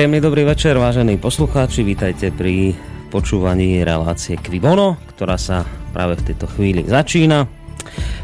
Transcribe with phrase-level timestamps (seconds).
[0.00, 2.72] Príjemný dobrý večer, vážení poslucháči, vítajte pri
[3.12, 7.44] počúvaní relácie Kvibono, ktorá sa práve v tejto chvíli začína.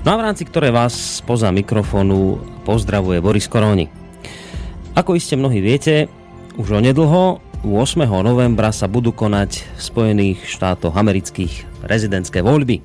[0.00, 3.92] No a v rámci ktorej vás spoza mikrofónu pozdravuje Boris Koroni.
[4.96, 6.08] Ako iste mnohí viete,
[6.56, 7.68] už onedlho 8.
[8.24, 12.80] novembra sa budú konať v Spojených štátoch amerických prezidentské voľby.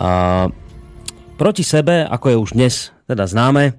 [0.00, 0.48] A
[1.36, 3.76] proti sebe, ako je už dnes teda známe,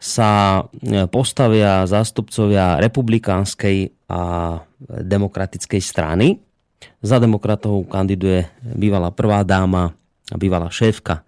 [0.00, 4.56] sa e, postavia zástupcovia republikánskej a
[4.88, 6.40] demokratickej strany.
[7.04, 9.92] Za demokratov kandiduje bývalá prvá dáma
[10.32, 11.20] a bývalá šéfka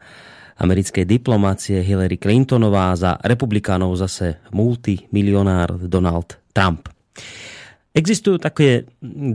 [0.57, 6.87] americkej diplomácie Hillary Clintonová, za republikánov zase multimilionár Donald Trump.
[7.93, 8.89] Existujú také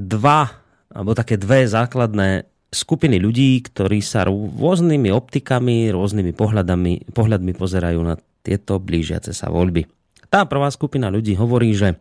[0.08, 0.50] dva,
[0.90, 8.16] alebo také dve základné skupiny ľudí, ktorí sa rôznymi optikami, rôznymi pohľadami, pohľadmi pozerajú na
[8.48, 9.84] tieto blížiace sa voľby.
[10.32, 12.00] Tá prvá skupina ľudí hovorí, že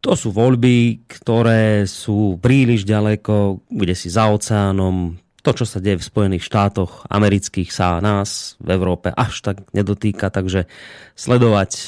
[0.00, 5.20] to sú voľby, ktoré sú príliš ďaleko, kde si za oceánom.
[5.40, 10.32] To, čo sa deje v Spojených štátoch amerických, sa nás v Európe až tak nedotýka,
[10.32, 10.68] takže
[11.16, 11.84] sledovať e,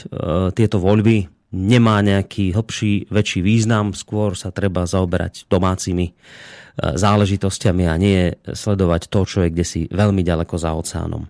[0.56, 3.92] tieto voľby nemá nejaký hlbší, väčší význam.
[3.92, 6.12] Skôr sa treba zaoberať domácimi e,
[6.80, 11.28] záležitostiami a nie sledovať to, čo je kde si veľmi ďaleko za oceánom.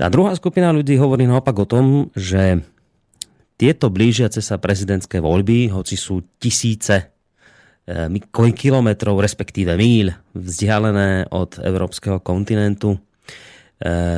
[0.00, 2.64] Tá druhá skupina ľudí hovorí naopak o tom, že
[3.60, 7.12] tieto blížiace sa prezidentské voľby, hoci sú tisíce
[7.84, 12.98] e, kilometrov, respektíve míľ vzdialené od európskeho kontinentu, e,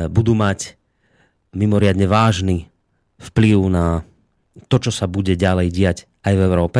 [0.07, 0.79] budú mať
[1.51, 2.71] mimoriadne vážny
[3.19, 4.07] vplyv na
[4.71, 6.79] to, čo sa bude ďalej diať aj v Európe.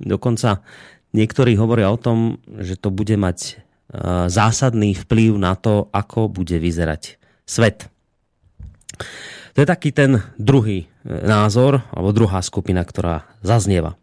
[0.00, 0.64] Dokonca
[1.12, 3.52] niektorí hovoria o tom, že to bude mať e,
[4.32, 7.92] zásadný vplyv na to, ako bude vyzerať svet.
[9.54, 13.98] To je taký ten druhý e, názor, alebo druhá skupina, ktorá zaznieva.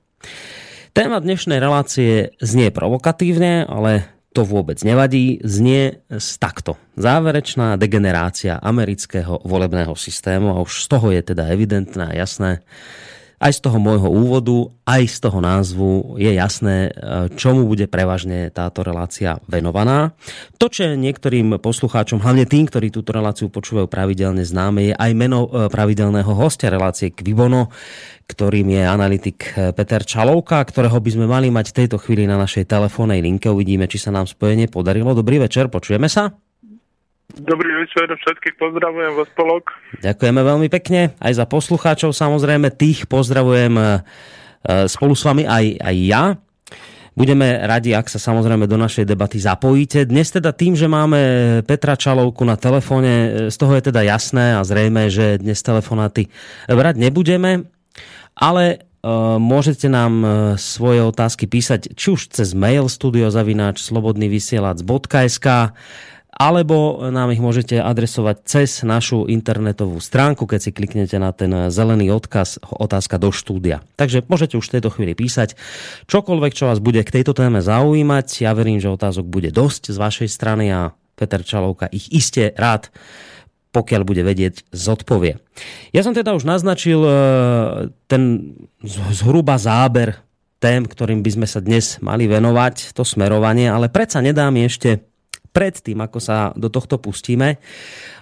[0.97, 6.77] Téma dnešnej relácie znie provokatívne, ale to vôbec nevadí, znie z takto.
[6.93, 12.61] Záverečná degenerácia amerického volebného systému a už z toho je teda evidentné a jasné,
[13.37, 16.91] aj z toho môjho úvodu, aj z toho názvu je jasné, e,
[17.37, 20.17] čomu bude prevažne táto relácia venovaná.
[20.57, 25.45] To, čo niektorým poslucháčom, hlavne tým, ktorí túto reláciu počúvajú pravidelne známe, je aj meno
[25.45, 27.69] e, pravidelného hostia relácie Kvibono,
[28.25, 32.41] ktorým je analytik e, Peter Čalovka, ktorého by sme mali mať v tejto chvíli na
[32.41, 33.53] našej telefónnej linke.
[33.53, 35.13] Uvidíme, či sa nám spojenie podarilo.
[35.13, 36.46] Dobrý večer, počujeme sa?
[37.35, 39.75] Dobrý večer, všetkých pozdravujem vo spolok.
[39.99, 43.85] Ďakujeme veľmi pekne, aj za poslucháčov samozrejme, tých pozdravujem e,
[44.87, 46.23] spolu s vami aj, aj ja.
[47.19, 50.07] Budeme radi, ak sa samozrejme do našej debaty zapojíte.
[50.07, 51.19] Dnes teda tým, že máme
[51.67, 56.31] Petra Čalovku na telefóne, e, z toho je teda jasné a zrejme, že dnes telefonáty
[56.71, 57.67] brať nebudeme,
[58.39, 58.77] ale e,
[59.35, 60.23] môžete nám
[60.55, 65.75] svoje otázky písať či už cez mail studiozavináč slobodnyvysielac.sk
[66.37, 72.13] alebo nám ich môžete adresovať cez našu internetovú stránku, keď si kliknete na ten zelený
[72.13, 73.81] odkaz otázka do štúdia.
[73.97, 75.57] Takže môžete už v tejto chvíli písať
[76.05, 78.45] čokoľvek, čo vás bude k tejto téme zaujímať.
[78.45, 82.93] Ja verím, že otázok bude dosť z vašej strany a Peter Čalovka ich iste rád
[83.67, 85.37] pokiaľ bude vedieť, zodpovie.
[85.93, 87.11] Ja som teda už naznačil e,
[88.09, 88.55] ten
[89.13, 90.17] zhruba záber
[90.57, 95.05] tém, ktorým by sme sa dnes mali venovať, to smerovanie, ale predsa nedám ešte
[95.51, 97.59] predtým, ako sa do tohto pustíme.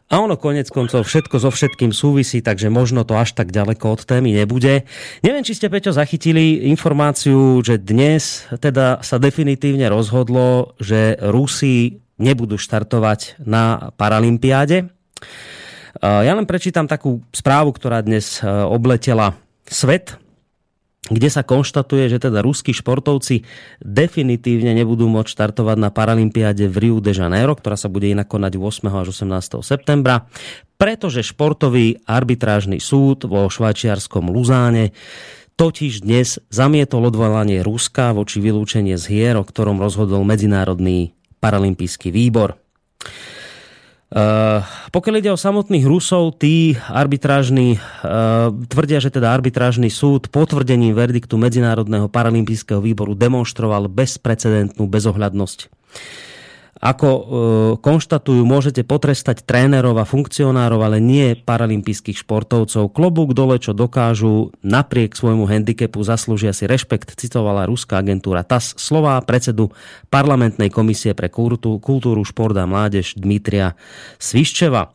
[0.06, 4.02] A ono konec koncov všetko so všetkým súvisí, takže možno to až tak ďaleko od
[4.06, 4.86] témy nebude.
[5.26, 12.62] Neviem, či ste, Peťo, zachytili informáciu, že dnes teda sa definitívne rozhodlo, že Rusi nebudú
[12.62, 14.94] štartovať na Paralympiáde.
[16.06, 20.20] Ja len prečítam takú správu, ktorá dnes e, obletela svet
[21.06, 23.46] kde sa konštatuje, že teda ruskí športovci
[23.78, 28.58] definitívne nebudú môcť štartovať na Paralympiáde v Rio de Janeiro, ktorá sa bude inak konať
[28.58, 28.90] 8.
[28.90, 29.62] až 18.
[29.62, 30.26] septembra,
[30.82, 34.98] pretože športový arbitrážny súd vo švajčiarskom Luzáne
[35.56, 42.60] totiž dnes zamietol odvolanie Ruska voči vylúčenie z hier, o ktorom rozhodol Medzinárodný paralympijský výbor.
[44.16, 44.64] Uh,
[44.96, 51.36] pokiaľ ide o samotných Rusov, tí arbitrážni uh, tvrdia, že teda arbitrážny súd potvrdením verdiktu
[51.36, 55.68] Medzinárodného paralympijského výboru demonstroval bezprecedentnú bezohľadnosť.
[56.86, 57.24] Ako e,
[57.82, 62.94] konštatujú, môžete potrestať trénerov a funkcionárov, ale nie paralympijských športovcov.
[62.94, 69.18] Klobúk dole, čo dokážu, napriek svojmu handicapu zaslúžia si rešpekt, citovala ruská agentúra TAS slová
[69.26, 69.74] predsedu
[70.14, 73.74] parlamentnej komisie pre kultúru, kultúru šport a mládež Dmitria
[74.22, 74.94] Sviščeva.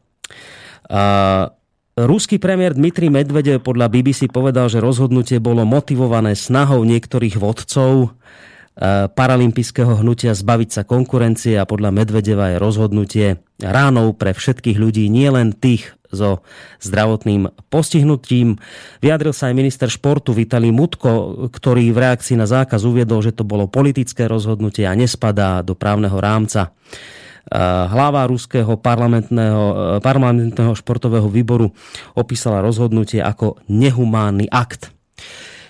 [0.87, 1.51] Uh,
[1.99, 8.15] Ruský premiér Dmitri Medvedev podľa BBC povedal, že rozhodnutie bolo motivované snahou niektorých vodcov
[9.15, 13.27] paralympijského hnutia zbaviť sa konkurencie a podľa Medvedeva je rozhodnutie
[13.61, 16.43] ránou pre všetkých ľudí, nielen tých so
[16.83, 18.59] zdravotným postihnutím.
[18.99, 23.47] Vyjadril sa aj minister športu Vitali Mutko, ktorý v reakcii na zákaz uviedol, že to
[23.47, 26.75] bolo politické rozhodnutie a nespadá do právneho rámca.
[27.51, 27.59] Eh,
[27.89, 31.73] hlava ruského parlamentného, eh, parlamentného športového výboru
[32.15, 34.93] opísala rozhodnutie ako nehumánny akt.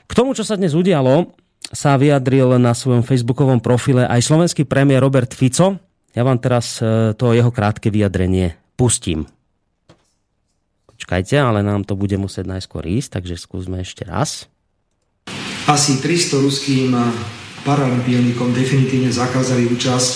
[0.05, 1.31] K tomu, čo sa dnes udialo,
[1.71, 5.79] sa vyjadril na svojom facebookovom profile aj slovenský premiér Robert Fico.
[6.11, 9.31] Ja vám teraz e, to jeho krátke vyjadrenie pustím.
[10.91, 14.51] Počkajte, ale nám to bude musieť najskôr ísť, takže skúsme ešte raz.
[15.71, 16.93] Asi 300 ruským
[17.63, 20.13] paralympionikom definitívne zakázali účasť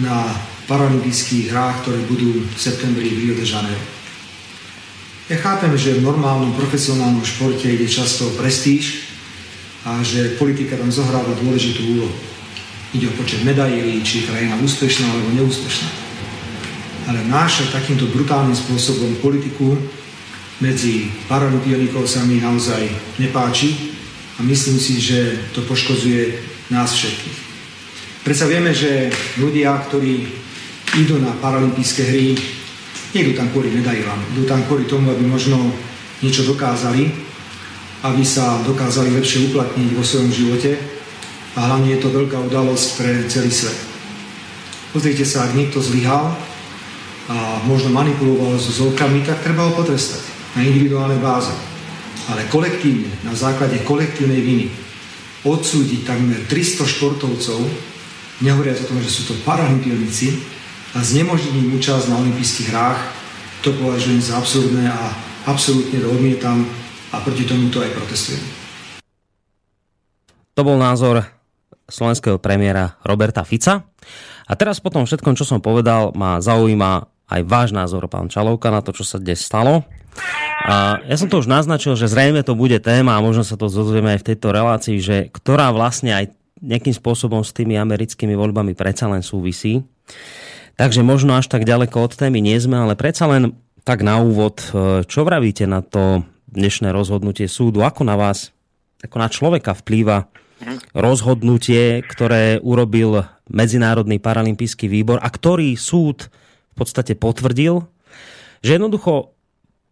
[0.00, 0.32] na
[0.70, 3.84] paralympijských hrách, ktoré budú v septembri v Rio de Janeiro.
[5.28, 9.11] Ja chápem, že v normálnom profesionálnom športe ide často prestíž,
[9.82, 12.14] a že politika tam zohráva dôležitú úlohu.
[12.94, 15.88] Ide o počet medailí, či je krajina úspešná alebo neúspešná.
[17.10, 19.74] Ale náša takýmto brutálnym spôsobom politiku
[20.62, 22.86] medzi paralympionikov sa mi naozaj
[23.18, 23.96] nepáči
[24.38, 26.38] a myslím si, že to poškozuje
[26.70, 27.38] nás všetkých.
[28.22, 29.10] Predsa vieme, že
[29.42, 30.30] ľudia, ktorí
[31.02, 32.38] idú na paralympijské hry,
[33.10, 35.58] nejdú tam kvôli medailám, idú tam kvôli tomu, aby možno
[36.22, 37.10] niečo dokázali
[38.02, 40.74] aby sa dokázali lepšie uplatniť vo svojom živote
[41.54, 43.78] a hlavne je to veľká udalosť pre celý svet.
[44.90, 46.34] Pozrite sa, ak niekto zlyhal
[47.30, 50.20] a možno manipuloval so zolkami, tak treba ho potrestať
[50.58, 51.54] na individuálnej báze.
[52.28, 54.66] Ale kolektívne, na základe kolektívnej viny,
[55.42, 57.60] odsúdiť takmer 300 športovcov,
[58.42, 60.38] nehovoriac o tom, že sú to paralympionici,
[60.92, 63.00] a znemožniť im účasť na olympijských hrách,
[63.64, 65.16] to považujem za absurdné a
[65.48, 66.68] absolútne to odmietam
[67.12, 68.42] a proti tomu to aj protestujem.
[70.56, 71.24] To bol názor
[71.88, 73.84] slovenského premiéra Roberta Fica.
[74.48, 78.68] A teraz po tom všetkom, čo som povedal, ma zaujíma aj váš názor, pán Čalovka,
[78.68, 79.84] na to, čo sa dnes stalo.
[80.68, 83.72] A ja som to už naznačil, že zrejme to bude téma a možno sa to
[83.72, 88.76] dozvieme aj v tejto relácii, že ktorá vlastne aj nejakým spôsobom s tými americkými voľbami
[88.76, 89.80] predsa len súvisí.
[90.76, 94.60] Takže možno až tak ďaleko od témy nie sme, ale predsa len tak na úvod,
[95.08, 97.80] čo vravíte na to dnešné rozhodnutie súdu.
[97.82, 98.52] Ako na vás,
[99.00, 100.28] ako na človeka vplýva
[100.94, 106.30] rozhodnutie, ktoré urobil Medzinárodný paralympijský výbor a ktorý súd
[106.72, 107.82] v podstate potvrdil,
[108.62, 109.34] že jednoducho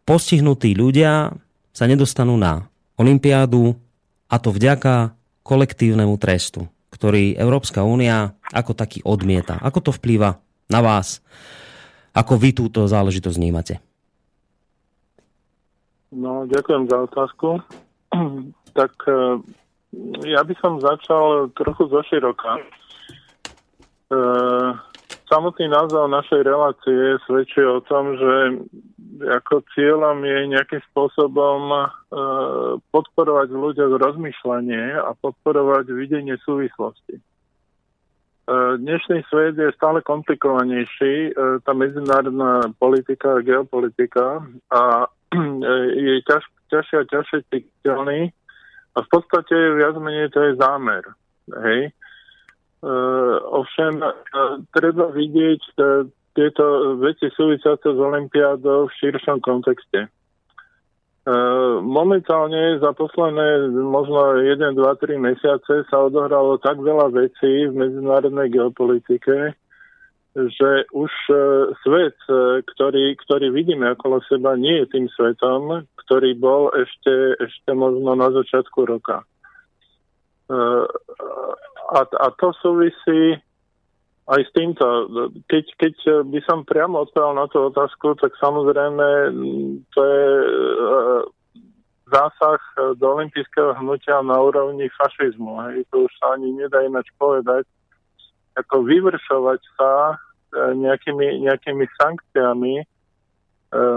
[0.06, 1.34] postihnutí ľudia
[1.74, 3.74] sa nedostanú na Olympiádu
[4.30, 9.58] a to vďaka kolektívnemu trestu, ktorý Európska únia ako taký odmieta.
[9.58, 10.38] Ako to vplýva
[10.70, 11.18] na vás?
[12.14, 13.74] Ako vy túto záležitosť vnímate?
[16.10, 17.62] No, ďakujem za otázku.
[18.78, 19.38] tak e,
[20.26, 22.58] ja by som začal trochu zo široka.
[22.58, 22.62] E,
[25.30, 28.34] samotný názov našej relácie svedčí o tom, že
[29.22, 31.78] ako cieľom je nejakým spôsobom e,
[32.90, 37.22] podporovať v rozmýšľanie a podporovať videnie súvislosti.
[38.50, 45.06] Dnešný svet je stále komplikovanejší, tá medzinárodná politika, geopolitika a
[46.06, 48.34] je ťaž, ťažšie a ťažšie citeľný
[48.94, 51.04] a v podstate viac menej to je zámer.
[51.62, 51.94] Hej.
[52.80, 60.08] Uh, ovšem, uh, treba vidieť uh, tieto veci súvisiace s Olympiádou v širšom kontexte.
[61.28, 67.74] Uh, momentálne za posledné možno 1, 2, 3 mesiace sa odohralo tak veľa vecí v
[67.76, 69.52] medzinárodnej geopolitike,
[70.34, 71.34] že už e,
[71.82, 77.70] svet, e, ktorý, ktorý vidíme okolo seba, nie je tým svetom, ktorý bol ešte, ešte
[77.74, 79.26] možno na začiatku roka.
[79.26, 80.56] E,
[81.90, 83.34] a, a to súvisí
[84.30, 84.86] aj s týmto.
[85.50, 85.94] Keď, keď
[86.30, 89.34] by som priamo odpovedal na tú otázku, tak samozrejme
[89.90, 90.26] to je
[92.06, 92.62] zásah
[92.94, 95.58] do olympijského hnutia na úrovni fašizmu.
[95.66, 95.82] Hej.
[95.90, 97.66] To už sa ani nedá ináč povedať
[98.60, 100.14] ako vyvršovať sa e,
[100.76, 102.84] nejakými, nejakými sankciami e,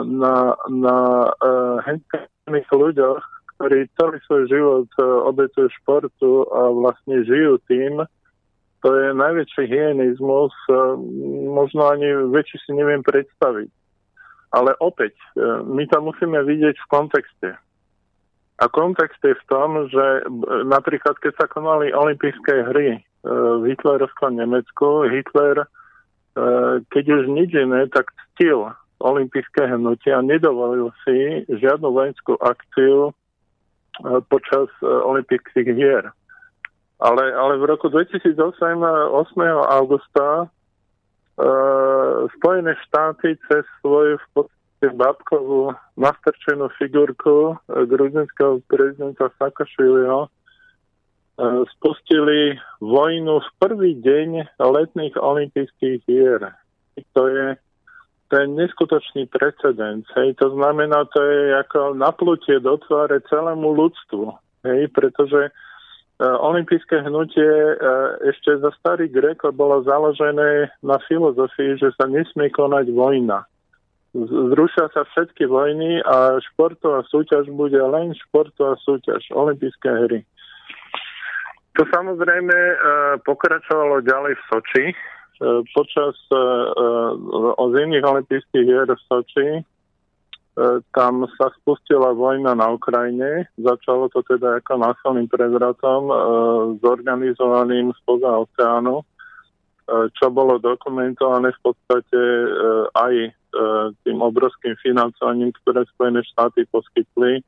[0.07, 0.97] na, na
[1.83, 3.21] henských ľuďoch,
[3.57, 8.03] ktorí celý svoj život e, obetujú športu a vlastne žijú tým,
[8.83, 10.51] to je najväčší hyenizmus,
[11.47, 13.71] možno ani väčší si neviem predstaviť.
[14.51, 15.15] Ale opäť,
[15.63, 17.55] my to musíme vidieť v kontexte.
[18.59, 20.27] A kontext je v tom, že
[20.67, 25.67] napríklad keď sa konali olympijské hry v hitlerovskom Nemecku Hitler, e,
[26.91, 28.67] keď už nič iné, tak ctil
[28.99, 33.11] olympijské hnutie a nedovolil si žiadnu vojenskú akciu
[34.31, 36.09] počas olympijských hier.
[37.03, 39.11] Ale, ale v roku 2008, 8.
[39.69, 40.47] augusta,
[42.39, 50.29] Spojené štáty cez svoju v podstate babkovú masterčenú figurku gruzinského prezidenta Sakašviliho
[51.77, 56.53] spustili vojnu v prvý deň letných olympijských hier.
[57.17, 57.57] To je
[58.33, 60.09] ten neskutočný precedens.
[60.17, 60.41] Hej.
[60.41, 64.33] To znamená, to je ako naplutie do tváre celému ľudstvu.
[64.63, 71.91] Hej, pretože uh, olympijské hnutie uh, ešte za starý Greko bolo založené na filozofii, že
[71.99, 73.45] sa nesmie konať vojna.
[74.13, 80.21] Zrušia sa všetky vojny a športová súťaž bude len športová súťaž, olympijské hry.
[81.73, 82.75] To samozrejme e,
[83.25, 84.85] pokračovalo ďalej v Soči.
[84.93, 84.95] E,
[85.73, 86.37] počas e,
[87.57, 89.49] o zimných olympijských hier v Soči
[90.93, 93.49] tam sa spustila vojna na Ukrajine.
[93.57, 96.13] Začalo to teda ako násilným prevratom
[96.77, 99.01] zorganizovaným spoza oceánu,
[100.13, 102.21] čo bolo dokumentované v podstate
[102.93, 103.33] aj
[104.05, 107.41] tým obrovským financovaním, ktoré Spojené štáty poskytli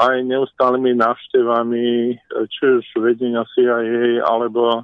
[0.00, 2.16] aj neustálými návštevami,
[2.48, 4.82] či už vedenia CIA alebo e,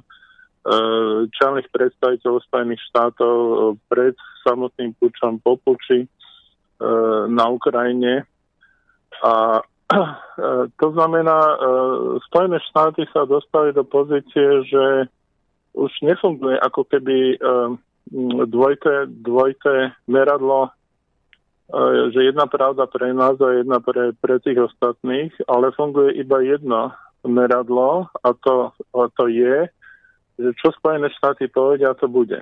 [1.33, 3.55] čelných predstaviteľov Spojených štátov e,
[3.89, 4.13] pred
[4.45, 6.07] samotným pučom po puči e,
[7.33, 8.29] na Ukrajine.
[9.25, 9.65] A
[10.77, 11.39] to znamená,
[12.29, 15.09] Spojené štáty sa dostali do pozície, že
[15.73, 17.39] už nefunguje ako keby
[18.45, 20.69] dvojité, dvojité meradlo
[22.15, 26.95] že jedna pravda pre nás a jedna pre, pre tých ostatných, ale funguje iba jedno
[27.27, 29.67] meradlo a to, a to je,
[30.39, 32.39] že čo Spojené štáty povedia, to bude.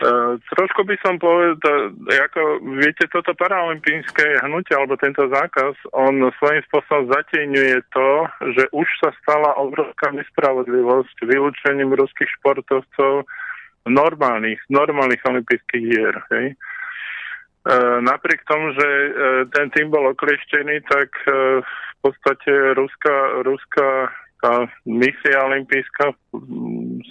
[0.00, 6.64] Uh, trošku by som povedal, ako viete, toto paraolimpijské hnutie alebo tento zákaz, on svojím
[6.72, 8.10] spôsobom zatieňuje to,
[8.56, 13.28] že už sa stala obrovská nespravodlivosť vylúčením ruských športovcov
[13.84, 16.16] normálnych, normálnych olympijských hier.
[16.32, 16.56] Hej.
[16.56, 16.69] E,
[18.00, 19.10] napriek tomu, že e,
[19.52, 24.08] ten tým bol oklieštený, tak e, v podstate ruská, ruská
[24.40, 26.16] tá misia olimpijská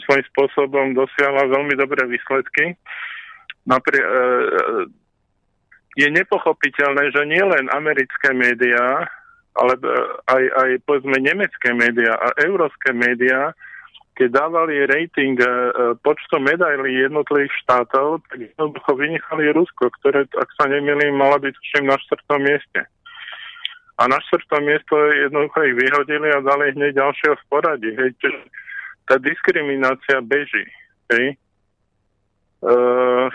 [0.01, 2.73] svojím spôsobom dosiahla veľmi dobré výsledky.
[3.69, 4.01] Naprie,
[5.93, 9.05] je nepochopiteľné, že nielen americké médiá,
[9.53, 9.73] ale
[10.25, 13.53] aj, aj povedzme nemecké médiá a európske médiá
[14.19, 15.47] keď dávali rating e,
[16.03, 21.87] počtu medailí jednotlivých štátov, tak jednoducho vynechali Rusko, ktoré, ak sa nemýlim, mala byť tuším
[21.87, 22.83] na štvrtom mieste.
[23.95, 27.91] A na štvrtom miesto jednoducho ich vyhodili a dali hneď ďalšieho v poradí.
[27.95, 28.11] Hej.
[28.19, 28.39] Čiže
[29.07, 30.67] tá diskriminácia beží.
[31.15, 31.39] Hej.
[32.59, 33.31] Uh,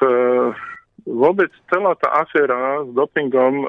[0.00, 0.48] uh,
[1.04, 3.68] vôbec celá tá aféra s dopingom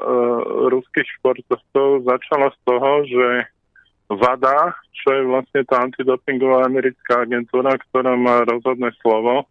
[0.72, 3.28] ruských športovcov začala z toho, že
[4.12, 9.48] VADA, čo je vlastne tá antidopingová americká agentúra, ktorá má rozhodné slovo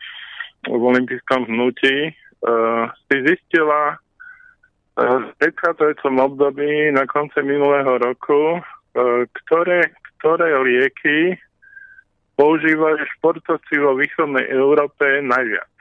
[0.70, 9.26] v olympijskom hnutí, uh, si zistila uh, v predchádzajúcom období na konce minulého roku, uh,
[9.44, 9.90] ktoré,
[10.22, 11.36] ktoré lieky
[12.38, 15.73] používajú športovci vo východnej Európe najviac.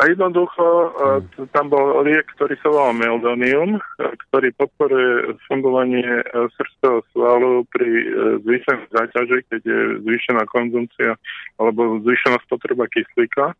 [0.00, 0.64] A jednoducho
[0.96, 1.52] hmm.
[1.52, 3.80] tam bol liek, ktorý sa volal Meldonium, e,
[4.28, 6.24] ktorý podporuje fungovanie e,
[6.56, 8.06] srdcového svalu pri e,
[8.40, 11.20] zvýšenej záťaži, keď je zvýšená konzumcia
[11.60, 13.52] alebo zvýšená spotreba kyslíka.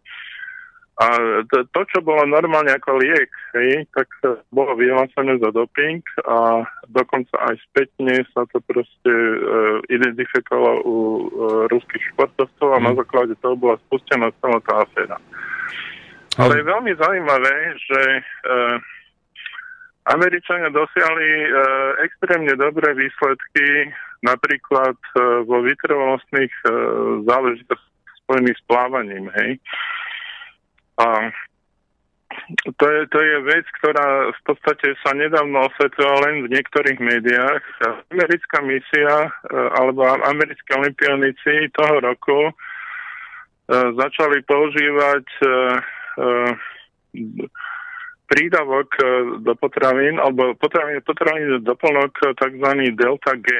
[1.01, 1.07] A
[1.49, 4.09] to, to, čo bolo normálne ako liek, hej, tak
[4.53, 6.61] bolo vyhlásené za doping a
[6.93, 11.21] dokonca aj spätne sa to proste uh, identifikovalo u uh,
[11.73, 12.85] ruských športovcov a mm.
[12.85, 15.17] na základe toho bola spustená celá tá aféra.
[16.41, 18.77] Ale je veľmi zaujímavé, že uh,
[20.09, 21.53] Američania dosiahli uh,
[22.01, 23.93] extrémne dobré výsledky
[24.25, 26.71] napríklad uh, vo vytrvalostných uh,
[27.29, 29.27] záležitostiach spojených s plávaním.
[29.37, 29.51] Hej.
[30.97, 31.35] A
[32.79, 37.63] to je, to je vec, ktorá v podstate sa nedávno osvetlila len v niektorých médiách.
[38.15, 42.55] Americká misia alebo americkí olimpionici toho roku
[43.99, 46.00] začali používať Eh,
[48.31, 49.07] prídavok eh,
[49.43, 52.67] do potravín, alebo potravín, potravín doplnok eh, tzv.
[52.95, 53.51] delta G.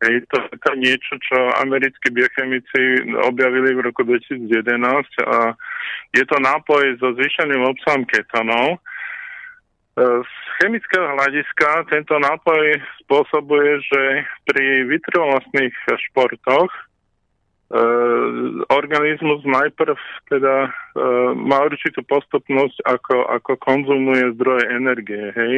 [0.00, 4.48] Hej, to je to niečo, čo americkí biochemici objavili v roku 2011
[5.28, 5.52] a
[6.16, 8.80] je to nápoj so zvýšeným obsahom ketonov.
[10.00, 15.76] Z chemického hľadiska tento nápoj spôsobuje, že pri vytrvalostných
[16.08, 16.72] športoch
[18.66, 19.94] organizmus najprv
[20.26, 25.56] teda uh, má určitú postupnosť, ako, ako konzumuje zdroje energie, hej.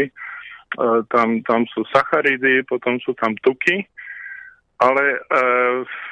[0.76, 3.88] Uh, tam, tam sú sacharidy, potom sú tam tuky,
[4.83, 5.04] ale
[5.78, 6.09] v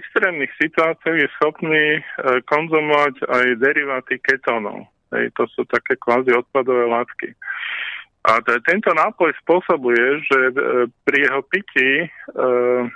[0.00, 2.00] extrémnych situáciách je schopný
[2.48, 4.88] konzumovať aj deriváty ketónov.
[5.12, 7.36] Hej, to sú také kvázi odpadové látky.
[8.24, 12.88] A t- tento nápoj spôsobuje, že uh, pri jeho pití uh,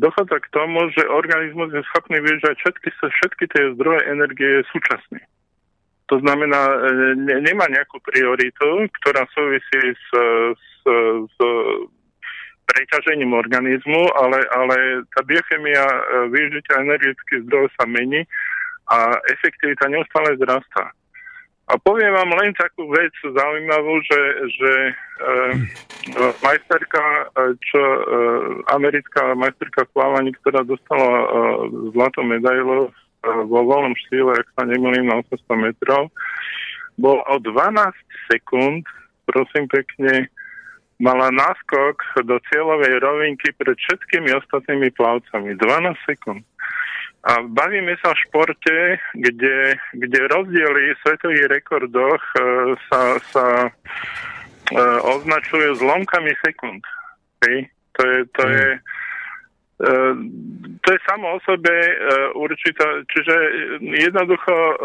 [0.00, 5.20] dochádza k tomu, že organizmus je schopný využívať všetky, všetky tie zdroje energie súčasne.
[6.08, 6.76] To znamená, e,
[7.22, 10.06] ne, nemá nejakú prioritu, ktorá súvisí s,
[10.58, 10.66] s,
[11.30, 11.38] s
[12.66, 14.76] preťažením organizmu, ale, ale
[15.14, 16.00] tá biochemia e,
[16.34, 18.26] využitia energetických zdrojov sa mení
[18.90, 20.90] a efektivita neustále zrastá.
[21.70, 24.20] A poviem vám len takú vec zaujímavú, že,
[24.58, 24.92] že e,
[26.42, 28.02] majsterka, e, čo, e,
[28.74, 31.26] americká majsterka v plávaní, ktorá dostala e,
[31.94, 32.90] zlatú medailu e,
[33.46, 36.10] vo voľnom štýle, ak sa nemýlim, na 800 metrov,
[36.98, 37.94] bol o 12
[38.26, 38.82] sekúnd,
[39.30, 40.26] prosím pekne,
[40.98, 45.54] mala náskok do cieľovej rovinky pred všetkými ostatnými plavcami.
[45.54, 46.42] 12 sekúnd.
[47.20, 52.40] A bavíme sa o športe, kde, kde rozdiely v svetových rekordoch e,
[52.88, 53.70] sa, sa e,
[55.04, 56.80] označujú zlomkami sekúnd.
[57.36, 57.68] Okay?
[58.00, 58.68] To je, to je,
[59.84, 59.92] e,
[60.80, 61.94] to je samo o sebe e,
[62.32, 63.36] určitá, čiže
[63.84, 64.76] jednoducho e,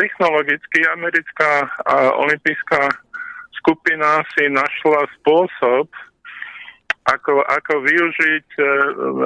[0.00, 2.88] technologicky americká a olimpijská
[3.60, 5.92] skupina si našla spôsob,
[7.10, 8.64] ako, ako využiť e,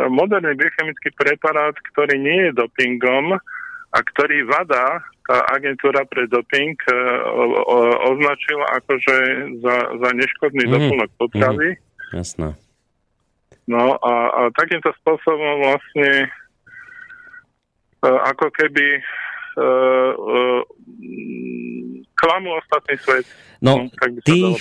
[0.08, 3.36] moderný biochemický preparát, ktorý nie je dopingom
[3.94, 6.96] a ktorý VADA, tá agentúra pre doping, e,
[8.08, 9.16] označila akože
[9.60, 10.72] za, za neškodný mm.
[10.72, 11.70] doplnok potravy.
[11.76, 11.80] Mm.
[12.20, 12.48] Jasné.
[13.64, 16.28] No a, a takýmto spôsobom vlastne
[18.04, 19.00] e, ako keby
[19.56, 20.60] uh, uh,
[22.18, 23.26] klamú ostatný svet.
[23.64, 24.60] No, no tak by tých,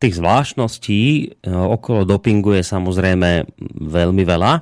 [0.00, 3.44] tých zvláštností e, okolo dopingu je samozrejme
[3.78, 4.52] veľmi veľa.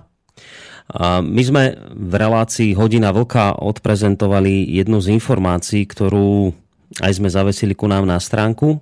[1.21, 6.49] My sme v relácii Hodina Vlka odprezentovali jednu z informácií, ktorú
[7.05, 8.81] aj sme zavesili ku nám na stránku.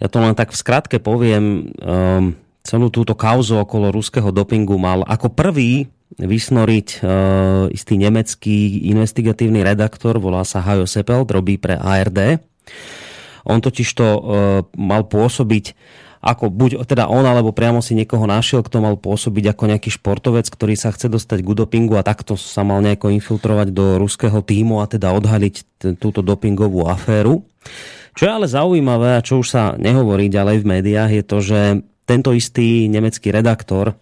[0.00, 1.72] Ja to len tak v skratke poviem.
[1.80, 7.08] Ehm, celú túto kauzu okolo ruského dopingu mal ako prvý vysnoriť e,
[7.74, 12.40] istý nemecký investigatívny redaktor, volá sa Hajo Sepel, robí pre ARD.
[13.46, 14.20] On totiž to e,
[14.74, 15.78] mal pôsobiť
[16.26, 20.50] ako buď teda on, alebo priamo si niekoho našiel, kto mal pôsobiť ako nejaký športovec,
[20.50, 24.82] ktorý sa chce dostať k dopingu a takto sa mal nejako infiltrovať do ruského týmu
[24.82, 27.46] a teda odhaliť túto dopingovú aféru.
[28.18, 31.60] Čo je ale zaujímavé a čo už sa nehovorí ďalej v médiách je to, že
[32.08, 33.94] tento istý nemecký redaktor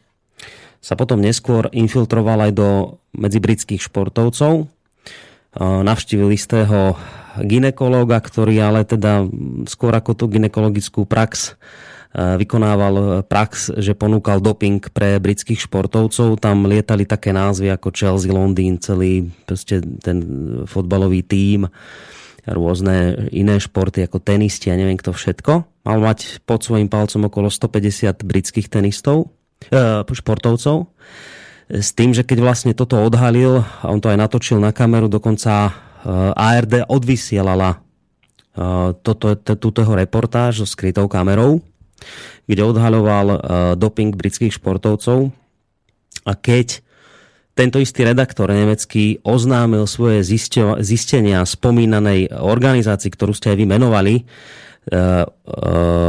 [0.80, 2.68] sa potom neskôr infiltroval aj do
[3.16, 3.40] medzi
[3.80, 4.52] športovcov.
[4.61, 4.66] E,
[5.61, 6.96] navštívil istého
[7.42, 9.27] ginekológa, ktorý ale teda
[9.66, 11.59] skôr ako tú ginekologickú prax
[12.14, 16.38] e, vykonával prax, že ponúkal doping pre britských športovcov.
[16.38, 19.35] Tam lietali také názvy ako Chelsea, Londýn, celý
[20.05, 20.18] ten
[20.68, 21.66] fotbalový tím,
[22.44, 25.53] rôzne iné športy ako tenisti a neviem kto všetko.
[25.85, 29.33] Mal mať pod svojim palcom okolo 150 britských tenistov,
[29.73, 30.92] e, športovcov.
[31.64, 35.73] S tým, že keď vlastne toto odhalil, a on to aj natočil na kameru, dokonca
[36.33, 41.64] ARD odvysielala eh, toto, túto reportáž so skrytou kamerou,
[42.45, 43.38] kde odhaľoval eh,
[43.81, 45.33] doping britských športovcov.
[46.25, 46.85] A keď
[47.55, 50.27] tento istý redaktor nemecký oznámil svoje
[50.83, 54.27] zistenia spomínanej organizácii, ktorú ste aj vymenovali,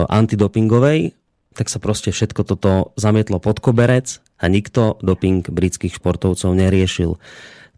[0.10, 1.14] antidopingovej,
[1.56, 7.16] tak sa proste všetko toto zamietlo pod koberec a nikto doping britských športovcov neriešil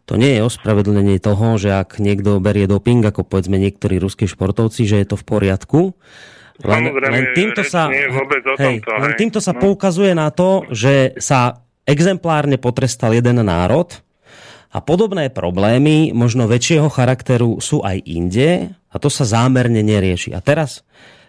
[0.07, 4.87] to nie je ospravedlnenie toho, že ak niekto berie doping, ako povedzme niektorí ruskí športovci,
[4.87, 5.81] že je to v poriadku.
[6.63, 8.09] Len, len týmto sa, hej,
[8.57, 9.61] tomto, len týmto sa no.
[9.61, 13.93] poukazuje na to, že sa exemplárne potrestal jeden národ
[14.73, 20.33] a podobné problémy možno väčšieho charakteru sú aj inde a to sa zámerne nerieši.
[20.33, 20.87] A teraz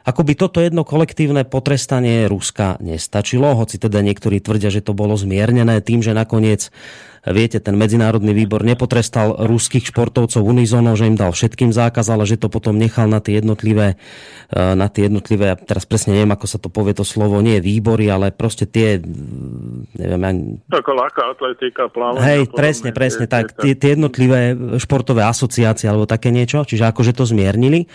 [0.08, 5.12] ako by toto jedno kolektívne potrestanie Ruska nestačilo, hoci teda niektorí tvrdia, že to bolo
[5.12, 6.72] zmiernené tým, že nakoniec
[7.34, 12.40] viete, ten medzinárodný výbor nepotrestal ruských športovcov unizono, že im dal všetkým zákaz, ale že
[12.40, 13.98] to potom nechal na tie jednotlivé,
[14.52, 18.08] e, na tie jednotlivé, teraz presne neviem, ako sa to povie to slovo, nie výbory,
[18.08, 19.02] ale proste tie,
[19.98, 20.30] neviem, ja...
[20.78, 22.24] Ako ľahká atletika, plávanie.
[22.24, 27.28] Hej, presne, presne, tak, tie, tie jednotlivé športové asociácie alebo také niečo, čiže akože to
[27.28, 27.90] zmiernili.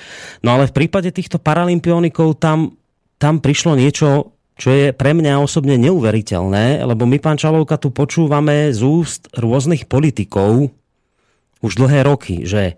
[0.46, 2.76] No ale v prípade týchto paralympionikov tam,
[3.18, 8.70] tam prišlo niečo čo je pre mňa osobne neuveriteľné, lebo my, pán Čalovka, tu počúvame
[8.70, 10.70] z úst rôznych politikov
[11.64, 12.78] už dlhé roky, že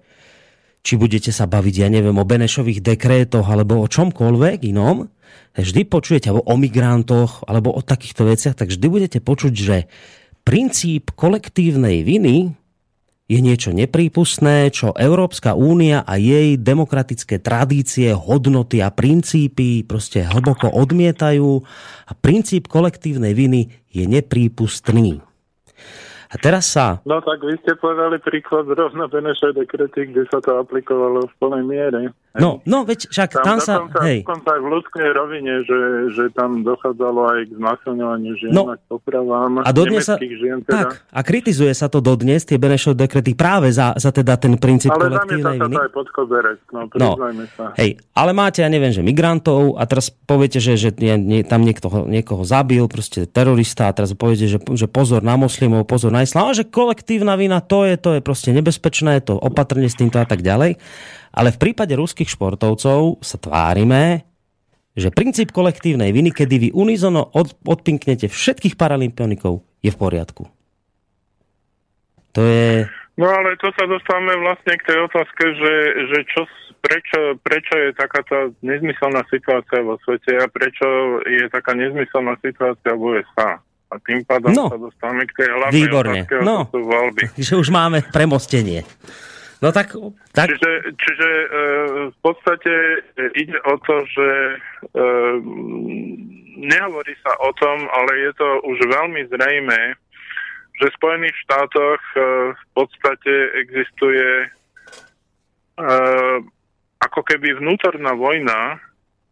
[0.86, 5.10] či budete sa baviť, ja neviem, o Benešových dekrétoch alebo o čomkoľvek inom,
[5.58, 9.78] vždy počujete o migrantoch alebo o takýchto veciach, tak vždy budete počuť, že
[10.46, 12.54] princíp kolektívnej viny
[13.26, 20.70] je niečo neprípustné, čo Európska únia a jej demokratické tradície, hodnoty a princípy proste hlboko
[20.70, 21.66] odmietajú
[22.06, 25.26] a princíp kolektívnej viny je neprípustný.
[26.30, 27.02] A teraz sa...
[27.08, 31.64] No tak vy ste povedali príklad zrovna Benešej dekrety, kde sa to aplikovalo v plnej
[31.66, 32.02] miere.
[32.36, 33.74] No, no veď však tam, tam sa...
[33.80, 34.20] Dokonca, hej.
[34.28, 35.80] dokonca aj v ľudskej rovine, že,
[36.12, 40.60] že tam dochádzalo aj k znásilňovaniu žien no, a k popravám a dodnes sa, žien.
[40.68, 40.92] Teda.
[40.92, 44.92] Tak, a kritizuje sa to dodnes, tie Benešové dekrety, práve za, za teda ten princíp
[44.92, 45.76] ale kolektívnej viny.
[45.80, 47.10] Ale aj pod koberec, no, no
[47.56, 47.72] sa.
[47.80, 51.64] Hej, ale máte, ja neviem, že migrantov a teraz poviete, že, že nie, nie, tam
[51.64, 56.28] niekto, niekoho zabil, proste terorista a teraz poviete, že, že pozor na moslimov, pozor na
[56.28, 60.28] islám, že kolektívna vina, to je, to je proste nebezpečné, to opatrne s týmto a
[60.28, 60.76] tak ďalej.
[61.36, 64.24] Ale v prípade ruských športovcov sa tvárime,
[64.96, 70.48] že princíp kolektívnej viny, kedy vy unizono od, odpinknete všetkých paralympionikov, je v poriadku.
[72.40, 72.88] To je...
[73.16, 75.74] No ale to sa dostávame vlastne k tej otázke, že,
[76.12, 76.42] že čo,
[76.84, 83.20] prečo, prečo je takáto nezmyselná situácia vo svete a prečo je taká nezmyselná situácia v
[83.20, 83.60] USA.
[83.92, 86.22] A tým pádom no, sa dostávame k tej hlavnej výborne.
[86.28, 87.24] otázke, no, to sú voľby.
[87.40, 88.84] Že už máme premostenie.
[89.66, 89.98] No tak...
[90.30, 90.54] tak...
[90.54, 91.48] Čiže, čiže e,
[92.14, 92.74] v podstate
[93.34, 94.58] ide o to, že e,
[96.70, 99.98] nehovorí sa o tom, ale je to už veľmi zrejme,
[100.78, 102.20] že v Spojených štátoch e,
[102.54, 103.34] v podstate
[103.66, 104.48] existuje e,
[107.02, 108.78] ako keby vnútorná vojna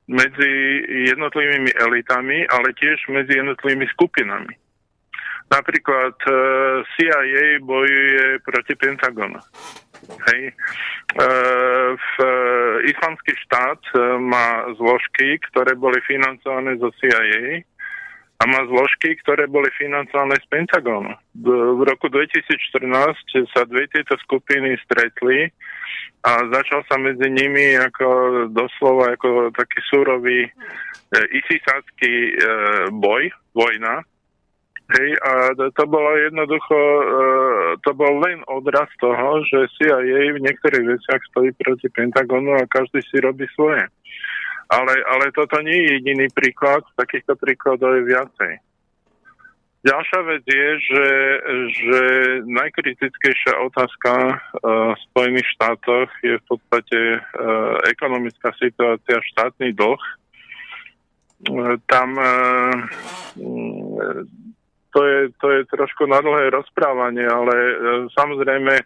[0.10, 0.82] medzi
[1.14, 4.58] jednotlivými elitami, ale tiež medzi jednotlivými skupinami.
[5.54, 6.34] Napríklad e,
[6.98, 9.38] CIA bojuje proti Pentagonu.
[10.08, 10.44] Hej.
[10.50, 10.54] E,
[11.94, 12.30] v e,
[12.90, 17.62] islamský štát e, má zložky, ktoré boli financované zo CIA
[18.42, 21.14] a má zložky, ktoré boli financované z Pentagonu.
[21.38, 25.48] V roku 2014 sa dve tieto skupiny stretli
[26.28, 28.08] a začal sa medzi nimi ako
[28.52, 30.40] doslova ako taký súrový
[31.14, 32.36] isisácky
[32.92, 34.04] boj, vojna,
[34.94, 35.32] Hej, a
[35.74, 37.06] to bolo jednoducho, e,
[37.82, 43.02] to bol len odraz toho, že CIA v niektorých veciach stojí proti Pentagonu a každý
[43.02, 43.90] si robí svoje.
[44.70, 48.54] Ale, ale toto nie je jediný príklad, takýchto príkladov je viacej.
[49.84, 51.08] Ďalšia vec je, že,
[51.74, 52.02] že
[52.48, 60.04] najkritickejšia otázka uh, v Spojených štátoch je v podstate uh, ekonomická situácia, štátny dlh.
[61.92, 62.16] Tam
[64.94, 67.76] to je, to je trošku na dlhé rozprávanie, ale e,
[68.14, 68.86] samozrejme e,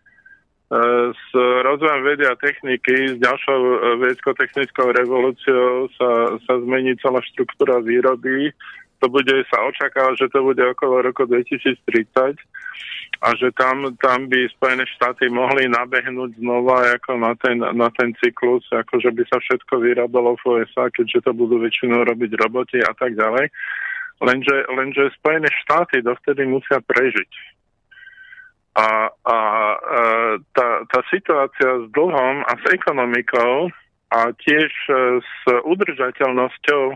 [1.11, 3.75] s rozvojom vedy a techniky, s ďalšou e,
[4.07, 8.55] vedecko-technickou revolúciou sa, sa zmení celá štruktúra výroby.
[9.03, 11.77] To bude sa očakávať, že to bude okolo roku 2030
[13.21, 18.13] a že tam, tam by Spojené štáty mohli nabehnúť znova ako na ten, na ten
[18.21, 22.77] cyklus, ako že by sa všetko vyrábalo v USA, keďže to budú väčšinou robiť roboti
[22.81, 23.49] a tak ďalej.
[24.17, 27.31] Lenže, lenže Spojené štáty dovtedy musia prežiť.
[28.77, 29.37] A, a, a
[30.53, 33.73] tá, tá situácia s dlhom a s ekonomikou
[34.13, 36.95] a tiež e, s udržateľnosťou e,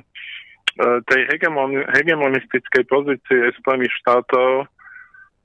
[1.10, 4.70] tej hegemon, hegemonistickej pozície Spojených štátov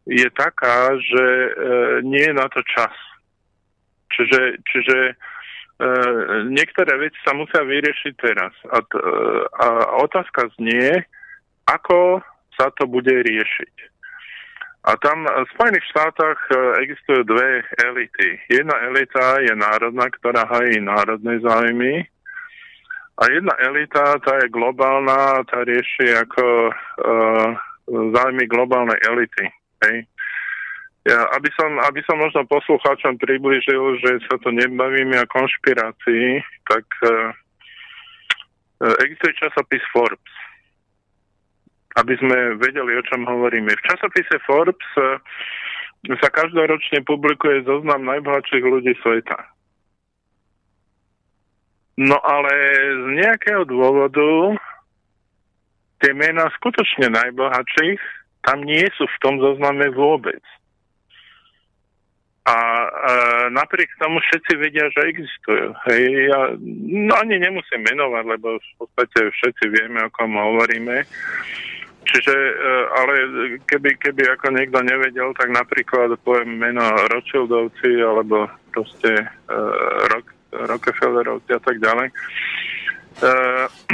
[0.06, 1.50] je taká, že e,
[2.06, 2.94] nie je na to čas.
[4.14, 5.14] Čiže, čiže e,
[6.52, 8.54] niektoré veci sa musia vyriešiť teraz.
[8.70, 9.02] A, t, e,
[9.50, 9.66] a
[10.06, 11.02] otázka znie,
[11.66, 12.22] ako
[12.55, 13.74] sa to bude riešiť.
[14.87, 16.55] A tam v Spojených štátoch e,
[16.87, 18.38] existujú dve elity.
[18.46, 22.07] Jedna elita je národná, ktorá hají národné záujmy.
[23.18, 27.48] A jedna elita, tá je globálna, tá rieši ako uh,
[27.88, 29.48] záujmy globálnej elity.
[29.88, 30.05] Hej.
[31.09, 36.85] Ja, aby, som, aby som možno poslucháčom približil, že sa to nebavíme o konšpirácii, tak
[37.09, 37.33] uh,
[39.00, 40.37] existuje časopis Forbes
[41.96, 43.72] aby sme vedeli, o čom hovoríme.
[43.72, 45.16] V časopise Forbes eh,
[46.20, 49.37] sa každoročne publikuje zoznam najbohatších ľudí sveta.
[51.96, 52.52] No ale
[52.92, 54.61] z nejakého dôvodu
[56.04, 58.00] tie mená skutočne najbohatších
[58.44, 60.44] tam nie sú v tom zozname vôbec.
[62.46, 62.88] A e,
[63.50, 65.74] napriek tomu všetci vedia, že existujú.
[65.90, 66.54] Hej, ja,
[66.87, 71.02] no ani nemusím menovať, lebo v podstate všetci vieme, o kom hovoríme.
[72.07, 72.55] Čiže, e,
[72.95, 73.12] ale
[73.66, 79.27] keby, keby ako niekto nevedel, tak napríklad poviem meno Rothschildovci alebo proste
[80.12, 82.09] Rock, Rockefellerovci a tak ďalej.
[82.09, 82.14] E,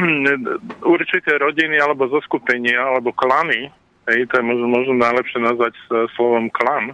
[0.95, 3.73] určité rodiny alebo zoskupenia alebo klany,
[4.13, 5.75] hej, to je možno, možno najlepšie nazvať
[6.13, 6.93] slovom klan,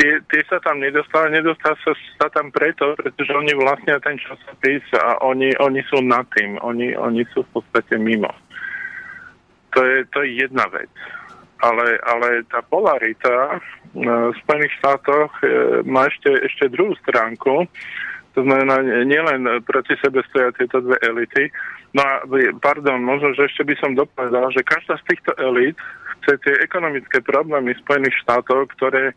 [0.00, 4.82] tie, tie sa tam nedostali, nedostali sa, sa tam preto, pretože oni vlastnia ten časopis
[4.96, 8.32] a oni, oni sú nad tým, oni, oni sú v podstate mimo.
[9.74, 10.90] To je, to je jedna vec.
[11.60, 13.60] Ale, ale tá polarita
[13.92, 15.46] v Spojených štátoch e,
[15.84, 17.68] má ešte, ešte druhú stránku.
[18.32, 21.52] To znamená, nielen proti sebe stoja tieto dve elity.
[21.92, 22.22] No a,
[22.62, 25.76] pardon, možno, že ešte by som dopovedal, že každá z týchto elit
[26.20, 29.12] chce tie ekonomické problémy Spojených štátov, ktoré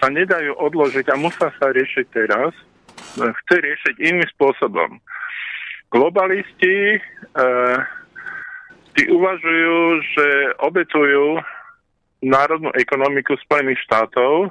[0.00, 2.52] sa nedajú odložiť a musia sa riešiť teraz,
[3.16, 4.98] chce riešiť iným spôsobom.
[5.90, 7.78] Globalisti, eh,
[8.96, 9.76] tí uvažujú,
[10.16, 10.26] že
[10.64, 11.38] obetujú
[12.24, 14.48] národnú ekonomiku Spojených štátov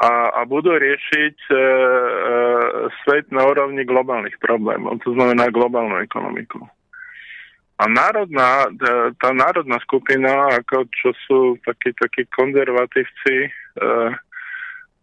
[0.00, 1.60] a, a budú riešiť e, e,
[3.04, 6.64] svet na úrovni globálnych problémov, to znamená globálnu ekonomiku.
[7.76, 13.50] A národná, e, tá národná skupina, ako čo sú takí, takí konzervatívci, e,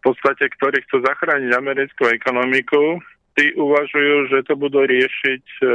[0.02, 2.98] podstate, ktorí chcú zachrániť americkú ekonomiku,
[3.38, 5.66] tí uvažujú, že to budú riešiť e,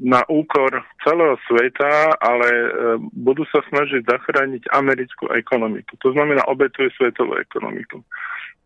[0.00, 2.68] na úkor celého sveta, ale e,
[3.12, 5.94] budú sa snažiť zachrániť americkú ekonomiku.
[6.00, 8.00] To znamená, obetujú svetovú ekonomiku.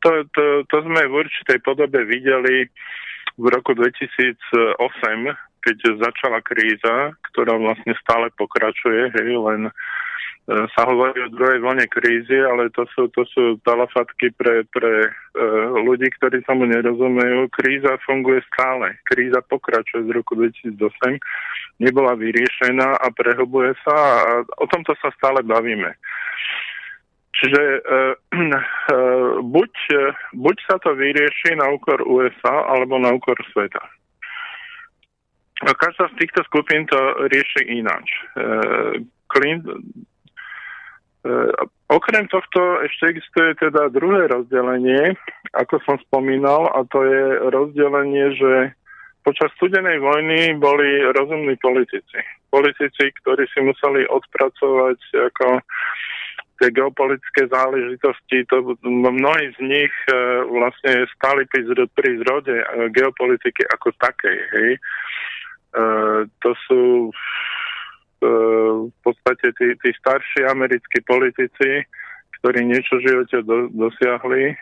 [0.07, 2.71] To, to, to sme v určitej podobe videli
[3.37, 4.79] v roku 2008,
[5.61, 9.73] keď začala kríza, ktorá vlastne stále pokračuje, hej, len E,
[10.47, 15.75] sa hovorí o druhej vlne krízy, ale to sú, to sú talafatky pre, pre uh,
[15.75, 17.51] ľudí, ktorí sa mu nerozumejú.
[17.51, 18.95] Kríza funguje stále.
[19.11, 20.79] Kríza pokračuje z roku 2008,
[21.83, 25.99] nebola vyriešená a prehobuje sa a o tomto sa stále bavíme.
[27.43, 33.35] Čiže uh, uh, buď, uh, buď sa to vyrieši na úkor USA alebo na úkor
[33.51, 33.83] sveta.
[35.67, 37.01] A každá z týchto skupín to
[37.33, 38.05] rieši ináč.
[38.37, 38.45] E,
[41.89, 45.15] okrem tohto ešte existuje teda druhé rozdelenie,
[45.55, 48.53] ako som spomínal, a to je rozdelenie, že
[49.27, 52.19] počas studenej vojny boli rozumní politici.
[52.51, 54.99] Politici, ktorí si museli odpracovať
[55.35, 55.47] ako
[56.57, 63.61] tie geopolitické záležitosti, to mnohí z nich e, vlastne stáli pri, pri zrode e, geopolitiky
[63.77, 64.39] ako takej.
[64.57, 64.71] Hej.
[64.73, 64.81] E,
[66.41, 67.56] to sú E,
[68.21, 71.85] v podstate tí, tí starší americkí politici,
[72.41, 74.53] ktorí niečo v živote do, dosiahli.
[74.53, 74.57] E,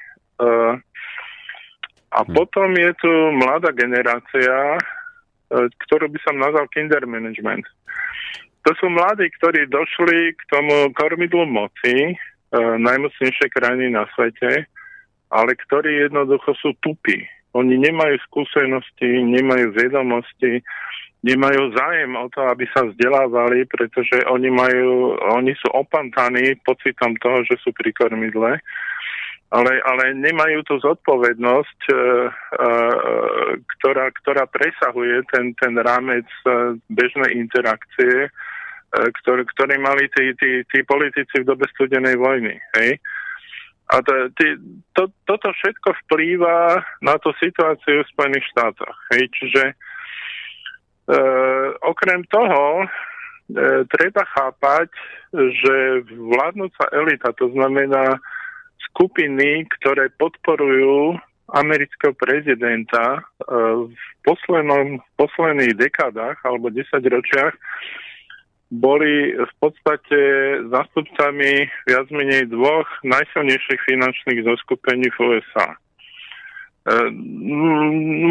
[2.14, 2.30] a hm.
[2.34, 4.80] potom je tu mladá generácia, e,
[5.86, 7.66] ktorú by som nazval kinder management.
[8.64, 12.16] To sú mladí, ktorí došli k tomu kormidlu moci,
[12.58, 14.66] najmocnejšie krajiny na svete,
[15.34, 17.26] ale ktorí jednoducho sú tupí.
[17.54, 20.62] Oni nemajú skúsenosti, nemajú vedomosti,
[21.24, 27.40] nemajú zájem o to, aby sa vzdelávali, pretože oni majú, oni sú opantaní pocitom toho,
[27.48, 28.60] že sú pri kormidle,
[29.48, 32.70] ale, ale nemajú tú zodpovednosť, e, e,
[33.56, 38.30] ktorá, ktorá presahuje ten, ten rámec e, bežnej interakcie, e,
[38.92, 42.60] ktorý, ktorý mali tí, tí, tí politici v dobe studenej vojny.
[42.76, 43.00] Hej?
[43.94, 44.60] A to, tí,
[44.92, 48.96] to, toto všetko vplýva na tú situáciu v Spojených štátoch.
[49.14, 49.30] Hej?
[49.38, 49.93] Čiže E,
[51.84, 52.86] okrem toho e,
[53.92, 54.88] treba chápať,
[55.32, 55.76] že
[56.16, 58.16] vládnúca elita, to znamená
[58.88, 61.18] skupiny, ktoré podporujú
[61.52, 63.20] amerického prezidenta e,
[63.92, 67.52] v, poslednom, v posledných dekádach alebo desaťročiach
[68.72, 70.18] boli v podstate
[70.72, 75.76] zastupcami viac menej dvoch najsilnejších finančných zoskupení v USA.
[76.84, 77.16] Ehm,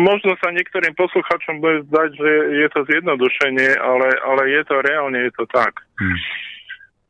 [0.05, 5.17] možno sa niektorým posluchačom bude zdať, že je to zjednodušenie, ale, ale je to reálne,
[5.17, 5.81] je to tak.
[5.97, 6.17] Hmm.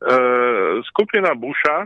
[0.08, 1.84] Ehm, skupina Busha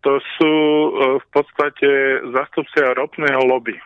[0.00, 1.90] to sú e, v podstate
[2.32, 3.76] zastupcia ropného lobby.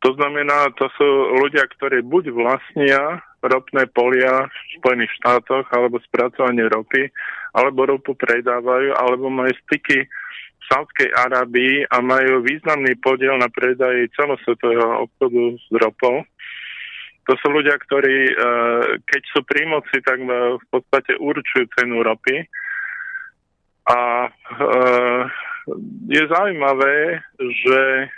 [0.00, 1.08] To znamená, to sú
[1.44, 7.12] ľudia, ktorí buď vlastnia ropné polia v Spojených štátoch alebo spracovanie ropy,
[7.52, 10.08] alebo ropu predávajú, alebo majú styky
[10.68, 16.22] Sádskej Arábii a majú významný podiel na predaji celosvetového obchodu s ropou.
[17.28, 18.34] To sú ľudia, ktorí, e,
[19.06, 22.42] keď sú pri moci, tak v podstate určujú cenu ropy.
[23.86, 24.30] A e,
[26.10, 28.10] je zaujímavé, že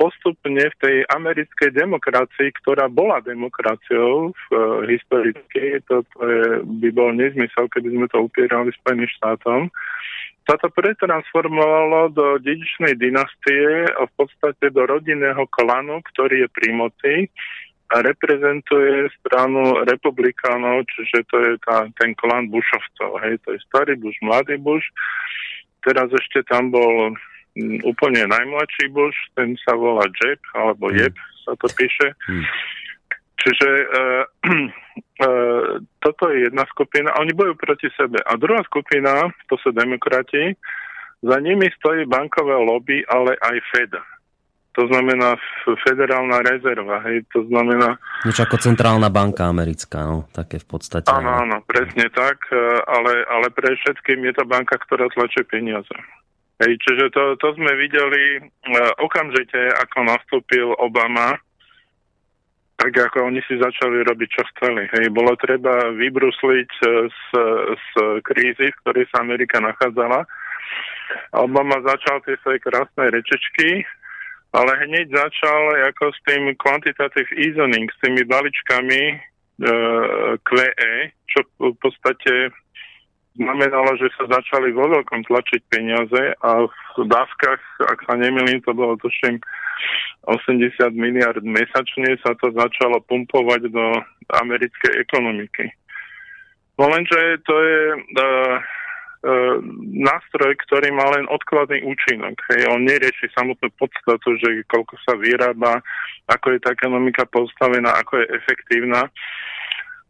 [0.00, 7.12] postupne v tej americkej demokracii, ktorá bola demokraciou v, e, historicky, toto je, by bol
[7.12, 9.68] nezmysel, keby sme to upierali Spojeným štátom,
[10.44, 16.68] sa to pretransformovalo do dedičnej dynastie a v podstate do rodinného klanu, ktorý je pri
[16.76, 17.14] moci
[17.92, 23.20] a reprezentuje stranu republikánov, čiže to je tá, ten klan Bushovcov.
[23.24, 24.84] Hej, to je starý Bush, mladý Bush.
[25.84, 30.92] Teraz ešte tam bol m, úplne najmladší Bush, ten sa volá Jeb, alebo.
[30.92, 31.12] Jeb
[31.44, 32.16] sa to píše.
[32.24, 32.44] Hmm.
[33.44, 34.22] Čiže uh,
[35.20, 38.16] uh, toto je jedna skupina a oni bojujú proti sebe.
[38.24, 40.56] A druhá skupina, to sú demokrati,
[41.24, 43.92] za nimi stojí bankové lobby, ale aj Fed.
[44.74, 45.38] To znamená
[45.86, 47.94] federálna rezerva, hej, to znamená...
[48.26, 51.06] Niečo ako centrálna banka americká, no, také v podstate.
[51.14, 55.94] Áno, áno, presne tak, e, ale, ale pre všetkým je to banka, ktorá tlačí peniaze.
[56.58, 58.50] Hej, čiže to, to sme videli
[58.98, 61.38] okamžite, ako nastúpil Obama,
[62.76, 64.90] tak ako oni si začali robiť, čo chceli.
[64.90, 67.26] Hej, bolo treba vybrusliť e, z,
[67.78, 67.88] z
[68.26, 70.26] krízy, v ktorej sa Amerika nachádzala.
[71.38, 73.86] Obama začal tie svoje krásne rečečky,
[74.54, 75.62] ale hneď začal
[75.94, 79.16] ako s tým quantitative easing, s tými baličkami e,
[80.42, 80.94] QE,
[81.30, 82.54] čo v podstate
[83.34, 88.70] znamenalo, že sa začali vo veľkom tlačiť peniaze a v dávkach, ak sa nemýlim, to
[88.70, 89.42] bolo tuším
[90.24, 93.84] 80 miliard mesačne, sa to začalo pumpovať do
[94.40, 95.68] americkej ekonomiky.
[96.74, 98.56] Momenže to je uh,
[99.22, 99.56] uh,
[99.94, 102.34] nástroj, ktorý má len odkladný účinok.
[102.50, 102.66] Hej.
[102.66, 105.78] On nerieši samotnú podstatu, že koľko sa vyrába,
[106.26, 109.06] ako je tá ekonomika postavená, ako je efektívna.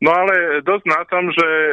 [0.05, 1.73] No ale dosť na tom, že e,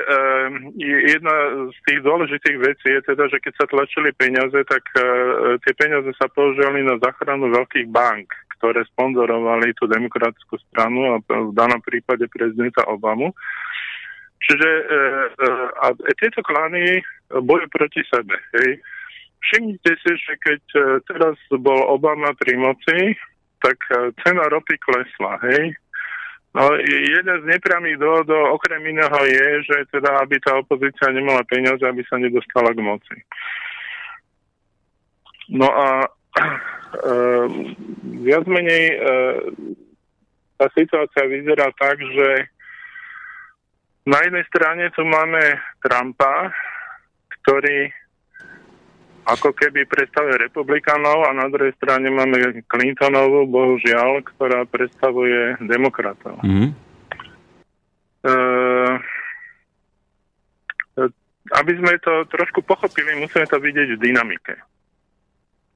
[1.20, 1.36] jedna
[1.67, 5.04] z tých dôležitých vecí je teda, že keď sa tlačili peniaze, tak e,
[5.60, 11.52] tie peniaze sa používali na záchranu veľkých bank, ktoré sponzorovali tú demokratickú stranu a v
[11.52, 13.36] danom prípade prezidenta Obamu.
[14.48, 14.84] Čiže e,
[15.84, 17.04] a tieto klany
[17.36, 18.39] bojujú proti sebe.
[18.63, 18.80] Hej.
[19.44, 20.62] Všimnite si, že keď
[21.04, 23.17] teraz bol Obama pri moci,
[23.60, 23.76] tak
[24.24, 25.36] cena ropy klesla.
[25.52, 25.76] Hej
[26.52, 31.80] No, jeden z nepriamých dôvodov okrem iného je, že teda, aby tá opozícia nemala peniaze,
[31.80, 33.16] aby sa nedostala k moci.
[35.48, 36.10] No a e,
[38.20, 38.98] viac menej e,
[40.60, 42.52] tá situácia vyzerá tak, že
[44.04, 46.52] na jednej strane tu máme Trumpa,
[47.42, 47.96] ktorý
[49.25, 56.41] ako keby predstavuje republikánov a na druhej strane máme Clintonovú, bohužiaľ, ktorá predstavuje demokratov.
[56.41, 56.73] Mm.
[58.21, 58.97] Uh,
[61.57, 64.55] aby sme to trošku pochopili, musíme to vidieť v dynamike.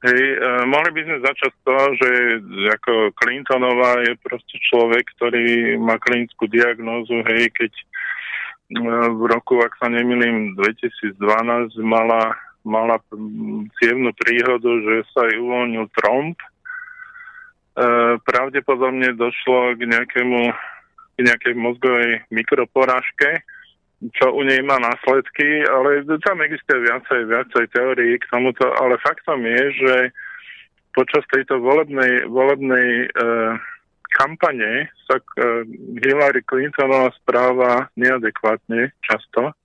[0.05, 2.09] Hej, uh, mohli by sme začať z toho, že
[2.81, 7.73] ako Clintonová je proste človek, ktorý má klinickú diagnózu, hej, keď
[9.13, 11.21] v roku, ak sa nemýlim, 2012
[11.85, 12.33] mala
[12.65, 12.97] mala
[13.79, 16.35] cievnú príhodu, že sa jej uvoľnil tromb.
[16.35, 16.47] E,
[18.25, 20.41] pravdepodobne došlo k nejakému
[21.15, 23.39] k nejakej mozgovej mikroporážke,
[24.19, 29.39] čo u nej má následky, ale tam existuje viacej, viacej teórií k tomuto, ale faktom
[29.47, 29.95] je, že
[30.91, 33.25] počas tejto volebnej, volebnej e,
[34.15, 35.23] kampane sa e,
[36.03, 39.55] Hillary Clintonová správa neadekvátne často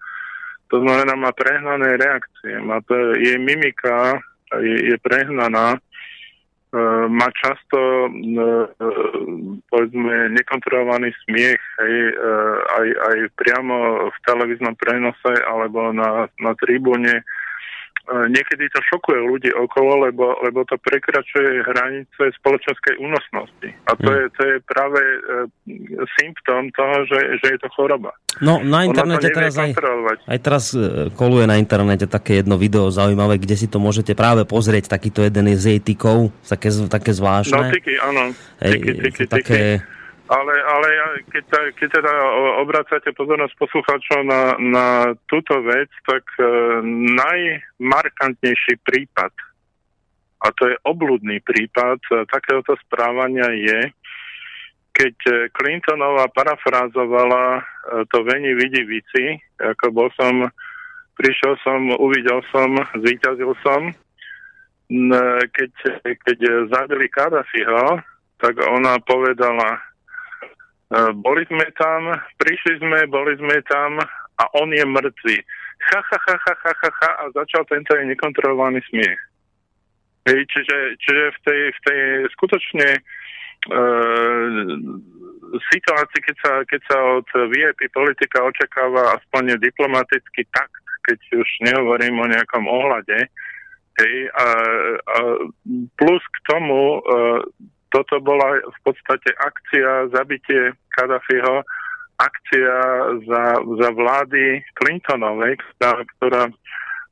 [0.71, 4.23] to znamená, má prehnané reakcie, má to, jej mimika
[4.63, 5.79] je, je prehnaná, e,
[7.11, 8.89] má často, e, e,
[9.67, 12.33] povedzme, nekontrolovaný smiech aj, e,
[12.79, 13.77] aj, aj priamo
[14.15, 17.27] v televíznom prenose alebo na, na tribúne
[18.09, 23.69] niekedy to šokuje ľudí okolo, lebo, lebo to prekračuje hranice spoločenskej únosnosti.
[23.87, 24.17] A to, mm.
[24.17, 25.19] je, to je práve e,
[26.19, 28.11] symptóm toho, že, že je to choroba.
[28.43, 29.77] No na internete teraz aj,
[30.27, 34.43] aj teraz e, koluje na internete také jedno video zaujímavé, kde si to môžete práve
[34.49, 37.59] pozrieť, takýto jeden je z jej tykov, také, také zvláštne.
[37.59, 38.23] No tyky, áno.
[38.59, 39.27] Tyky, tyky, tyky.
[39.29, 39.61] Také,
[40.31, 40.89] ale, ale
[41.27, 42.13] keď, keď teda
[42.63, 44.87] obracate pozornosť poslucháčov na, na
[45.27, 46.47] túto vec, tak e,
[47.19, 49.35] najmarkantnejší prípad,
[50.41, 53.81] a to je obludný prípad e, takéhoto správania je,
[54.97, 57.63] keď e, Clintonová parafrázovala e,
[58.09, 60.49] to Veni vidi vici, ako bol som,
[61.21, 63.93] prišiel som, uvidel som, zvíťazil som,
[65.55, 65.73] keď,
[66.03, 68.03] keď zabili Kadafiho,
[68.43, 69.90] tak ona povedala,
[70.91, 74.03] boli sme tam, prišli sme, boli sme tam
[74.41, 75.37] a on je mŕtvý.
[75.91, 79.21] ha, ha, ha, ha, ha, ha, ha a začal tento nekontrolovaný smiech.
[80.29, 82.01] Hej, čiže, čiže v tej, v tej
[82.37, 83.01] skutočne e,
[85.57, 92.21] situácii, keď sa, keď sa od VIP politika očakáva aspoň diplomatický takt, keď už nehovorím
[92.21, 93.33] o nejakom ohľade,
[93.97, 94.47] hej, a,
[95.01, 95.19] a
[95.97, 97.01] plus k tomu e,
[97.91, 101.67] toto bola v podstate akcia zabitie Kadafiho,
[102.21, 102.77] akcia
[103.27, 106.43] za, za vlády Clintonovej, ktorá, ktorá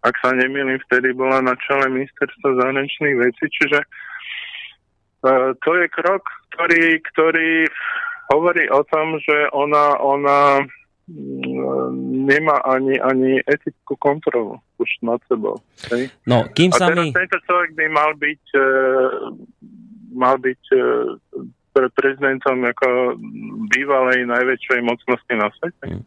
[0.06, 6.22] ak sa nemýlim, vtedy bola na čele ministerstva zahraničných vecí, čiže uh, to je krok,
[6.54, 7.50] ktorý, ktorý
[8.30, 10.62] hovorí o tom, že ona, ona
[11.10, 11.90] mm,
[12.30, 15.58] nemá ani, ani etickú kontrolu už nad sebou.
[15.90, 16.14] Hej?
[16.30, 19.34] No, kým A sa teraz tento človek by mal byť, uh,
[20.18, 21.14] mal byť uh,
[21.78, 23.14] pre prezidentom ako
[23.70, 26.02] bývalej najväčšej mocnosti na svete.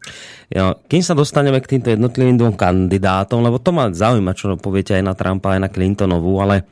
[0.51, 4.99] Ja, kým sa dostaneme k týmto jednotlivým dvom kandidátom, lebo to ma zaujíma, čo poviete
[4.99, 6.67] aj na Trumpa, aj na Clintonovú, ale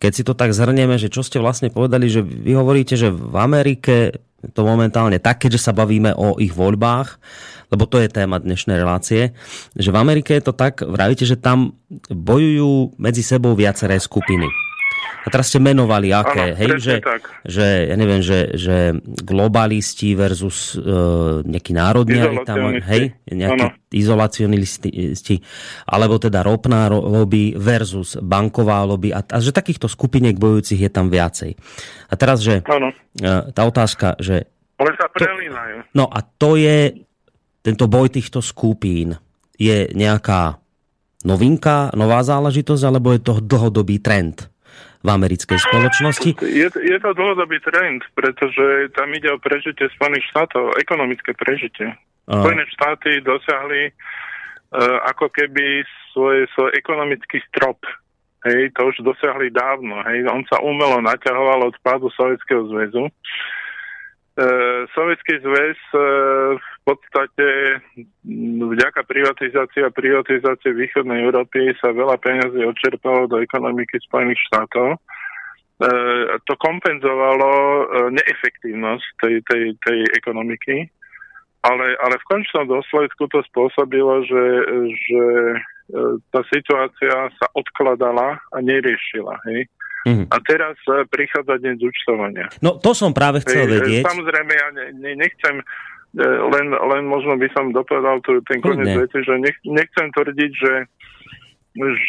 [0.00, 3.36] keď si to tak zhrnieme, že čo ste vlastne povedali, že vy hovoríte, že v
[3.36, 4.16] Amerike
[4.56, 7.20] to momentálne tak, keďže sa bavíme o ich voľbách,
[7.68, 9.36] lebo to je téma dnešnej relácie,
[9.76, 11.76] že v Amerike je to tak, vravíte, že tam
[12.08, 14.48] bojujú medzi sebou viaceré skupiny.
[15.20, 17.22] A teraz ste menovali, aké, Áno, hej, že, tak.
[17.44, 23.76] že, ja neviem, že, že globalisti versus uh, nejakí národniari tam, hej, nejakí Áno.
[23.92, 24.90] izolacionisti,
[25.86, 30.90] alebo teda ropná ro- lobby versus banková lobby a, a že takýchto skupiniek bojujúcich je
[30.90, 31.54] tam viacej.
[32.10, 34.48] A teraz, že uh, tá otázka, že
[34.80, 35.92] ale sa prelínajú.
[35.92, 37.06] no a to je
[37.60, 39.20] tento boj týchto skupín
[39.60, 40.56] je nejaká
[41.24, 44.49] novinka, nová záležitosť, alebo je to dlhodobý trend
[45.00, 46.30] v americkej spoločnosti?
[46.44, 51.96] Je, je to dlhodobý trend, pretože tam ide o prežitie Spojených štátov, ekonomické prežitie.
[52.28, 57.80] A- Spojené štáty dosiahli uh, ako keby svoj, svoj ekonomický strop.
[58.44, 60.00] Hej, to už dosiahli dávno.
[60.04, 60.24] Hej.
[60.28, 63.08] On sa umelo naťahoval od pádu Sovietskeho zväzu.
[64.36, 65.76] Uh, Sovietský zväz
[66.56, 67.46] v podstate
[68.26, 74.96] m, vďaka privatizácii a privatizácii východnej Európy sa veľa peňazí odčerpalo do ekonomiky Spojených štátov.
[74.96, 74.98] E,
[76.42, 77.84] to kompenzovalo e,
[78.18, 80.90] neefektívnosť tej, tej, tej ekonomiky,
[81.62, 84.44] ale, ale v končnom dôsledku to spôsobilo, že,
[84.90, 85.24] že
[85.54, 85.56] e,
[86.34, 89.38] tá situácia sa odkladala a neriešila.
[89.46, 89.70] Hej?
[90.08, 90.32] Mhm.
[90.32, 92.48] A teraz e, prichádza deň zúčtovania.
[92.64, 94.00] No to som práve chcel vedieť.
[94.08, 95.60] Samozrejme, ja ne, ne, nechcem,
[96.18, 100.74] len, len možno by som dopovedal tu ten koniec vety, že nech, nechcem tvrdiť, že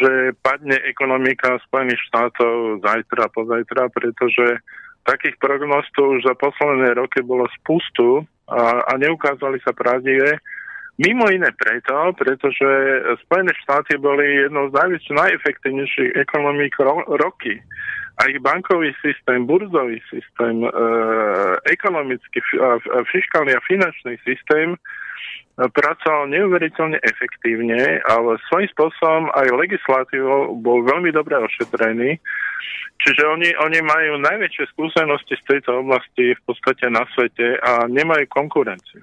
[0.01, 4.57] že padne ekonomika Spojených štátov zajtra, pozajtra, pretože
[5.05, 10.41] takých prognóz tu už za posledné roky bolo spustu a, a neukázali sa pravdivé.
[10.97, 12.69] Mimo iné preto, pretože
[13.25, 17.61] Spojené štáty boli jednou z najväč, najefektívnejších ekonomík ro- roky.
[18.21, 20.69] A ich bankový systém, burzový systém, e,
[21.73, 24.79] ekonomický, a, a fiskálny a finančný systém e,
[25.57, 32.21] pracoval neuveriteľne efektívne, ale svojím spôsobom aj legislatívou bol veľmi dobre ošetrený.
[33.01, 38.29] Čiže oni, oni majú najväčšie skúsenosti z tejto oblasti v podstate na svete a nemajú
[38.29, 39.01] konkurenciu.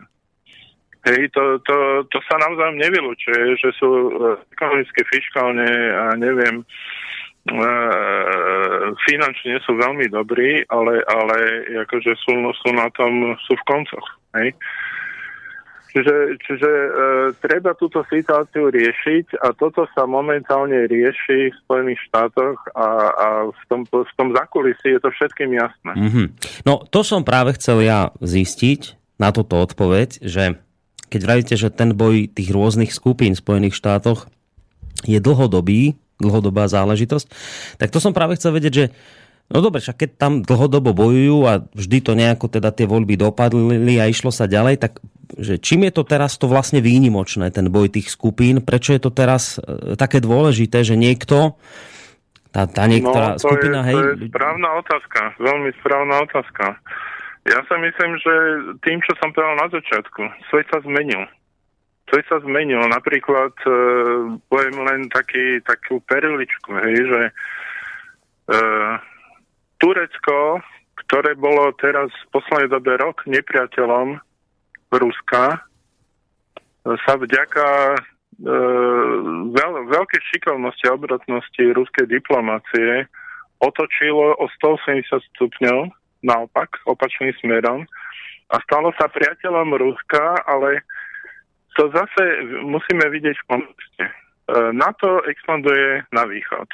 [1.10, 4.10] Hej, to, to, to sa naozaj nevylučuje, že sú e,
[4.54, 6.64] ekonomicky, fiskálne a neviem, e,
[9.09, 11.36] finančne sú veľmi dobrí, ale, ale
[11.86, 14.07] akože sú, sú na tom, sú v koncoch.
[14.36, 14.53] Hej.
[15.89, 16.89] Čiže, čiže e,
[17.41, 23.62] treba túto situáciu riešiť a toto sa momentálne rieši v Spojených štátoch a, a v,
[23.72, 25.93] tom, v tom zakulisí je to všetkým jasné.
[25.97, 26.24] Mhm.
[26.68, 30.61] No to som práve chcel ja zistiť na toto odpoveď, že
[31.09, 34.28] keď vravíte, že ten boj tých rôznych skupín v Spojených štátoch
[35.09, 37.26] je dlhodobý, dlhodobá záležitosť,
[37.78, 38.86] tak to som práve chcel vedieť, že
[39.48, 43.96] no dobre, však keď tam dlhodobo bojujú a vždy to nejako teda tie voľby dopadli
[43.96, 45.00] a išlo sa ďalej, tak
[45.36, 49.12] že čím je to teraz to vlastne výnimočné, ten boj tých skupín, prečo je to
[49.12, 51.60] teraz e, také dôležité, že niekto
[52.48, 56.64] tá, tá niektorá no, to skupina, je, hej, to je správna otázka, veľmi správna otázka.
[57.48, 58.34] Ja sa myslím, že
[58.84, 60.20] tým, čo som povedal na začiatku,
[60.52, 61.28] svet sa zmenil.
[62.09, 62.80] Svet sa zmenil.
[62.88, 63.72] Napríklad, e,
[64.48, 67.32] poviem len taký, takú perličku, hej, že e,
[69.76, 70.64] Turecko,
[71.04, 74.16] ktoré bolo teraz v poslednej dobe rok nepriateľom
[74.88, 75.59] Ruska, e,
[77.04, 77.98] sa vďaka e,
[79.52, 83.04] veľ, veľkej šikovnosti a obrotnosti ruskej diplomácie
[83.61, 85.92] otočilo o 180 stupňov
[86.24, 87.84] naopak, opačným smerom
[88.48, 90.82] a stalo sa priateľom Ruska, ale
[91.76, 92.22] to zase
[92.64, 94.04] musíme vidieť v kontexte.
[94.04, 94.12] E,
[94.72, 96.68] NATO expanduje na východ.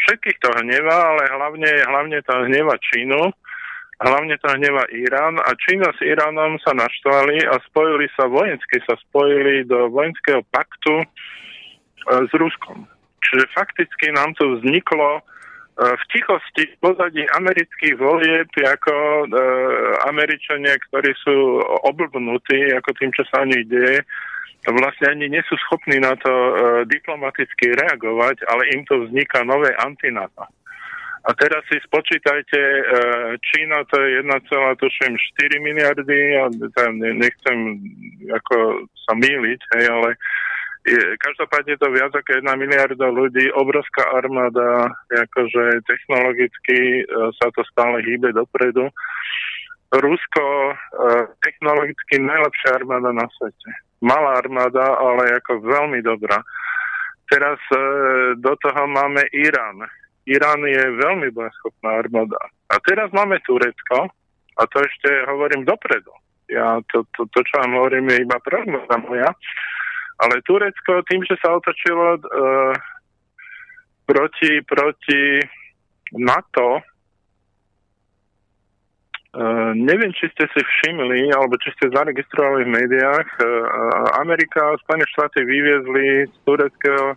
[0.00, 3.20] Všetkých to hneva, ale hlavne, hlavne to hneva Čínu,
[4.00, 8.96] hlavne to hneva Irán a Čína s Iránom sa naštvali a spojili sa vojensky, sa
[9.08, 11.06] spojili do vojenského paktu e,
[12.24, 12.88] s Ruskom.
[13.20, 15.20] Čiže fakticky nám tu vzniklo
[15.78, 19.26] v tichosti v pozadí amerických volieb ako e,
[20.10, 24.04] Američania, ktorí sú oblbnutí ako tým, čo sa nich deje,
[24.68, 26.52] vlastne ani nie sú schopní na to e,
[26.84, 30.44] diplomaticky reagovať, ale im to vzniká nové antinato.
[31.20, 32.82] A teraz si spočítajte, e,
[33.40, 34.36] Čína to je 1,4
[35.60, 36.48] miliardy, ja
[37.16, 37.56] nechcem
[38.28, 40.08] ako sa míliť, hej, ale
[41.20, 47.04] každopádne to viac ako jedna miliarda ľudí, obrovská armáda, akože technologicky e,
[47.36, 48.88] sa to stále hýbe dopredu.
[49.92, 50.74] Rusko e,
[51.44, 53.70] technologicky najlepšia armáda na svete.
[54.00, 56.40] Malá armáda, ale ako veľmi dobrá.
[57.28, 57.80] Teraz e,
[58.40, 59.84] do toho máme Irán.
[60.24, 62.40] Irán je veľmi bojaschopná armáda.
[62.72, 64.08] A teraz máme Turecko,
[64.60, 66.12] a to ešte hovorím dopredu.
[66.50, 69.30] Ja to, to, to čo vám hovorím, je iba prognoza moja.
[70.20, 72.72] Ale Turecko tým, že sa otočilo uh,
[74.04, 75.40] proti, proti
[76.16, 76.84] NATO,
[79.30, 83.46] Uh, neviem, či ste si všimli, alebo či ste zaregistrovali v médiách, uh,
[84.18, 87.14] Amerika a Spojené štáty vyviezli z, tureckého,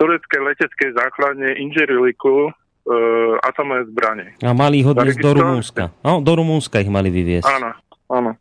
[0.00, 4.32] tureckej leteckej základne Inžiriliku uh, atomové zbranie.
[4.40, 5.92] A mali ich odviezť do Rumúnska.
[6.00, 7.44] No, do Rumúnska ich mali vyviezť.
[7.44, 7.76] Áno,
[8.08, 8.40] áno.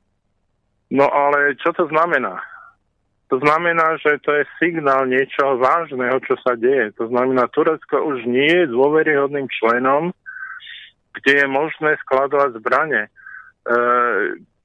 [0.88, 2.40] No ale čo to znamená?
[3.34, 6.94] To znamená, že to je signál niečoho vážneho, čo sa deje.
[7.02, 10.14] To znamená, Turecko už nie je dôveryhodným členom,
[11.18, 13.10] kde je možné skladovať zbranie.
[13.10, 13.10] E,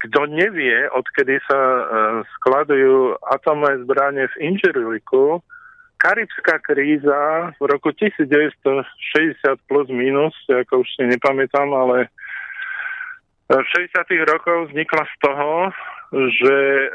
[0.04, 1.82] kto nevie, odkedy sa e,
[2.36, 5.40] skladujú atomové zbranie v Inžiriliku,
[5.96, 8.84] Karibská kríza v roku 1960
[9.64, 12.12] plus minus, ako už si nepamätám, ale
[13.48, 13.96] v 60.
[14.28, 15.50] rokoch vznikla z toho,
[16.12, 16.88] že e,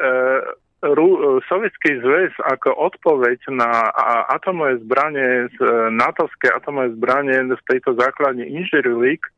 [0.83, 3.87] Ru- Sovietský zväz ako odpoveď na
[4.27, 9.31] atomové zbranie, e, natovské atomové zbranie v tejto základne Inžirilik, e,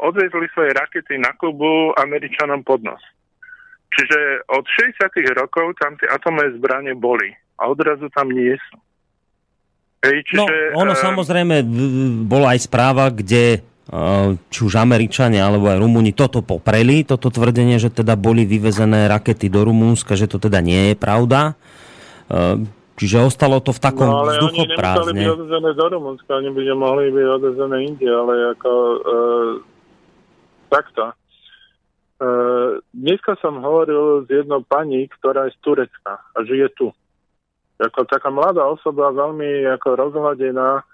[0.00, 3.04] odvezli svoje rakety na Kubu Američanom pod nos.
[3.92, 5.36] Čiže od 60.
[5.36, 8.76] rokov tam tie atomové zbranie boli a odrazu tam nie sú.
[10.00, 11.60] Hej, čiže, no, ono uh, samozrejme
[12.24, 13.60] bola aj správa, kde
[14.50, 19.50] či už Američania alebo aj Rumúni toto popreli, toto tvrdenie, že teda boli vyvezené rakety
[19.50, 21.58] do Rumúnska, že to teda nie je pravda.
[23.00, 27.08] Čiže ostalo to v takom no, ale oni byť odezené do Rumunska, oni by mohli
[27.08, 28.98] byť odezené inde, ale ako e,
[30.68, 31.08] takto.
[31.08, 31.14] E,
[32.92, 36.92] dneska som hovoril s jednou pani, ktorá je z Turecka a žije tu.
[37.80, 40.84] Ako taká mladá osoba, veľmi ako rozhľadená,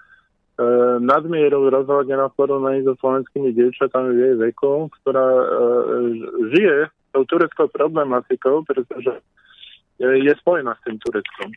[0.57, 0.63] E,
[1.05, 5.45] nadmieru rozhodne v porovnaní so slovenskými dievčatami v jej veku, ktorá e,
[6.49, 6.77] žije
[7.13, 9.21] tou tureckou problematikou, pretože
[10.01, 11.49] je spojená s tým Tureckom.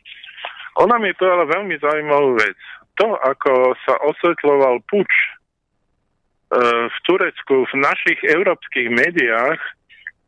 [0.85, 2.57] Ona mi povedala veľmi zaujímavú vec.
[3.01, 5.27] To, ako sa osvetloval puč e,
[6.85, 9.61] v Turecku v našich európskych médiách,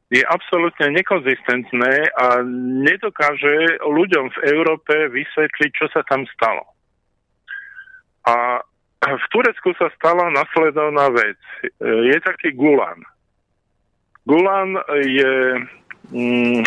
[0.09, 2.41] je absolútne nekonzistentné a
[2.85, 6.72] nedokáže ľuďom v Európe vysvetliť, čo sa tam stalo.
[8.23, 8.63] A
[9.03, 11.39] v Turecku sa stala nasledovná vec.
[11.83, 13.03] Je taký Gulan.
[14.23, 15.59] Gulan je
[16.07, 16.63] mm,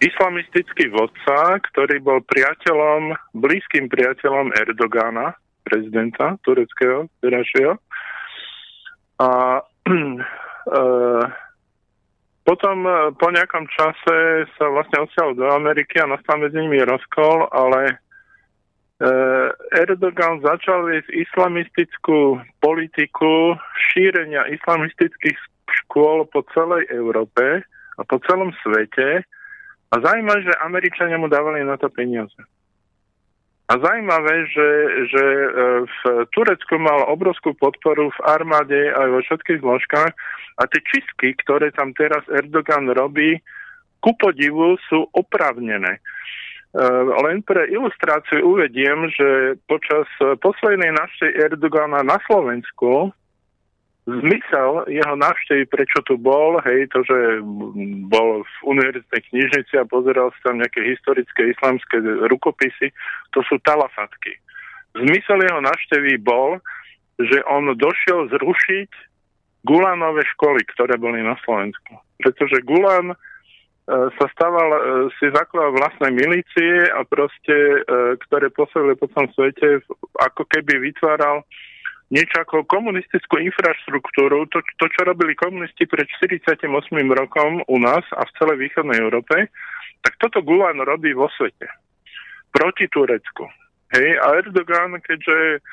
[0.00, 7.76] islamistický vodca, ktorý bol priateľom, blízkym priateľom Erdogana, prezidenta tureckého, terajšieho.
[9.20, 9.60] A
[9.92, 10.82] e,
[12.48, 12.76] potom
[13.20, 18.00] po nejakom čase sa vlastne odsial do Ameriky a nastal medzi nimi rozkol, ale
[19.78, 23.54] Erdogan začal viesť islamistickú politiku
[23.94, 25.38] šírenia islamistických
[25.86, 27.62] škôl po celej Európe
[27.94, 29.22] a po celom svete
[29.88, 32.36] a zaujímavé, že Američania mu dávali na to peniaze.
[33.68, 34.68] A zaujímavé, že,
[35.12, 35.48] že eh,
[35.84, 36.00] v
[36.32, 40.12] Turecku mal obrovskú podporu v armáde aj vo všetkých zložkách
[40.56, 43.36] a tie čistky, ktoré tam teraz Erdogan robí,
[44.00, 46.00] ku podivu sú opravnené.
[46.68, 50.04] Eh, len pre ilustráciu uvediem, že počas
[50.44, 53.08] poslednej návštevy Erdogana na Slovensku
[54.08, 57.44] zmysel jeho návštevy, prečo tu bol, hej, to, že
[58.08, 62.00] bol v univerzitnej knižnici a pozeral sa tam nejaké historické islamské
[62.32, 62.88] rukopisy,
[63.36, 64.40] to sú talafatky.
[64.96, 66.56] Zmysel jeho návštevy bol,
[67.20, 68.90] že on došiel zrušiť
[69.68, 72.00] Gulanové školy, ktoré boli na Slovensku.
[72.24, 73.12] Pretože Gulan
[73.88, 74.68] sa stával,
[75.16, 77.56] si zakladal vlastné milície a proste,
[78.28, 79.80] ktoré pôsobili po celom svete,
[80.20, 81.40] ako keby vytváral
[82.08, 86.68] niečo ako komunistickú infraštruktúru, to, to čo robili komunisti pred 48
[87.12, 89.52] rokom u nás a v celej východnej Európe,
[90.00, 91.68] tak toto Gulen robí vo svete.
[92.48, 93.44] Proti Turecku.
[93.92, 95.64] Hej, a Erdogan, keďže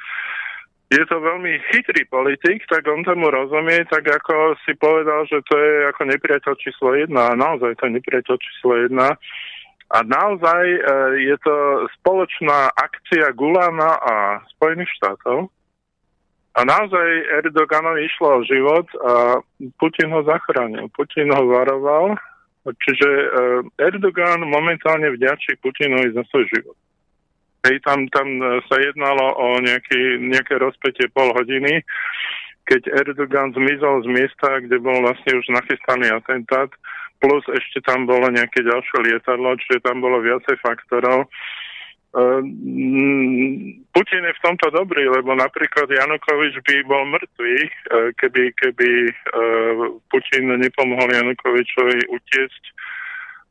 [0.85, 5.57] je to veľmi chytrý politik, tak on tomu rozumie, tak ako si povedal, že to
[5.57, 9.17] je ako nepriateľ číslo jedna a naozaj to je nepriateľ číslo jedna.
[9.85, 10.79] A naozaj e,
[11.29, 11.55] je to
[12.01, 14.13] spoločná akcia Gulana a
[14.57, 15.49] Spojených štátov.
[16.55, 17.07] A naozaj
[17.43, 19.13] Erdoganovi išlo o život a
[19.77, 20.89] Putin ho zachránil.
[20.95, 22.17] Putin ho varoval.
[22.65, 23.27] Čiže e,
[23.77, 26.77] Erdogan momentálne vďačí Putinovi za svoj život.
[27.65, 31.81] Hej, tam, tam e, sa jednalo o nejaký, nejaké rozpetie pol hodiny,
[32.69, 36.69] keď Erdogan zmizol z miesta, kde bol vlastne už nachystaný atentát,
[37.17, 41.25] plus ešte tam bolo nejaké ďalšie lietadlo, čiže tam bolo viacej faktorov.
[42.15, 42.39] Uh,
[43.91, 48.89] Putin je v tomto dobrý, lebo napríklad Janukovič by bol mŕtvý, uh, keby, keby
[50.07, 52.63] Putin nepomohol Janukovičovi utiecť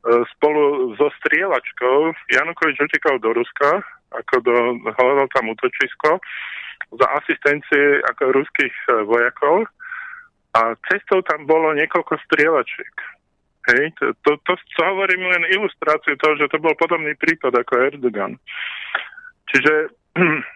[0.05, 2.12] spolu so strieľačkou.
[2.29, 3.81] Janukovič utekal do Ruska,
[4.15, 4.55] ako do,
[4.95, 6.23] hľadal tam útočisko
[6.95, 9.67] za asistencie ako ruských e, vojakov
[10.55, 12.95] a cestou tam bolo niekoľko strieľačiek.
[13.65, 17.73] Hej, to, to, to, to hovorím len ilustráciu toho, že to bol podobný prípad ako
[17.81, 18.37] Erdogan.
[19.51, 19.73] Čiže...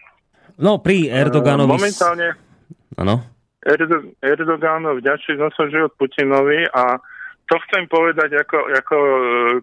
[0.59, 1.70] No, pri Erdoganovi...
[1.70, 2.34] Momentálne...
[2.98, 3.22] Ano.
[3.62, 6.98] Erdo, Erdogan vďačí za svoj život Putinovi a
[7.46, 9.20] to chcem povedať ako, ako e,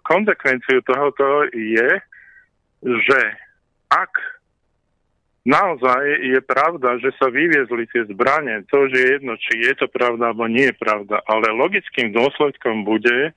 [0.08, 1.90] konsekvenciu tohoto je,
[2.82, 3.20] že
[3.90, 4.12] ak
[5.46, 9.88] naozaj je pravda, že sa vyviezli tie zbranie, to už je jedno, či je to
[9.88, 13.32] pravda alebo nie je pravda, ale logickým dôsledkom bude,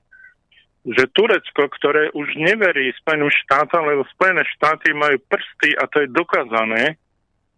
[0.89, 6.09] že Turecko, ktoré už neverí Spojeným štátom, lebo Spojené štáty majú prsty a to je
[6.09, 6.97] dokázané,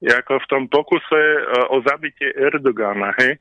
[0.01, 3.37] ako v tom pokuse uh, o zabitie Erdogana, hej.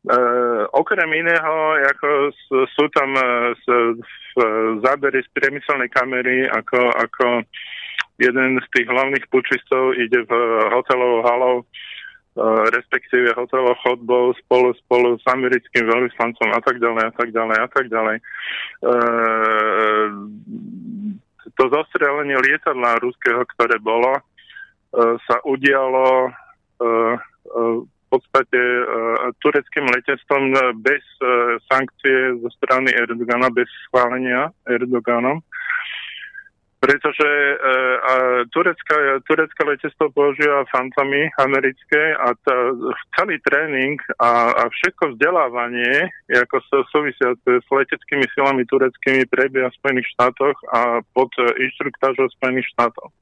[0.00, 3.52] Uh, okrem iného, ako sú tam uh,
[4.80, 7.26] zábery z priemyselnej kamery, ako, ako
[8.20, 10.32] jeden z tých hlavných pučistov ide v
[10.68, 11.64] hotelovou halou, e,
[12.76, 17.68] respektíve hotelovou chodbou spolu, spolu s americkým veľvyslancom a tak ďalej a tak ďalej a
[17.72, 18.16] tak ďalej.
[18.20, 18.22] E,
[21.56, 24.16] to zostrelenie lietadla ruského, ktoré bolo,
[25.28, 26.32] sa udialo
[26.80, 28.60] v podstate
[29.38, 30.50] tureckým letectvom
[30.82, 31.04] bez
[31.70, 35.44] sankcie zo strany Erdogana, bez schválenia Erdoganom
[36.80, 37.54] pretože e,
[38.00, 38.14] a
[38.48, 42.56] turecká, letectvo používa fantami americké a tá,
[43.20, 49.76] celý tréning a, a všetko vzdelávanie, ako sa súvisia s leteckými silami tureckými, prebieha v
[49.76, 53.12] Spojených štátoch a pod inštruktážou Spojených štátov.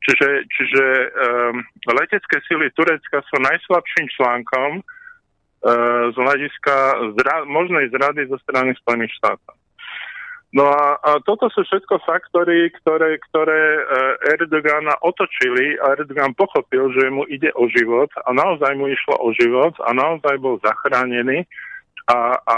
[0.00, 1.56] Čiže, čiže um,
[1.92, 6.74] letecké sily Turecka sú najslabším článkom uh, z hľadiska
[7.20, 9.59] zra- možnej zrady zo strany Spojených štátov.
[10.50, 13.82] No a, a toto sú všetko faktory, ktoré, ktoré e,
[14.34, 19.30] Erdogana otočili a Erdogan pochopil, že mu ide o život a naozaj mu išlo o
[19.30, 21.46] život a naozaj bol zachránený.
[22.10, 22.56] A, a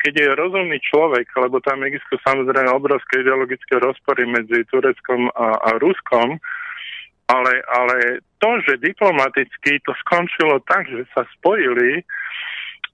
[0.00, 5.70] keď je rozumný človek, lebo tam existujú samozrejme obrovské ideologické rozpory medzi Tureckom a, a
[5.76, 6.40] Ruskom,
[7.28, 12.00] ale, ale to, že diplomaticky to skončilo tak, že sa spojili,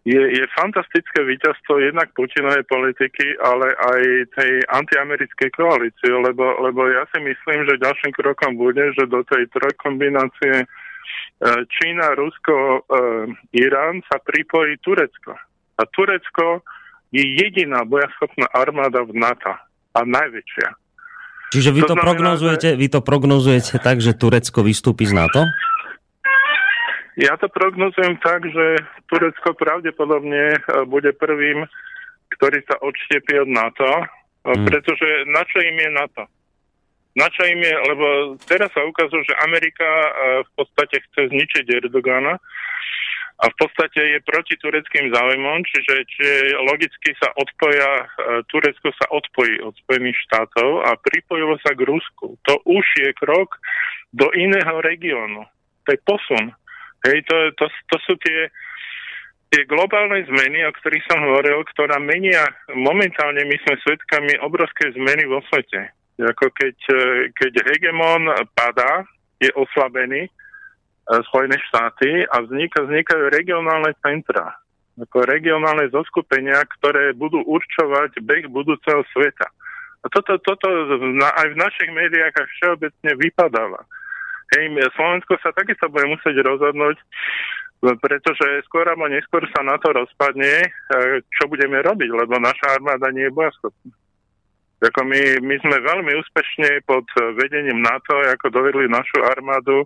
[0.04, 7.04] je, je fantastické víťazstvo jednak Putinovej politiky, ale aj tej antiamerickej koalície, lebo, lebo ja
[7.12, 10.66] si myslím, že ďalším krokom bude, že do tej trojkombinácie e,
[11.68, 12.80] Čína, Rusko, e,
[13.60, 15.36] Irán sa pripojí Turecko.
[15.76, 16.64] A Turecko
[17.12, 19.52] je jediná bojaschopná armáda v NATO
[19.92, 20.68] a najväčšia.
[21.50, 25.44] Čiže vy to, to znamená, prognozujete, vy to prognozujete tak, že Turecko vystúpi z NATO?
[27.20, 28.80] Ja to prognozujem tak, že
[29.12, 30.58] Turecko pravdepodobne e,
[30.88, 31.68] bude prvým,
[32.32, 34.08] ktorý sa odštiepí od NATO,
[34.48, 34.64] mm.
[34.64, 36.24] pretože na čo im je NATO?
[37.20, 38.06] Na čo im je, lebo
[38.48, 40.10] teraz sa ukazuje, že Amerika e,
[40.48, 42.40] v podstate chce zničiť Erdogana
[43.40, 48.04] a v podstate je proti tureckým záujmom, čiže, čiže logicky sa odpoja,
[48.52, 52.36] Turecko sa odpojí od Spojených štátov a pripojilo sa k Rusku.
[52.44, 53.56] To už je krok
[54.12, 55.48] do iného regiónu.
[55.88, 56.52] To je posun.
[57.08, 58.52] Hej, to, to, to sú tie,
[59.48, 62.44] tie globálne zmeny, o ktorých som hovoril, ktorá menia,
[62.76, 65.90] momentálne my sme svedkami obrovské zmeny vo svete.
[66.20, 66.76] Ako keď,
[67.32, 69.08] keď hegemon padá,
[69.40, 70.30] je oslabený, e,
[71.32, 74.60] Spojené štáty a vzniká, vznikajú regionálne centra.
[75.00, 79.48] ako regionálne zoskupenia, ktoré budú určovať beh budúceho sveta.
[80.04, 80.68] A toto, toto
[81.24, 83.80] aj v našich médiách všeobecne vypadáva.
[84.50, 84.66] Hej,
[84.98, 86.98] Slovensko sa takisto bude musieť rozhodnúť,
[88.02, 90.66] pretože skôr alebo neskôr sa na to rozpadne,
[91.38, 93.94] čo budeme robiť, lebo naša armáda nie je bojaschopná.
[94.80, 97.04] Ako my, my sme veľmi úspešne pod
[97.36, 99.84] vedením NATO, ako dovedli našu armádu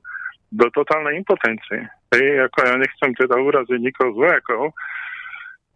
[0.55, 1.91] do totálnej impotencie.
[2.15, 4.71] Hej, ako ja nechcem teda uraziť nikoho z vojakov,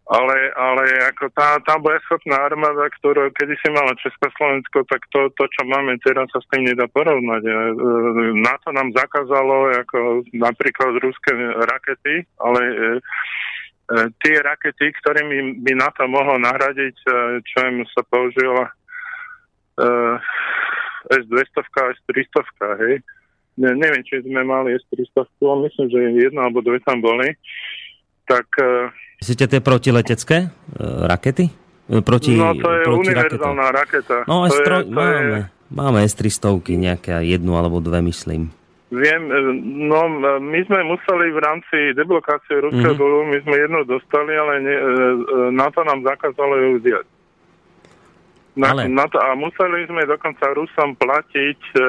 [0.09, 0.83] ale, ale
[1.13, 6.01] ako tá, tá bojaschopná armáda, ktorú kedy si mala Československo, tak to, to, čo máme
[6.01, 7.45] teraz, sa s tým nedá porovnať.
[7.45, 7.51] E,
[8.41, 11.29] NATO nám zakázalo ako napríklad ruské
[11.61, 12.89] rakety, ale e, e,
[14.25, 16.95] tie rakety, ktorými by NATO mohlo nahradiť,
[17.45, 18.65] čo im sa použila
[21.13, 22.97] S-200 a S-300, hej.
[23.61, 25.37] Ne, neviem, či sme mali S-300,
[25.69, 27.29] myslím, že jedna alebo dve tam boli.
[28.29, 28.45] Tak
[29.19, 30.49] Myslíte tie protiletecké e,
[30.79, 31.51] rakety?
[31.91, 34.17] E, proti, no to je proti univerzálna raketa.
[34.23, 35.39] No to S-3, je, máme, je...
[35.75, 38.47] máme S-300, nejaké jednu alebo dve, myslím.
[38.95, 39.39] Viem, e,
[39.91, 40.07] no
[40.39, 43.03] my sme museli v rámci deblokácie ruského mm-hmm.
[43.03, 44.75] dolu, my sme jednu dostali, ale ne,
[45.51, 47.05] NATO nám zakázalo ju vziať.
[48.55, 48.87] Na, ale...
[48.87, 51.79] na to, a museli sme dokonca Rusom platiť e,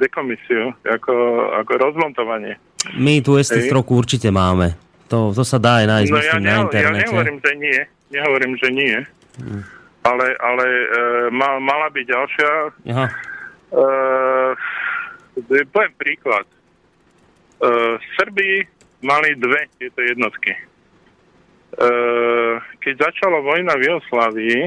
[0.00, 1.14] dekomisiu, ako,
[1.60, 2.56] ako rozmontovanie.
[2.96, 4.87] My tu S-300 určite máme.
[5.08, 6.84] To, to sa dá aj nájsť, no, myslím, ja na internete.
[6.84, 7.80] Ja nehovorím, že nie.
[8.08, 8.96] Nehovorím, že nie.
[9.40, 9.62] Hmm.
[10.04, 10.86] Ale, ale e,
[11.32, 12.50] mal, mala byť ďalšia.
[12.92, 13.06] Aha.
[13.72, 13.84] E,
[15.68, 16.44] poviem príklad.
[16.44, 16.54] E,
[18.16, 18.64] Srbi
[19.04, 20.52] mali dve tieto jednotky.
[20.56, 20.60] E,
[22.80, 24.60] keď začala vojna v Jugoslávii,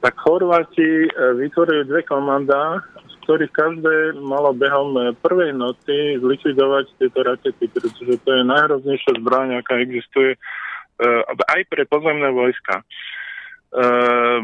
[0.00, 1.10] tak Chorváti e,
[1.40, 2.80] vytvorili dve komanda
[3.30, 9.62] ktorých každé malo behom eh, prvej noci zlikvidovať tieto rakety, pretože to je najhroznejšia zbraň,
[9.62, 12.82] aká existuje eh, aj pre pozemné vojska.
[13.70, 14.38] Eh,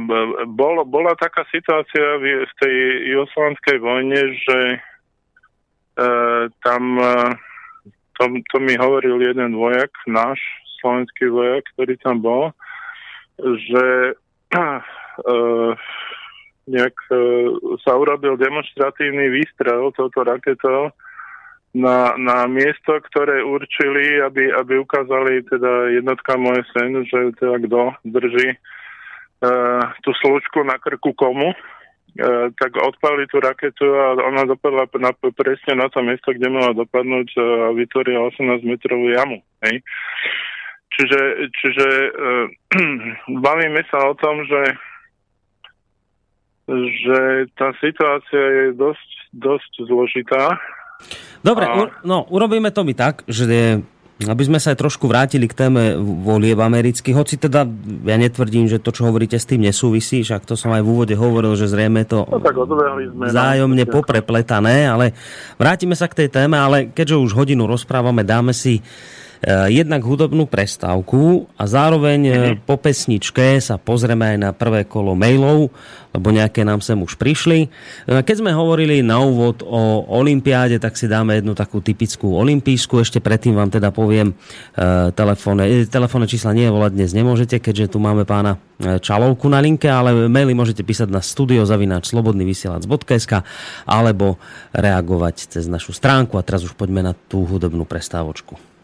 [0.46, 2.74] bol, bola taká situácia v, tej
[3.10, 4.58] jugoslovanskej vojne, že
[6.60, 7.00] tam
[8.20, 10.36] to, to mi hovoril jeden vojak, náš
[10.84, 12.52] slovenský vojak, ktorý tam bol,
[13.40, 14.12] že
[16.66, 17.16] nejak e,
[17.86, 20.90] sa urobil demonstratívny výstrel touto raketou
[21.76, 27.80] na, na miesto, ktoré určili, aby, aby ukázali teda jednotka moje sen, že teda kto
[28.08, 28.58] drží e,
[30.00, 31.56] tú slučku na krku komu, e,
[32.56, 37.28] tak odpali tú raketu a ona dopadla na, presne na to miesto, kde mala dopadnúť
[37.36, 39.38] e, a vytvorila 18 metrovú jamu.
[39.68, 39.84] Hej.
[40.96, 41.20] Čiže,
[41.60, 42.10] čiže e,
[43.44, 44.80] bavíme sa o tom, že
[46.70, 50.58] že tá situácia je dosť, dosť zložitá.
[51.40, 51.86] Dobre, a...
[52.02, 53.82] no urobíme to my tak, že
[54.16, 57.68] aby sme sa aj trošku vrátili k téme volieb amerických, hoci teda
[58.08, 61.12] ja netvrdím, že to, čo hovoríte, s tým nesúvisí, však to som aj v úvode
[61.12, 63.04] hovoril, že zrejme to no, tak sme,
[63.84, 63.92] no.
[63.92, 65.12] poprepletané, ale
[65.60, 68.80] vrátime sa k tej téme, ale keďže už hodinu rozprávame, dáme si
[69.68, 72.64] jednak hudobnú prestávku a zároveň mm-hmm.
[72.64, 75.68] po pesničke sa pozrieme aj na prvé kolo mailov,
[76.16, 77.68] lebo nejaké nám sem už prišli.
[78.08, 83.04] Eh, keď sme hovorili na úvod o Olympiáde, tak si dáme jednu takú typickú olimpijskú.
[83.04, 84.32] Ešte predtým vám teda poviem
[85.12, 90.28] telefónne, telefónne čísla nie volať dnes nemôžete, keďže tu máme pána Čalovku na linke, ale
[90.28, 93.32] maily môžete písať na studiozavináč.slobodnyvysielac.sk
[93.88, 94.36] alebo
[94.76, 96.36] reagovať cez našu stránku.
[96.36, 98.75] A teraz už poďme na tú hudobnú prestávočku.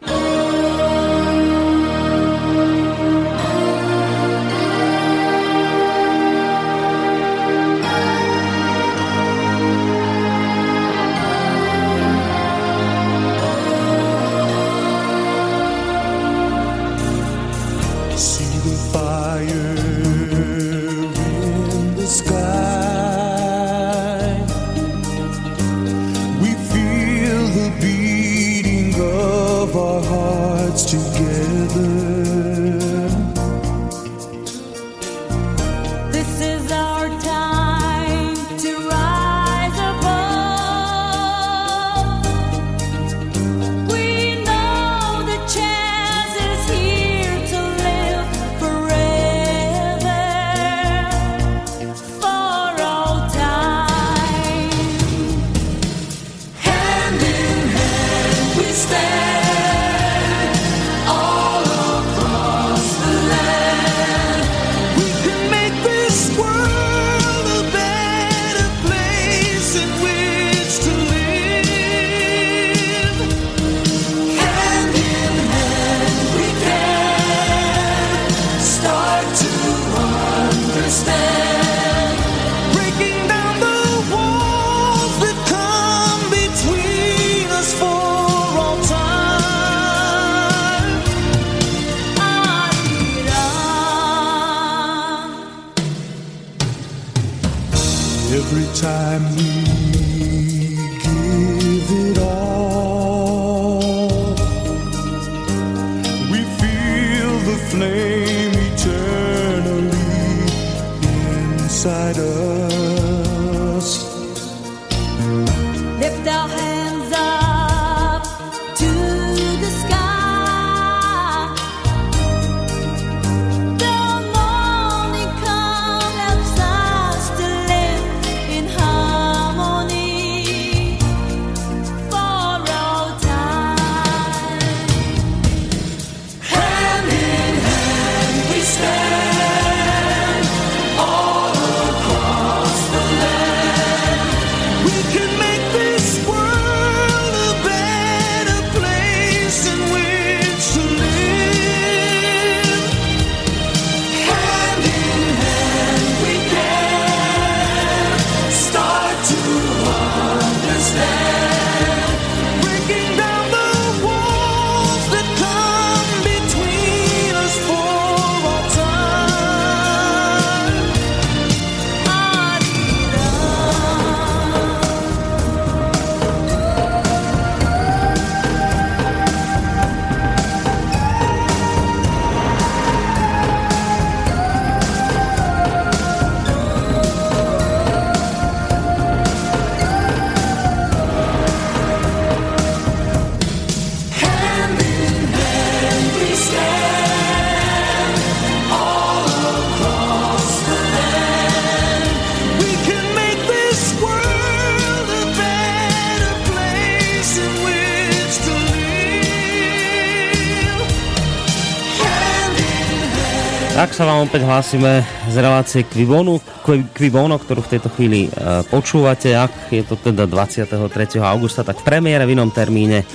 [214.03, 218.31] Sa vám opäť hlásime z relácie Quibonu, Qui- Quibono, ktorú v tejto chvíli e,
[218.67, 219.31] počúvate.
[219.31, 220.75] Ak je to teda 23.
[221.23, 223.07] augusta, tak v premiére v inom termíne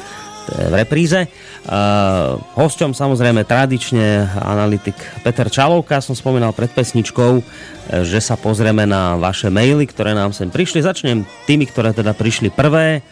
[0.48, 1.28] v repríze.
[1.28, 1.30] E,
[2.56, 4.96] hosťom samozrejme tradične analytik
[5.28, 6.00] Peter Čalovka.
[6.00, 7.44] Som spomínal pred pesničkou, e,
[8.08, 10.88] že sa pozrieme na vaše maily, ktoré nám sem prišli.
[10.88, 13.04] Začnem tými, ktoré teda prišli prvé.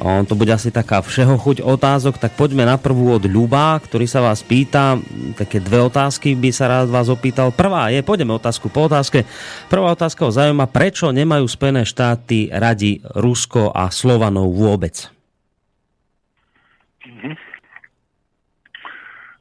[0.00, 4.08] On to bude asi taká všeho chuť otázok, tak poďme na prvú od Ľuba, ktorý
[4.08, 4.96] sa vás pýta,
[5.40, 7.48] také dve otázky by sa rád vás opýtal.
[7.48, 9.24] Prvá je, pôjdeme otázku po otázke.
[9.72, 15.08] Prvá otázka ho zaujíma, prečo nemajú Spojené štáty radi Rusko a Slovanov vôbec?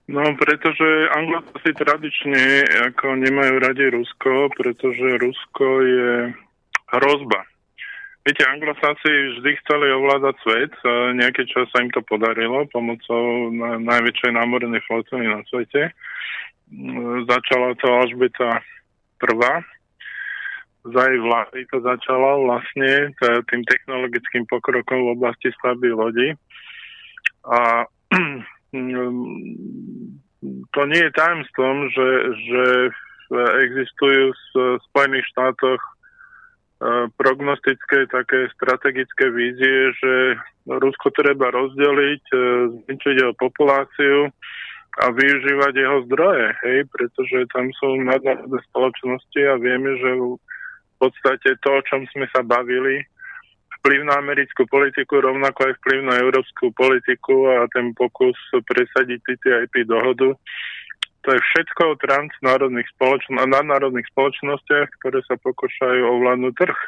[0.10, 6.14] No, pretože Anglosasi tradične ako nemajú radi Rusko, pretože Rusko je
[6.98, 7.46] hrozba.
[8.30, 10.70] Viete, Anglosasi vždy chceli ovládať svet,
[11.18, 15.90] nejaký čas sa im to podarilo pomocou na, najväčšej námornej flotily na svete.
[16.70, 18.62] Mm, Začala to Alžbeta
[19.18, 19.66] prvá.
[20.86, 23.18] Za jej vlády to začalo vlastne
[23.50, 26.30] tým technologickým pokrokom v oblasti stavby lodi.
[27.50, 27.90] A
[30.78, 32.10] to nie je tajemstvom, že,
[32.46, 32.64] že
[33.66, 35.82] existujú v Spojených štátoch
[37.20, 40.14] prognostické také strategické vízie, že
[40.64, 42.38] Rusko treba rozdeliť, e,
[42.88, 44.32] zničiť jeho populáciu
[45.00, 51.56] a využívať jeho zdroje, hej, pretože tam sú nadnárodné spoločnosti a vieme, že v podstate
[51.60, 53.04] to, o čom sme sa bavili,
[53.80, 59.88] vplyv na americkú politiku, rovnako aj vplyv na európsku politiku a ten pokus presadiť TTIP
[59.88, 60.36] dohodu.
[61.28, 66.80] To je všetko o transnárodných spoločno- nadnárodných spoločnostiach, ktoré sa pokúšajú ovládnuť trh.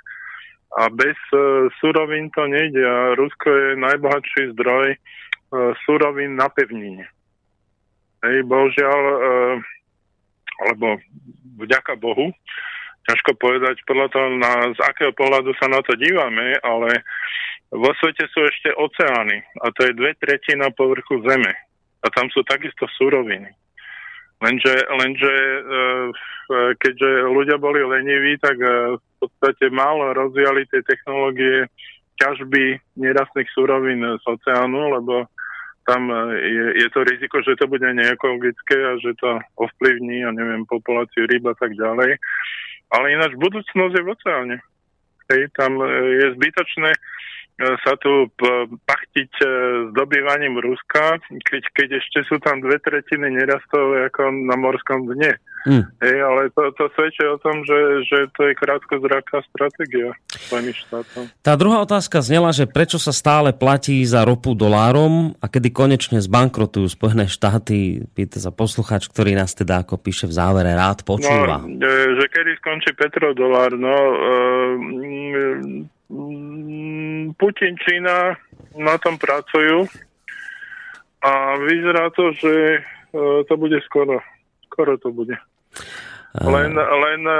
[0.79, 7.11] A bez uh, surovín to nejde a Rusko je najbohatší zdroj uh, surovín na pevnine.
[8.23, 9.55] Hej, bohužiaľ, uh,
[10.63, 10.95] alebo
[11.59, 12.31] vďaka Bohu,
[13.09, 17.03] ťažko povedať podľa toho, na, z akého pohľadu sa na to dívame, ale
[17.71, 21.51] vo svete sú ešte oceány a to je dve tretina povrchu Zeme.
[22.01, 23.53] A tam sú takisto suroviny.
[24.41, 26.09] Lenže, lenže uh,
[26.81, 31.69] keďže ľudia boli leniví, tak uh, v podstate málo rozvíjali tie technológie
[32.17, 35.25] ťažby nerastných surovín z oceánu, lebo
[35.89, 40.61] tam je, je to riziko, že to bude neekologické a že to ovplyvní, ja neviem,
[40.69, 42.21] populáciu ryb a tak ďalej.
[42.93, 44.57] Ale ináč budúcnosť je v oceáne.
[45.33, 46.91] Hej, tam je zbytočné
[47.85, 48.29] sa tu
[48.85, 49.41] pachtiť s
[49.93, 55.37] dobývaním Ruska, keď, keď ešte sú tam dve tretiny nerastov ako na morskom dne.
[55.61, 55.85] Mm.
[56.01, 60.09] Hej, ale to, to svedčí o tom, že, že to je krátkozraká stratégia
[60.49, 61.29] Spojených štátov.
[61.45, 66.17] Tá druhá otázka znela, že prečo sa stále platí za ropu dolárom a kedy konečne
[66.17, 71.61] zbankrotujú Spojené štáty, pýta sa posluchač, ktorý nás teda, ako píše v závere, rád počúva.
[71.61, 71.85] No,
[72.17, 73.93] že kedy skončí petrodolár, no
[77.39, 78.35] Putin, Čína
[78.75, 79.87] na tom pracujú
[81.23, 82.79] a vyzerá to, že e,
[83.47, 84.19] to bude skoro.
[84.67, 85.37] Skoro to bude.
[86.35, 87.39] Len, len e,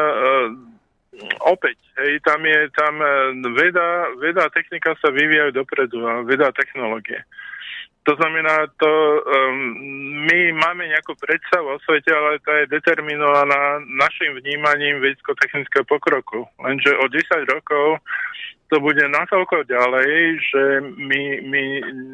[1.43, 3.09] opäť, hej, tam je, tam e,
[3.57, 3.87] veda,
[4.21, 7.19] veda a technika sa vyvíjajú dopredu a veda a technológie.
[8.09, 9.77] To znamená, to, um,
[10.25, 16.49] my máme nejakú predstavu o svete, ale tá je determinovaná našim vnímaním vedecko-technického pokroku.
[16.57, 18.01] Lenže o 10 rokov
[18.71, 20.63] to bude natoľko ďalej, že
[20.95, 21.63] my, my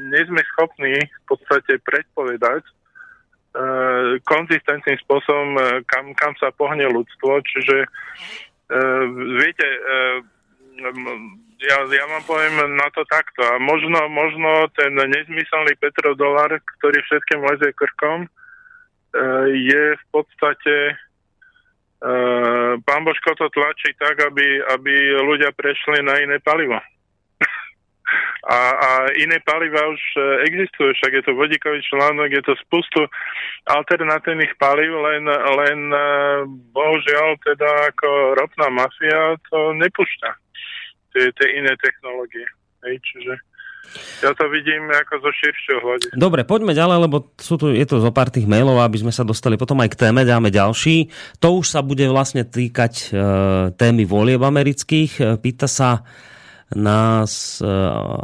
[0.10, 7.46] nie sme schopní v podstate predpovedať uh, konzistentným spôsobom, uh, kam, kam sa pohne ľudstvo.
[7.46, 9.04] Čiže uh,
[9.38, 10.18] viete, uh,
[11.62, 13.42] ja, ja vám poviem na to takto.
[13.42, 18.30] A možno, možno ten nezmyselný petrodolar, ktorý všetkým lezie krkom, e,
[19.58, 20.96] je v podstate e,
[22.86, 26.78] pán Božko to tlačí tak, aby, aby ľudia prešli na iné palivo.
[28.54, 33.02] a, a iné paliva už e, existujú, však je to vodíkový článok, je to spustu
[33.68, 36.00] alternatívnych palív, len, len e,
[36.72, 40.32] bohužiaľ teda ako ropná mafia to nepúšťa
[41.18, 42.46] tie, tie iné technológie.
[42.86, 43.34] Hej, čiže
[44.22, 46.16] ja to vidím ako zo širšieho hľadiska.
[46.18, 49.22] Dobre, poďme ďalej, lebo sú tu, je to zo pár tých mailov, aby sme sa
[49.22, 51.10] dostali potom aj k téme, dáme ďalší.
[51.40, 53.08] To už sa bude vlastne týkať e,
[53.78, 55.12] témy volieb amerických.
[55.18, 56.02] E, pýta sa
[56.76, 57.70] nás e,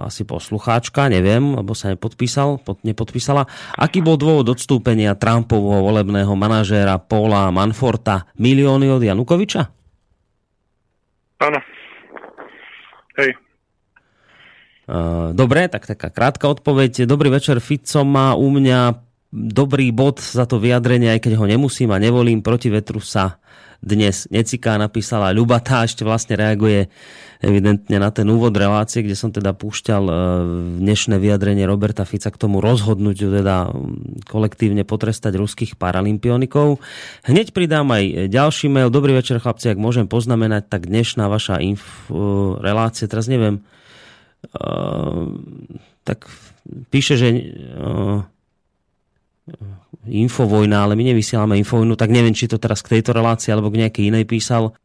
[0.03, 3.47] asi poslucháčka, neviem, lebo sa nepodpísal, pod, nepodpísala.
[3.79, 8.27] Aký bol dôvod odstúpenia Trumpovho volebného manažéra Paula Manforta?
[8.35, 9.63] Milióny od Janukoviča?
[11.39, 11.59] Áno.
[13.19, 13.42] Hej.
[15.33, 17.07] Dobre, tak taká krátka odpoveď.
[17.07, 18.99] Dobrý večer, Fico má u mňa
[19.33, 22.43] dobrý bod za to vyjadrenie, aj keď ho nemusím a nevolím.
[22.45, 23.41] Proti vetru sa
[23.83, 26.87] dnes neciká, napísala Ľubata, ešte vlastne reaguje
[27.43, 30.03] evidentne na ten úvod relácie, kde som teda púšťal
[30.79, 33.75] dnešné vyjadrenie Roberta Fica k tomu rozhodnutiu teda
[34.31, 36.79] kolektívne potrestať ruských paralympionikov.
[37.27, 38.87] Hneď pridám aj ďalší mail.
[38.87, 42.07] Dobrý večer, chlapci, ak môžem poznamenať, tak dnešná vaša inf,
[42.63, 43.59] relácia, teraz neviem,
[46.03, 46.27] tak
[46.91, 48.21] píše, že uh,
[50.03, 53.87] Infovojna, ale my nevysielame Infovojnu, tak neviem, či to teraz k tejto relácii alebo k
[53.87, 54.75] nejakej inej písal.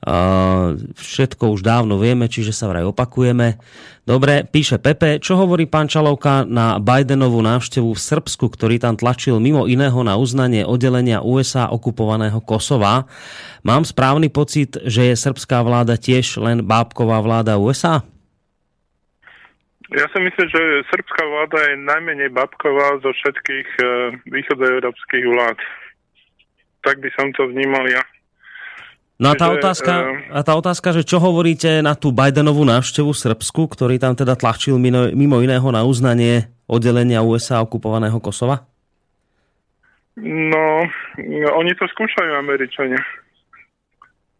[0.00, 3.60] Uh, všetko už dávno vieme, čiže sa vraj opakujeme.
[4.08, 9.36] Dobre, píše Pepe, čo hovorí pán Čalovka na Bidenovú návštevu v Srbsku, ktorý tam tlačil
[9.36, 13.04] mimo iného na uznanie oddelenia USA okupovaného Kosova.
[13.60, 18.00] Mám správny pocit, že je srbská vláda tiež len bábková vláda USA?
[19.88, 23.86] Ja si myslím, že srbská vláda je najmenej babková zo všetkých uh,
[24.28, 25.58] východoeurópskych vlád.
[26.84, 28.04] Tak by som to vnímal ja.
[29.18, 32.62] No a tá, Čiže, otázka, eh, a tá otázka, že čo hovoríte na tú Bidenovú
[32.62, 38.20] návštevu v Srbsku, ktorý tam teda tlačil mimo, mimo iného na uznanie oddelenia USA okupovaného
[38.22, 38.62] Kosova?
[40.22, 40.86] No,
[41.18, 43.02] no, oni to skúšajú, Američania.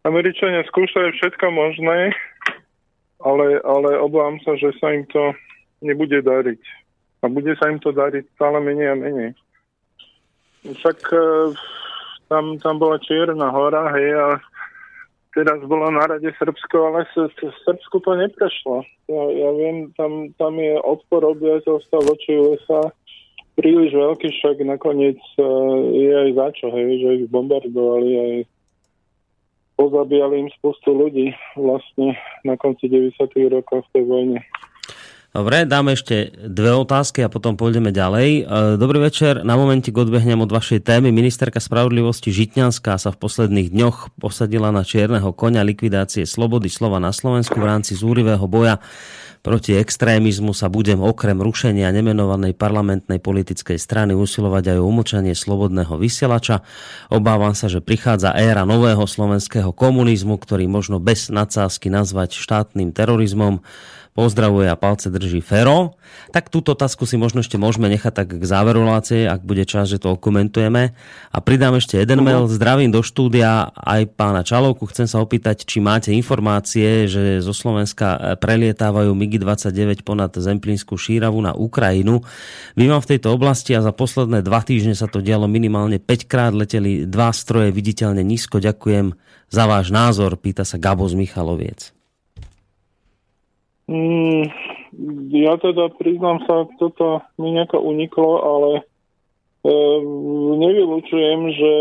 [0.07, 2.15] Američania skúšajú všetko možné,
[3.23, 5.35] ale, ale obávam sa, že sa im to
[5.83, 6.63] nebude dariť.
[7.23, 9.31] A bude sa im to dariť stále menej a menej.
[10.63, 11.23] Však e,
[12.31, 14.27] tam, tam bola Čierna hora, hej, a
[15.35, 17.07] teraz bolo na rade Srbsko, ale
[17.67, 18.87] Srbsku to neprešlo.
[19.11, 22.91] Ja, ja viem, tam, tam je odpor obyvateľstva voči USA
[23.59, 25.43] príliš veľký, však nakoniec uh,
[25.91, 28.33] je aj za čo, hej, že ich bombardovali aj
[29.79, 33.15] pozabíjali im spustu ľudí vlastne na konci 90.
[33.47, 34.39] rokov v tej vojne.
[35.29, 38.29] Dobre, dáme ešte dve otázky a potom pôjdeme ďalej.
[38.29, 38.43] E,
[38.81, 41.13] Dobrý večer, na momentik odbehnem od vašej témy.
[41.13, 47.13] Ministerka spravodlivosti Žitňanská sa v posledných dňoch posadila na čierneho konia likvidácie slobody slova na
[47.13, 48.81] Slovensku v rámci zúrivého boja
[49.41, 55.95] proti extrémizmu sa budem okrem rušenia nemenovanej parlamentnej politickej strany usilovať aj o umlčanie slobodného
[55.99, 56.63] vysielača.
[57.09, 63.63] Obávam sa, že prichádza éra nového slovenského komunizmu, ktorý možno bez nadsázky nazvať štátnym terorizmom.
[64.19, 65.95] Pozdravuje a palce drží Fero.
[66.35, 69.87] Tak túto otázku si možno ešte môžeme nechať tak k záveru relácie, ak bude čas,
[69.87, 70.91] že to okomentujeme.
[71.31, 72.51] A pridám ešte jeden mail.
[72.51, 74.91] Zdravím do štúdia aj pána Čalovku.
[74.91, 81.39] Chcem sa opýtať, či máte informácie, že zo Slovenska e, prelietávajú MiG-29 ponad Zemplínsku šíravu
[81.39, 82.19] na Ukrajinu.
[82.75, 86.51] Bývam v tejto oblasti a za posledné dva týždne sa to dialo minimálne 5 krát.
[86.51, 88.59] Leteli dva stroje viditeľne nízko.
[88.59, 89.15] Ďakujem
[89.47, 91.98] za váš názor, pýta sa Gabo z Michaloviec.
[93.89, 94.45] Mm,
[95.33, 98.83] ja teda priznám sa, toto mi nejako uniklo, ale e,
[100.61, 101.73] nevylučujem, že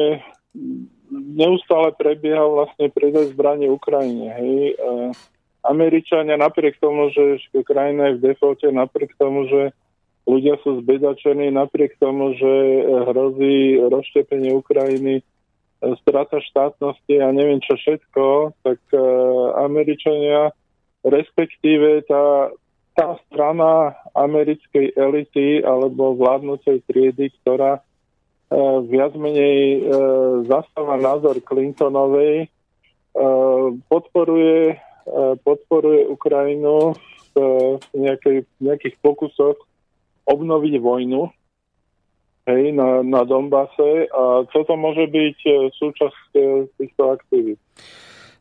[1.11, 4.31] neustále prebieha vlastne predaj zbranie Ukrajine.
[4.39, 4.55] Hej?
[4.71, 4.75] E,
[5.67, 9.75] Američania napriek tomu, že krajina je v defalte, napriek tomu, že
[10.23, 12.53] ľudia sú zbedačení, napriek tomu, že
[13.11, 15.23] hrozí rozštepenie Ukrajiny,
[16.03, 20.49] strata štátnosti a neviem čo všetko, tak uh, Američania,
[21.07, 22.51] respektíve tá,
[22.93, 32.47] tá strana americkej elity alebo vládnocej triedy, ktorá uh, viac menej uh, zastáva názor Clintonovej,
[32.47, 34.75] uh, podporuje,
[35.07, 39.57] uh, podporuje Ukrajinu v, uh, nejakej, nejakých pokusoch
[40.27, 41.31] obnoviť vojnu
[42.47, 46.41] hej, na, na Donbase a toto môže byť e, súčasť e,
[46.79, 47.59] týchto aktivít.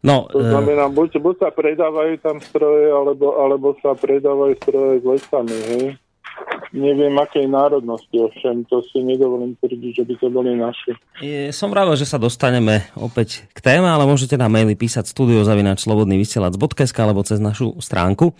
[0.07, 5.02] No, To e, znamená, buď, buď sa predávajú tam stroje, alebo, alebo sa predávajú stroje
[5.02, 5.86] s lesami, hej.
[6.76, 10.92] Neviem, akej národnosti, ovšem, to si nedovolím tvrdiť, že by to boli naši.
[11.24, 16.98] Je, som vravel, že sa dostaneme opäť k téme, ale môžete na maily písať studiozavinačslobodnyvysielac.sk
[17.00, 18.36] alebo cez našu stránku.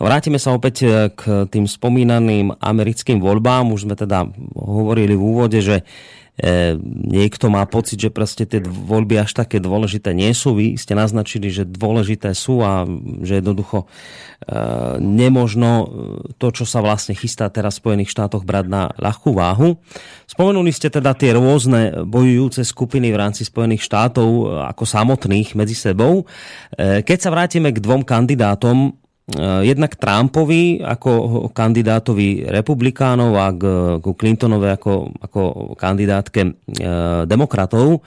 [0.00, 3.68] Vrátime sa opäť e, k tým spomínaným americkým voľbám.
[3.76, 4.24] Už sme teda
[4.56, 5.84] hovorili v úvode, že
[7.14, 10.58] niekto má pocit, že proste tie voľby až také dôležité nie sú.
[10.58, 12.82] Vy ste naznačili, že dôležité sú a
[13.22, 13.86] že jednoducho e,
[14.98, 15.86] nemožno e,
[16.34, 19.78] to, čo sa vlastne chystá teraz v Spojených štátoch brať na ľahkú váhu.
[20.26, 24.42] Spomenuli ste teda tie rôzne bojujúce skupiny v rámci Spojených štátov e,
[24.74, 26.26] ako samotných medzi sebou.
[26.74, 29.03] E, Keď sa vrátime k dvom kandidátom,
[29.64, 33.62] jednak Trumpovi ako kandidátovi republikánov a k,
[33.96, 35.40] k Clintonovi ako, ako
[35.80, 36.52] kandidátke e,
[37.24, 38.04] demokratov.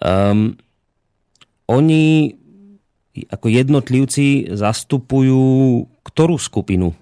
[0.00, 0.56] Um,
[1.68, 2.32] oni
[3.28, 5.44] ako jednotlivci zastupujú
[6.06, 6.94] ktorú skupinu?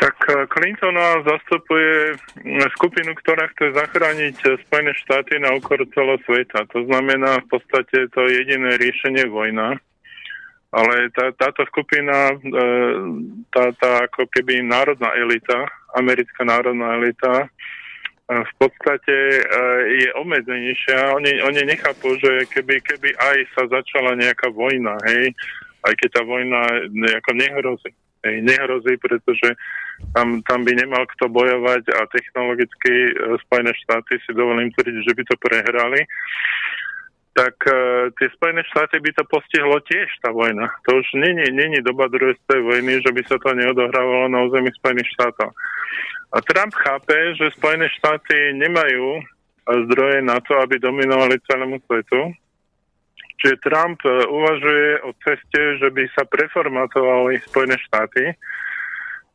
[0.00, 2.16] Tak eh, Clintonová zastupuje
[2.80, 6.64] skupinu, ktorá chce zachrániť eh, Spojené štáty na úkor celého sveta.
[6.72, 9.76] To znamená v podstate to jediné riešenie vojna.
[10.70, 12.36] Ale tá, táto skupina, e,
[13.50, 15.66] tá, tá ako keby národná elita,
[15.98, 17.46] americká národná elita, e,
[18.30, 19.42] v podstate e,
[19.98, 21.18] je obmedzenejšia.
[21.18, 25.34] Oni, oni nechápu, že keby, keby aj sa začala nejaká vojna, hej,
[25.90, 26.62] aj keď tá vojna
[26.94, 27.90] nejako nehrozí.
[28.20, 29.56] Hej, nehrozí, pretože
[30.14, 33.16] tam, tam by nemal kto bojovať a technologicky
[33.48, 36.04] Spojené štáty si dovolím tvrdiť, že by to prehrali
[37.40, 40.68] tak uh, tie Spojené štáty by to postihlo tiež tá vojna.
[40.84, 45.08] To už není, není doba druhej vojny, že by sa to neodohrávalo na území Spojených
[45.16, 45.48] štátov.
[46.36, 49.24] A Trump chápe, že Spojené štáty nemajú
[49.88, 52.36] zdroje na to, aby dominovali celému svetu.
[53.40, 58.36] Čiže Trump uh, uvažuje o ceste, že by sa preformatovali Spojené štáty.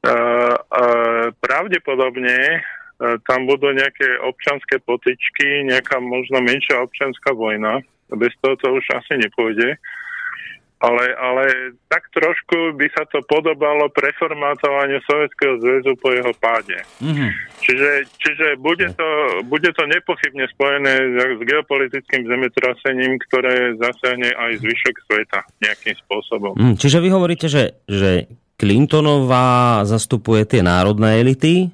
[0.05, 2.61] Uh, uh, pravdepodobne
[2.95, 7.83] E, tam budú nejaké občanské potičky, nejaká možno menšia občanská vojna.
[8.11, 9.79] Bez toho to už asi nepôjde.
[10.75, 11.43] Ale, ale
[11.87, 16.77] tak trošku by sa to podobalo preformátovaniu Sovjetského zväzu po jeho páde.
[16.99, 17.29] Mm-hmm.
[17.63, 19.07] Čiže, čiže bude, to,
[19.47, 20.93] bude to nepochybne spojené
[21.33, 26.53] s geopolitickým zemetrasením, ktoré zasiahne aj zvyšok sveta nejakým spôsobom.
[26.53, 28.29] Mm, čiže vy hovoríte, že, že
[28.59, 31.71] Clintonová zastupuje tie národné elity,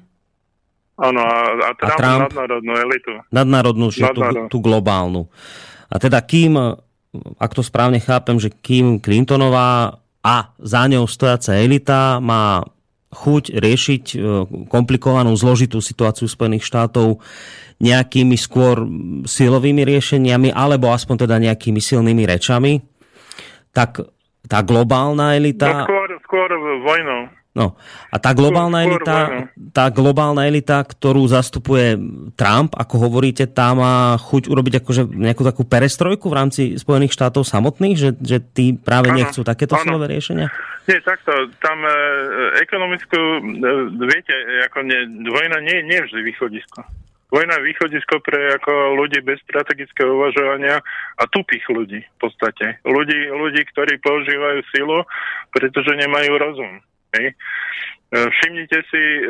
[0.92, 2.20] Áno, a, a Trump, A Trump?
[2.30, 3.10] nadnárodnú elitu.
[3.34, 4.46] nadnárodnú, čiže tú, Nadnárodnú.
[4.46, 5.22] tú globálnu.
[5.92, 6.56] A teda kým,
[7.36, 12.64] ak to správne chápem, že kým Clintonová a za ňou stojaca elita má
[13.12, 14.16] chuť riešiť e,
[14.72, 17.20] komplikovanú, zložitú situáciu Spojených štátov
[17.76, 18.88] nejakými skôr
[19.28, 22.80] silovými riešeniami, alebo aspoň teda nejakými silnými rečami,
[23.76, 24.00] tak
[24.48, 25.84] tá globálna No, elita...
[25.84, 26.48] skôr, skôr
[26.88, 27.41] vojnou.
[27.52, 27.76] No,
[28.08, 29.44] a tá globálna elita,
[29.76, 32.00] tá globálna elita, ktorú zastupuje
[32.32, 37.44] Trump, ako hovoríte, tá má chuť urobiť akože nejakú takú perestrojku v rámci Spojených štátov
[37.44, 40.48] samotných, že, že tí práve Áno, nechcú takéto silové riešenia?
[40.88, 41.92] Nie, takto, tam e,
[42.64, 43.40] ekonomickú, e,
[44.00, 44.32] viete,
[44.72, 44.98] ako ne,
[45.28, 46.80] vojna nie, nie je vždy východisko.
[47.28, 50.80] Vojna je východisko pre ako ľudí bez strategického uvažovania
[51.20, 52.80] a tupých ľudí v podstate.
[52.84, 55.04] Ľudí, ľudí, ktorí používajú silu,
[55.52, 56.80] pretože nemajú rozum.
[57.12, 57.26] Hej.
[57.32, 57.34] E,
[58.28, 59.22] Všimnite si e,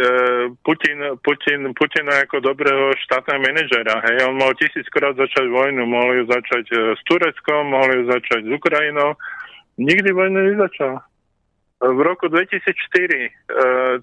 [0.62, 4.02] Putin, Putin, Putina ako dobrého štátneho manažera.
[4.06, 4.26] Hej.
[4.26, 8.50] On mohol tisíckrát začať vojnu, mohol ju začať e, s Tureckom, mohol ju začať s
[8.50, 9.18] Ukrajinou.
[9.78, 11.02] Nikdy vojnu nezačal.
[11.82, 13.30] V roku 2004, e,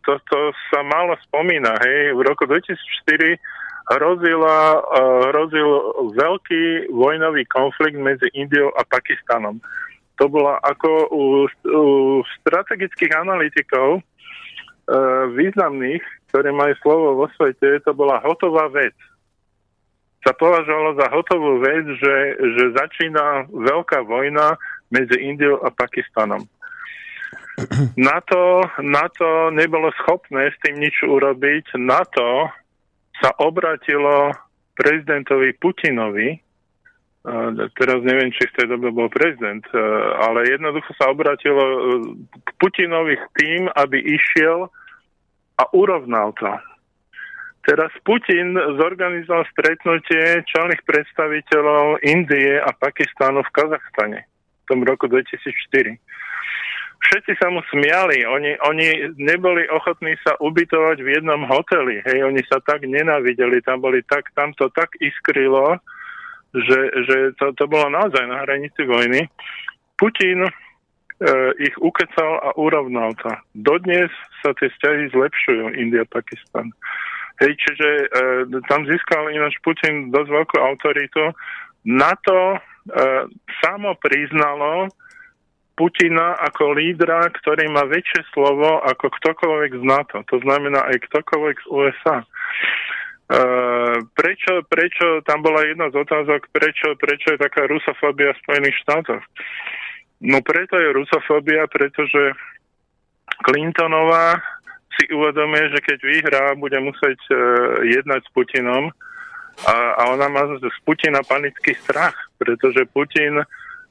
[0.04, 3.40] to, to sa málo spomína, hej, v roku 2004
[3.90, 4.84] hrozila,
[5.34, 5.70] hrozil
[6.14, 9.58] veľký vojnový konflikt medzi Indiou a Pakistanom.
[10.20, 11.24] To bola ako u,
[11.64, 11.86] u
[12.44, 14.02] strategických analytikov e,
[15.32, 18.94] významných, ktorí majú slovo vo svete, to bola hotová vec.
[20.20, 24.60] Sa považovalo za hotovú vec, že, že začína veľká vojna
[24.92, 26.44] medzi Indiou a Pakistanom.
[27.96, 31.76] NATO, NATO nebolo schopné s tým nič urobiť.
[31.80, 32.48] NATO
[33.20, 34.32] sa obratilo
[34.80, 36.40] prezidentovi Putinovi,
[37.76, 39.80] teraz neviem, či v tej dobe bol prezident, uh,
[40.24, 41.78] ale jednoducho sa obratilo uh,
[42.40, 44.72] k Putinovi tým, aby išiel
[45.60, 46.48] a urovnal to.
[47.68, 56.00] Teraz Putin zorganizoval stretnutie čelných predstaviteľov Indie a Pakistánu v Kazachstane v tom roku 2004
[57.00, 58.28] všetci sa mu smiali.
[58.28, 58.88] Oni, oni
[59.18, 62.04] neboli ochotní sa ubytovať v jednom hoteli.
[62.06, 65.80] Hej, oni sa tak nenávideli, tam boli tak, tam to tak iskrylo,
[66.54, 69.30] že, že to, to bolo naozaj na hranici vojny.
[70.00, 70.52] Putin e,
[71.62, 73.30] ich ukecal a urovnal to.
[73.54, 74.10] Dodnes
[74.42, 76.74] sa tie vzťahy zlepšujú, India, Pakistan.
[77.40, 78.06] Hej, čiže e,
[78.68, 81.32] tam získal ináč Putin dosť veľkú autoritu.
[81.86, 82.60] Na to e,
[83.62, 84.90] samo priznalo,
[85.80, 90.18] Putina ako lídra, ktorý má väčšie slovo ako ktokoľvek z NATO.
[90.28, 92.18] To znamená aj ktokoľvek z USA.
[93.30, 98.78] Uh, prečo, prečo, tam bola jedna z otázok, prečo, prečo je taká rusofóbia v Spojených
[98.82, 99.22] štátoch?
[100.26, 102.34] No preto je rusofóbia, pretože
[103.46, 104.34] Clintonová
[104.98, 107.38] si uvedomuje, že keď vyhrá, bude musieť uh,
[107.86, 108.90] jednať s Putinom
[109.70, 113.46] a, a ona má z Putina panický strach, pretože Putin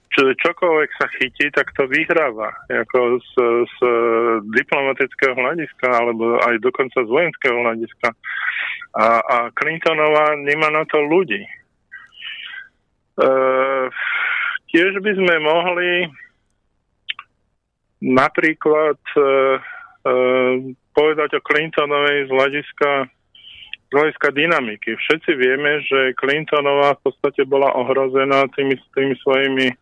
[0.08, 2.48] čo, čokoľvek sa chytí, tak to vyhráva.
[2.72, 3.32] Ako z,
[3.68, 3.76] z
[4.56, 8.08] diplomatického hľadiska, alebo aj dokonca z vojenského hľadiska.
[8.96, 11.44] A, a Clintonová nemá na to ľudí.
[11.44, 11.50] E,
[14.72, 16.08] tiež by sme mohli
[18.00, 19.28] napríklad e, e,
[20.94, 22.90] povedať o Clintonovej z hľadiska
[23.88, 25.00] z hľadiska dynamiky.
[25.00, 29.72] Všetci vieme, že Clintonová v podstate bola ohrozená tými, tými svojimi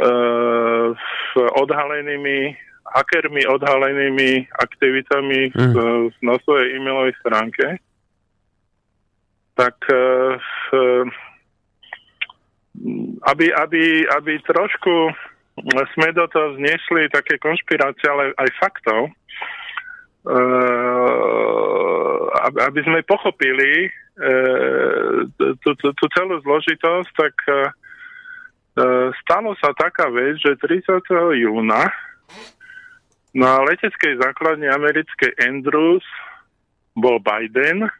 [0.00, 0.96] uh,
[1.36, 2.56] odhalenými
[2.90, 5.72] hackermi odhalenými aktivitami mm.
[5.76, 5.76] v,
[6.24, 7.78] na svojej e-mailovej stránke,
[9.60, 10.40] tak uh,
[13.28, 15.12] aby, aby, aby trošku
[15.92, 19.12] sme do toho znesli také konšpirácie, ale aj faktov, uh,
[22.40, 23.92] aby sme pochopili
[25.64, 27.34] tú, tú, tú celú zložitosť, tak
[28.70, 28.82] E,
[29.26, 31.02] stalo sa taká vec, že 30.
[31.42, 31.90] júna
[33.34, 36.06] na leteckej základne americkej Andrews
[36.94, 37.90] bol Biden,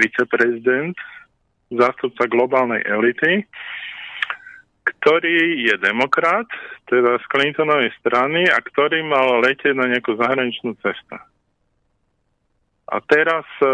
[0.00, 0.96] viceprezident,
[1.72, 3.44] zástupca globálnej elity,
[4.82, 6.46] ktorý je demokrat,
[6.90, 11.16] teda z Clintonovej strany a ktorý mal letieť na nejakú zahraničnú cestu.
[12.92, 13.66] A teraz e,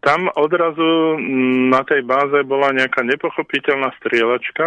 [0.00, 1.20] tam odrazu
[1.70, 4.66] na tej báze bola nejaká nepochopiteľná strieľačka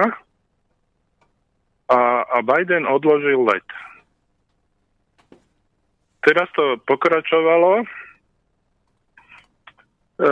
[1.89, 3.65] a, a Biden odložil let.
[6.21, 7.87] Teraz to pokračovalo.
[10.19, 10.29] E,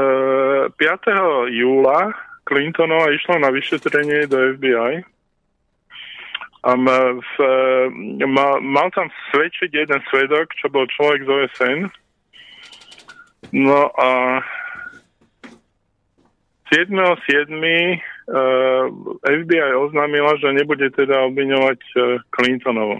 [0.75, 1.47] 5.
[1.55, 2.11] júla
[2.43, 5.03] Clintonova išla na vyšetrenie do FBI
[6.67, 7.31] a v,
[8.27, 11.79] mal, mal tam svedčiť jeden svedok, čo bol človek z OSN.
[13.55, 14.43] No a
[16.67, 17.47] 7.7.
[18.27, 18.91] Uh,
[19.23, 21.79] FBI oznámila, že nebude teda obviňovať
[22.35, 22.99] Clintonovo.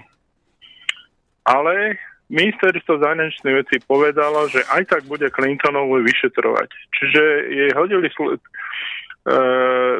[1.44, 6.68] Ale ministerstvo zahraničnej veci povedalo, že aj tak bude Clintonovu vyšetrovať.
[6.92, 9.96] Čiže jej hodili sl- uh,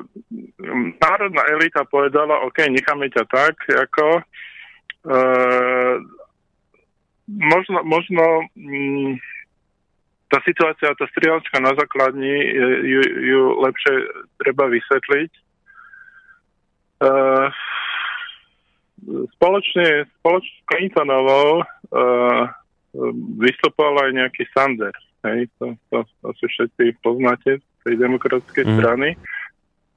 [1.00, 4.20] národná elita povedala, OK, necháme ťa tak, ako
[5.08, 5.94] uh,
[7.28, 8.24] možno, možno
[8.56, 9.16] mm,
[10.28, 12.36] tá situácia, tá strieľačka na základni,
[12.84, 13.94] ju, ju lepšie
[14.36, 15.30] treba vysvetliť.
[16.98, 17.48] Uh,
[19.38, 22.42] spoločne, spoločne s Clintonovou uh,
[23.38, 25.02] vystupoval aj nejaký Sanders.
[25.26, 28.74] Hej, to, to, to si všetci poznáte z tej demokratickej mm.
[28.78, 29.08] strany.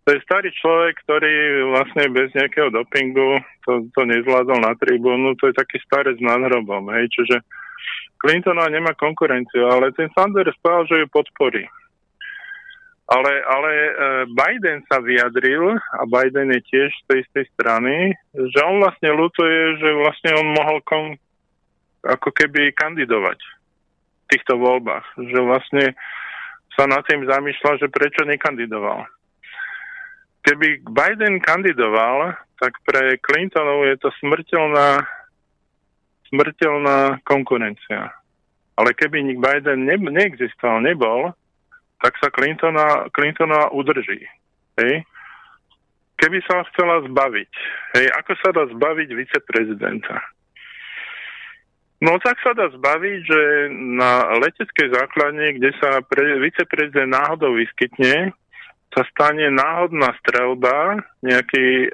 [0.01, 3.37] To je starý človek, ktorý vlastne bez nejakého dopingu
[3.69, 5.37] to, to nezvládol na tribúnu.
[5.37, 6.89] To je taký starec s nadhrobom.
[6.89, 7.45] Hej, čiže
[8.17, 11.63] Clintonová nemá konkurenciu, ale ten Sanders povedal, že ju podporí.
[13.11, 13.91] Ale, ale e,
[14.31, 19.83] Biden sa vyjadril, a Biden je tiež z tej istej strany, že on vlastne ľutuje,
[19.83, 21.05] že vlastne on mohol kom,
[22.07, 25.03] ako keby kandidovať v týchto voľbách.
[25.19, 25.85] Že vlastne
[26.71, 29.03] sa nad tým zamýšľa, že prečo nekandidoval.
[30.47, 32.31] Keby Biden kandidoval,
[32.63, 35.03] tak pre Clintonov je to smrteľná
[36.31, 38.15] smrteľná konkurencia.
[38.79, 41.35] Ale keby Biden ne, neexistoval, nebol,
[42.01, 44.25] tak sa Clintona, Clintona udrží.
[44.81, 45.05] Hej?
[46.21, 47.51] keby sa chcela zbaviť,
[47.97, 50.21] hej, ako sa dá zbaviť viceprezidenta?
[52.01, 53.41] No tak sa dá zbaviť, že
[53.97, 58.33] na leteckej základne, kde sa pre, viceprezident náhodou vyskytne,
[58.91, 61.89] sa stane náhodná strelba, nejaký e,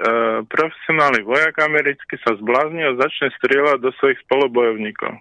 [0.47, 5.13] profesionálny vojak americký sa zblázni a začne strieľať do svojich spolubojovníkov.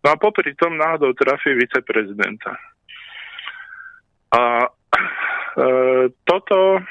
[0.00, 2.56] No a popri tom náhodou trafí viceprezidenta.
[4.30, 6.82] A e, toto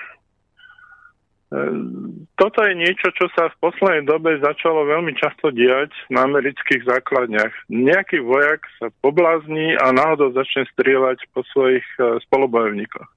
[2.37, 7.49] toto je niečo, čo sa v poslednej dobe začalo veľmi často diať na amerických základniach.
[7.73, 13.09] Nejaký vojak sa poblázni a náhodou začne strieľať po svojich e, spolubojovníkoch.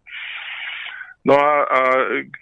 [1.28, 1.80] No a, a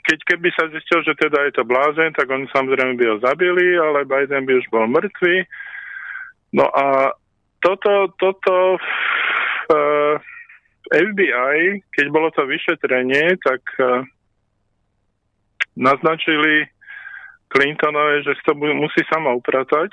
[0.07, 3.75] keď keby sa zistil, že teda je to blázen, tak oni samozrejme by ho zabili,
[3.75, 5.43] ale Biden by už bol mŕtvý.
[6.55, 7.19] No a
[7.61, 8.81] toto, toto e,
[10.91, 14.03] FBI, keď bolo to vyšetrenie, tak uh,
[15.81, 16.67] naznačili
[17.51, 19.91] Clintonové, že to musí sama upratať.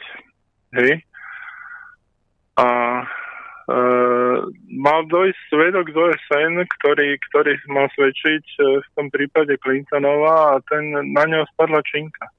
[0.77, 1.01] Hej.
[2.57, 2.67] A
[3.01, 3.05] e,
[4.77, 10.61] mal dojsť svedok z OSN, ktorý, ktorý mal svedčiť e, v tom prípade Clintonova a
[10.69, 12.29] ten na neho spadla činka.
[12.29, 12.31] E,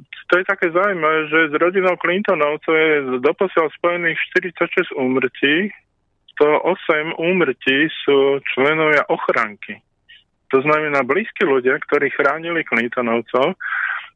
[0.00, 5.68] to je také zaujímavé, že s rodinou Clintonov to je doposiaľ spojených 46 úmrtí,
[6.42, 9.78] 108 úmrtí sú členovia ochranky.
[10.50, 13.54] To znamená blízki ľudia, ktorí chránili Clintonovcov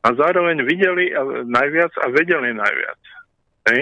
[0.03, 1.15] a zároveň videli
[1.47, 3.01] najviac a vedeli najviac.
[3.71, 3.81] Hej.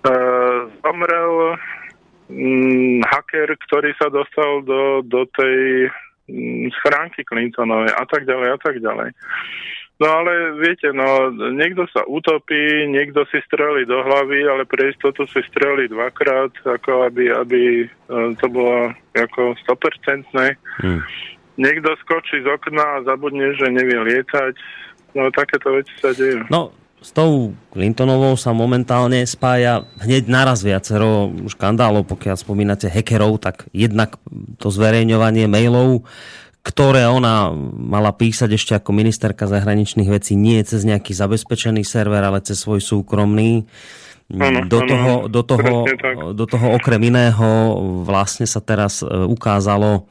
[0.00, 1.60] Uh, zomrel
[2.32, 5.92] mm, hacker, ktorý sa dostal do, do tej
[6.32, 9.08] mm, schránky Clintonovej a tak ďalej a tak ďalej.
[10.00, 15.28] No ale viete, no niekto sa utopí, niekto si strelí do hlavy, ale pre istotu
[15.28, 17.86] si strelí dvakrát, ako aby, aby e,
[18.40, 20.56] to bolo ako 100%.
[20.80, 21.04] Hmm.
[21.60, 24.56] Niekto skočí z okna a zabudne, že nevie lietať.
[25.12, 26.48] No takéto veci sa dejú.
[26.48, 33.68] No, s tou Clintonovou sa momentálne spája hneď naraz viacero škandálov, pokiaľ spomínate hackerov, tak
[33.76, 34.16] jednak
[34.56, 36.08] to zverejňovanie mailov,
[36.60, 42.44] ktoré ona mala písať ešte ako ministerka zahraničných vecí nie cez nejaký zabezpečený server, ale
[42.44, 43.64] cez svoj súkromný.
[44.30, 45.72] Ano, do, ano, toho, do, toho,
[46.38, 47.74] do toho okrem iného
[48.06, 50.06] vlastne sa teraz e, ukázalo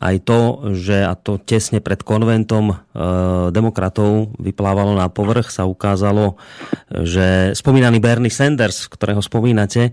[0.00, 0.40] aj to,
[0.74, 2.76] že a to tesne pred konventom e,
[3.52, 6.40] demokratov vyplávalo na povrch, sa ukázalo,
[6.90, 9.92] že spomínaný Bernie Sanders, ktorého spomínate, e,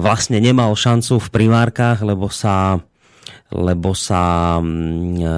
[0.00, 2.80] vlastne nemal šancu v primárkach, lebo sa
[3.54, 5.32] lebo sa mm, e,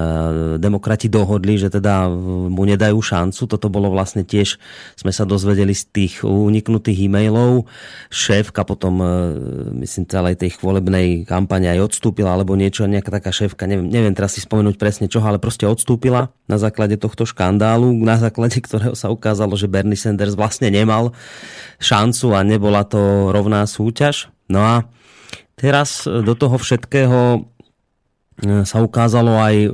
[0.57, 2.09] demokrati dohodli, že teda
[2.49, 3.45] mu nedajú šancu.
[3.45, 4.57] Toto bolo vlastne tiež,
[4.97, 7.69] sme sa dozvedeli z tých uniknutých e-mailov.
[8.09, 9.07] Šéfka potom, e,
[9.85, 14.33] myslím, celej tej chvolebnej kampane aj odstúpila, alebo niečo, nejaká taká šéfka, neviem, neviem teraz
[14.33, 19.13] si spomenúť presne čoho, ale proste odstúpila na základe tohto škandálu, na základe ktorého sa
[19.13, 21.13] ukázalo, že Bernie Sanders vlastne nemal
[21.77, 24.33] šancu a nebola to rovná súťaž.
[24.49, 24.75] No a
[25.53, 27.45] teraz do toho všetkého
[28.39, 29.69] sa ukázalo aj e,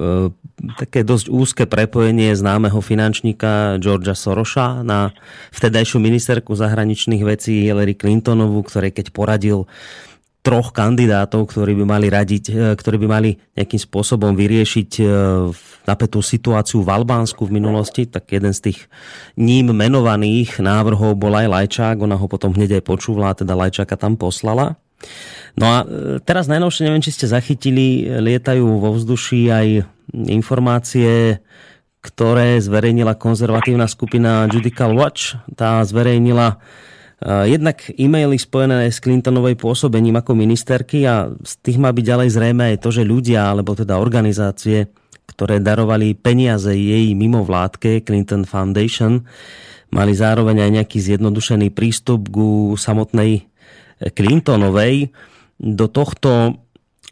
[0.81, 5.13] také dosť úzke prepojenie známeho finančníka Georgia Soroša na
[5.53, 9.69] vtedajšiu ministerku zahraničných vecí Hillary Clintonovu, ktorej keď poradil
[10.45, 14.91] troch kandidátov, ktorí by mali radiť, e, ktorí by mali nejakým spôsobom vyriešiť
[15.85, 18.79] napätú situáciu v Albánsku v minulosti, tak jeden z tých
[19.37, 24.17] ním menovaných návrhov bol aj Lajčák, ona ho potom hneď aj počúvala, teda Lajčáka tam
[24.17, 24.81] poslala.
[25.55, 25.85] No a e,
[26.23, 29.67] teraz najnovšie, neviem, či ste zachytili, lietajú vo vzduši aj
[30.27, 31.39] informácie,
[32.05, 35.39] ktoré zverejnila konzervatívna skupina Judical Watch.
[35.57, 36.55] Tá zverejnila e,
[37.49, 42.63] jednak e-maily spojené s Clintonovej pôsobením ako ministerky a z tých má byť ďalej zrejme
[42.75, 44.91] aj to, že ľudia, alebo teda organizácie,
[45.25, 49.25] ktoré darovali peniaze jej mimovládke Clinton Foundation,
[49.89, 53.49] mali zároveň aj nejaký zjednodušený prístup ku samotnej
[53.99, 55.11] Clintonovej
[55.55, 56.59] do tohto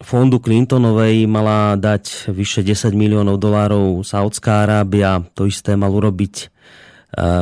[0.04, 5.24] fondu Clintonovej mala dať vyše 10 miliónov dolárov Saudská Arábia.
[5.38, 6.46] To isté mal urobiť e,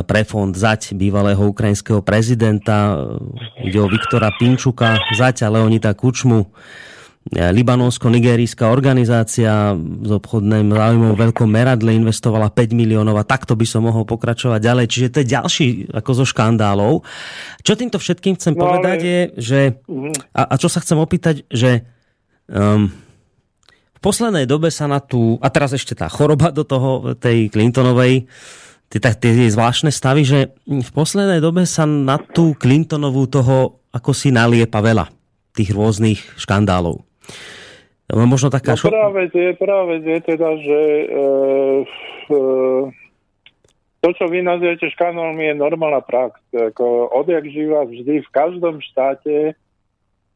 [0.06, 2.94] pre fond zať bývalého ukrajinského prezidenta.
[3.66, 6.54] Ide o Viktora Pinčuka, zať Leonita Kučmu
[7.30, 13.86] libanonsko-nigerijská organizácia s obchodným záujmom v veľkom meradle investovala 5 miliónov a takto by som
[13.86, 14.86] mohol pokračovať ďalej.
[14.90, 17.06] Čiže to je ďalší ako zo škandálov.
[17.62, 19.06] Čo týmto všetkým chcem no, povedať ale...
[19.06, 20.34] je, že mhm.
[20.34, 21.86] a, a čo sa chcem opýtať, že
[22.50, 22.90] um,
[23.94, 28.26] v poslednej dobe sa na tú, a teraz ešte tá choroba do toho, tej Clintonovej,
[28.90, 34.80] tie zvláštne stavy, že v poslednej dobe sa na tú Clintonovú toho ako si naliepa
[34.80, 35.08] veľa
[35.52, 37.11] tých rôznych škandálov.
[38.12, 41.06] No, možno taká No vec je, prvá vec je teda, že e,
[42.28, 42.38] e,
[44.04, 46.42] to, čo vy nazývate škanálmi, je normálna prax.
[46.52, 49.56] Ako odjak živa vždy v každom štáte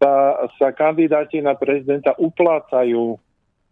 [0.01, 3.21] sa, sa kandidáti na prezidenta uplácajú.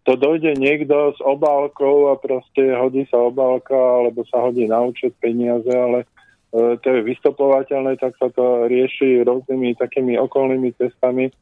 [0.04, 5.16] To dojde niekto s obálkou a proste hodí sa obálka, alebo sa hodí na účet
[5.16, 6.04] peniaze, ale
[6.52, 11.32] e, to je vystopovateľné, tak sa to rieši rôznymi takými okolnými cestami.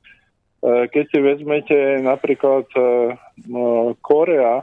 [0.62, 2.82] E, keď si vezmete napríklad e,
[3.50, 4.62] no, Korea,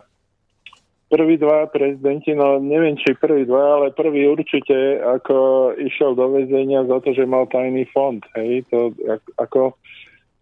[1.12, 6.88] prví dva prezidenti, no neviem, či prví dva, ale prvý určite ako išiel do väzenia
[6.88, 8.24] za to, že mal tajný fond.
[8.40, 9.76] Hej, to ak- ako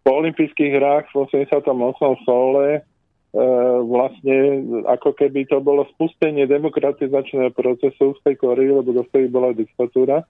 [0.05, 1.57] po olympijských hrách v 88.
[1.57, 2.81] v Soule e,
[3.81, 4.35] vlastne
[4.85, 10.21] ako keby to bolo spustenie demokratizačného procesu v tej Koreji, lebo do vtedy bola diktatúra.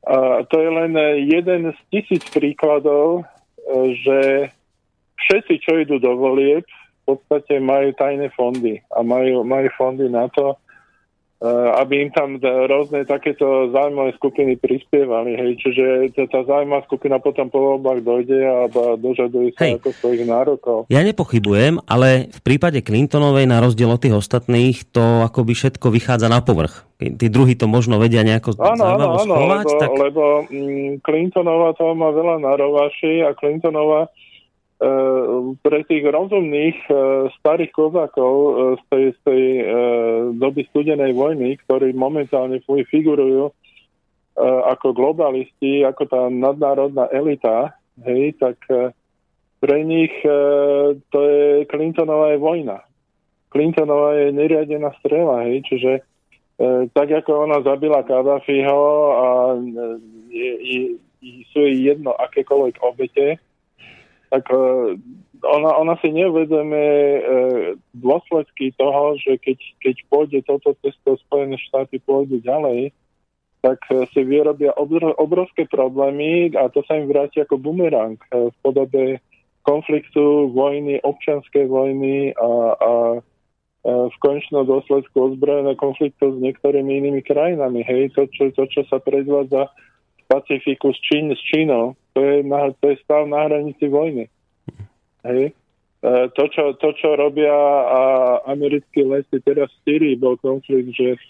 [0.00, 0.96] A to je len
[1.28, 3.28] jeden z tisíc príkladov,
[4.04, 4.48] že
[5.26, 6.64] všetci, čo idú do volieb,
[7.04, 10.54] v podstate majú tajné fondy a majú, majú fondy na to,
[11.40, 15.40] aby im tam rôzne takéto zaujímavé skupiny prispievali.
[15.40, 15.52] Hej.
[15.64, 15.84] Čiže
[16.28, 18.56] tá- zaujímavá skupina potom po voľbách dojde a
[19.00, 19.80] dožaduje sa Hej.
[19.80, 20.78] ako svojich nárokov.
[20.92, 26.28] Ja nepochybujem, ale v prípade Clintonovej, na rozdiel od tých ostatných, to akoby všetko vychádza
[26.28, 26.84] na povrch.
[27.00, 31.72] Tí druhí to možno vedia nejako Áno, áno, áno, schovať, lebo, tak lebo mm, Clintonová
[31.72, 34.12] toho má veľa na rovaši a Clintonová
[35.60, 36.92] pre tých rozumných e,
[37.36, 39.64] starých kozákov e, z tej, z tej e,
[40.40, 43.54] doby studenej vojny, ktorí momentálne figurujú e,
[44.40, 47.76] ako globalisti, ako tá nadnárodná elita,
[48.08, 48.96] hej, tak e,
[49.60, 50.32] pre nich e,
[51.12, 52.80] to je Clintonová je vojna.
[53.52, 56.02] Clintonová je neriadená strela, hej, čiže e,
[56.96, 59.60] tak ako ona zabila Kadafiho a e,
[60.32, 60.80] je, je,
[61.52, 63.36] sú jej jedno akékoľvek obete,
[64.30, 64.56] tak e,
[65.42, 67.20] ona, ona si neuvedome e,
[67.98, 72.94] dôsledky toho, že keď, keď pôjde toto cesto Spojené štáty pôjdu ďalej,
[73.60, 78.54] tak e, si vyrobia obr- obrovské problémy a to sa im vráti ako bumerang v
[78.62, 79.18] podobe
[79.66, 82.50] konfliktu, vojny, občianskej vojny a,
[82.80, 82.92] a
[83.84, 87.80] v konečnom dôsledku ozbrojené konfliktu s niektorými inými krajinami.
[87.84, 92.36] Hej, to, čo, to, čo sa predvádza v Pacifiku s, Čín, s Čínou, to je,
[92.44, 94.28] na, to je stav na hranici vojny.
[95.24, 95.56] Hej.
[96.04, 97.56] E, To čo, to, čo robia
[97.88, 98.00] a
[98.44, 101.20] americkí lesy teraz v Syrii, bol konflikt, že e,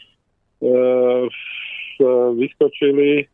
[1.31, 3.25] v- vyskočili e,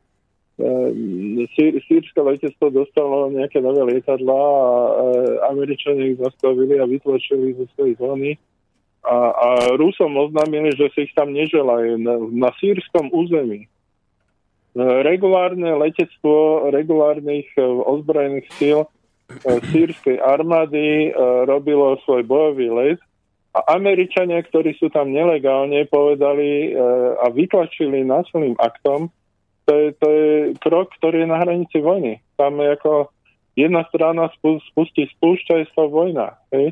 [1.57, 5.13] sír, sírske letectvo dostalo nejaké nové lietadlá a e,
[5.49, 8.31] Američania ich zastavili a vytlačili zo svojej zóny.
[9.07, 9.49] A, a
[9.81, 13.71] Rusom oznámili, že si ich tam neželajú na, na sírskom území.
[14.77, 18.89] Regulárne letectvo regulárnych e, ozbrojených síl e,
[19.73, 21.11] sírskej armády e,
[21.49, 23.01] robilo svoj bojový let
[23.57, 26.77] a Američania, ktorí sú tam nelegálne, povedali
[27.17, 29.09] a vytlačili násilným aktom,
[29.65, 32.21] to je, to je krok, ktorý je na hranici vojny.
[32.37, 33.09] Tam je ako
[33.57, 36.37] jedna strana spu- spustí spúšťa, je to vojna.
[36.53, 36.69] Hej?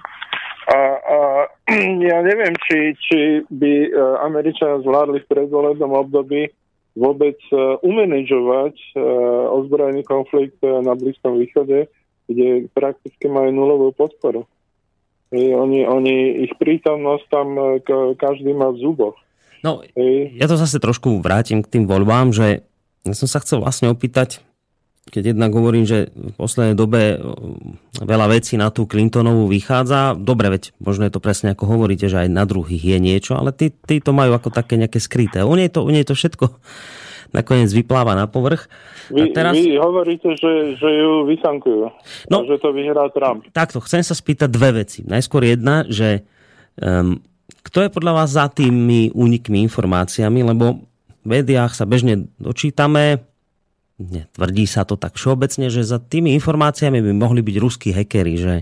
[0.68, 1.18] A, a
[2.12, 3.89] ja neviem, či, či by
[4.20, 6.52] Američania zvládli v predvolebnom období
[6.94, 8.98] vôbec e, umanéžovať e,
[9.50, 11.90] ozbrojený konflikt e, na Blízkom východe,
[12.30, 14.46] kde prakticky majú nulovú podporu.
[15.34, 17.58] Oni, oni, ich prítomnosť tam
[18.14, 19.18] každý má v zuboch.
[19.66, 19.82] no,
[20.30, 22.62] ja to zase trošku vrátim k tým voľbám, že
[23.02, 24.38] ja som sa chcel vlastne opýtať,
[25.15, 27.55] keď jednak hovorím, že v poslednej dobe o,
[28.03, 30.19] veľa vecí na tú Clintonovú vychádza.
[30.19, 33.55] Dobre, veď možno je to presne ako hovoríte, že aj na druhých je niečo, ale
[33.55, 35.47] tí, tí to majú ako také nejaké skryté.
[35.47, 36.51] U nej to, u nej to všetko
[37.39, 38.66] nakoniec vypláva na povrch.
[39.15, 41.95] A Vy, teraz, vy hovoríte, že, že ju vysankujú.
[42.35, 42.43] No.
[42.43, 43.47] A že to vyhrá Trump.
[43.55, 45.07] takto, chcem sa spýtať dve veci.
[45.07, 46.27] Najskôr jedna, že
[46.82, 47.23] um,
[47.62, 50.82] kto je podľa vás za tými únikmi informáciami, lebo
[51.24, 53.24] v médiách sa bežne dočítame,
[54.34, 58.54] tvrdí sa to tak všeobecne, že za tými informáciami by mohli byť ruskí hekery, že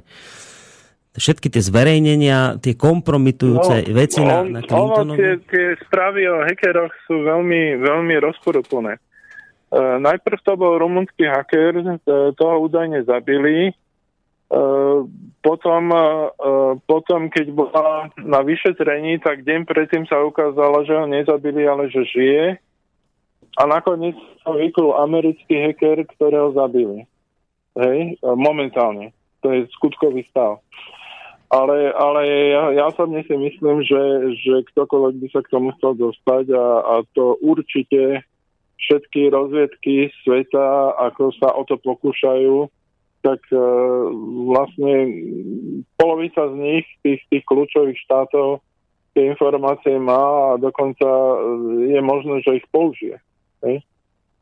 [1.17, 5.19] všetky tie zverejnenia, tie kompromitujúce no, veci na, na ono, tie, Clintonovi.
[5.49, 8.97] tie správy o hackeroch sú veľmi, veľmi rozporuplné.
[9.73, 11.97] Uh, najprv to bol rumunský hacker, uh,
[12.37, 13.73] toho údajne zabili.
[14.53, 15.09] Uh,
[15.41, 21.65] potom, uh, potom, keď bola na vyšetrení, tak deň predtým sa ukázalo, že ho nezabili,
[21.65, 22.45] ale že žije.
[23.61, 27.05] A nakoniec sa vyklul americký hacker, ktorého zabili.
[27.77, 29.13] Hej, uh, momentálne.
[29.45, 30.61] To je skutkový stav.
[31.53, 34.01] Ale, ale ja, ja osobne si myslím, že,
[34.41, 38.25] že ktokoľvek by sa k tomu chcel dostať a, a to určite
[38.81, 42.73] všetky rozviedky sveta, ako sa o to pokúšajú,
[43.23, 43.61] tak e,
[44.49, 44.95] vlastne
[45.95, 48.65] polovica z nich, tých, tých kľúčových štátov,
[49.15, 51.37] tie informácie má a dokonca e,
[51.95, 53.21] je možné, že ich použije.
[53.63, 53.83] Hej?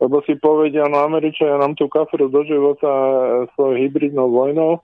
[0.01, 3.21] Lebo si povedia, no Američania nám tu kafru do života e,
[3.53, 4.81] svojou hybridnou vojnou,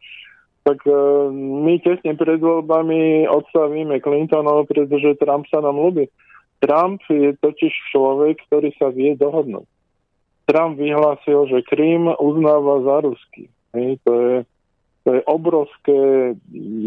[0.61, 0.93] tak e,
[1.33, 6.05] my tesne pred voľbami odstavíme Clintonov, pretože Trump sa nám ľúbi.
[6.61, 9.65] Trump je totiž človek, ktorý sa vie dohodnúť.
[10.45, 13.49] Trump vyhlásil, že Krím uznáva za ruský.
[13.77, 14.35] To, je,
[15.03, 15.99] to je obrovské,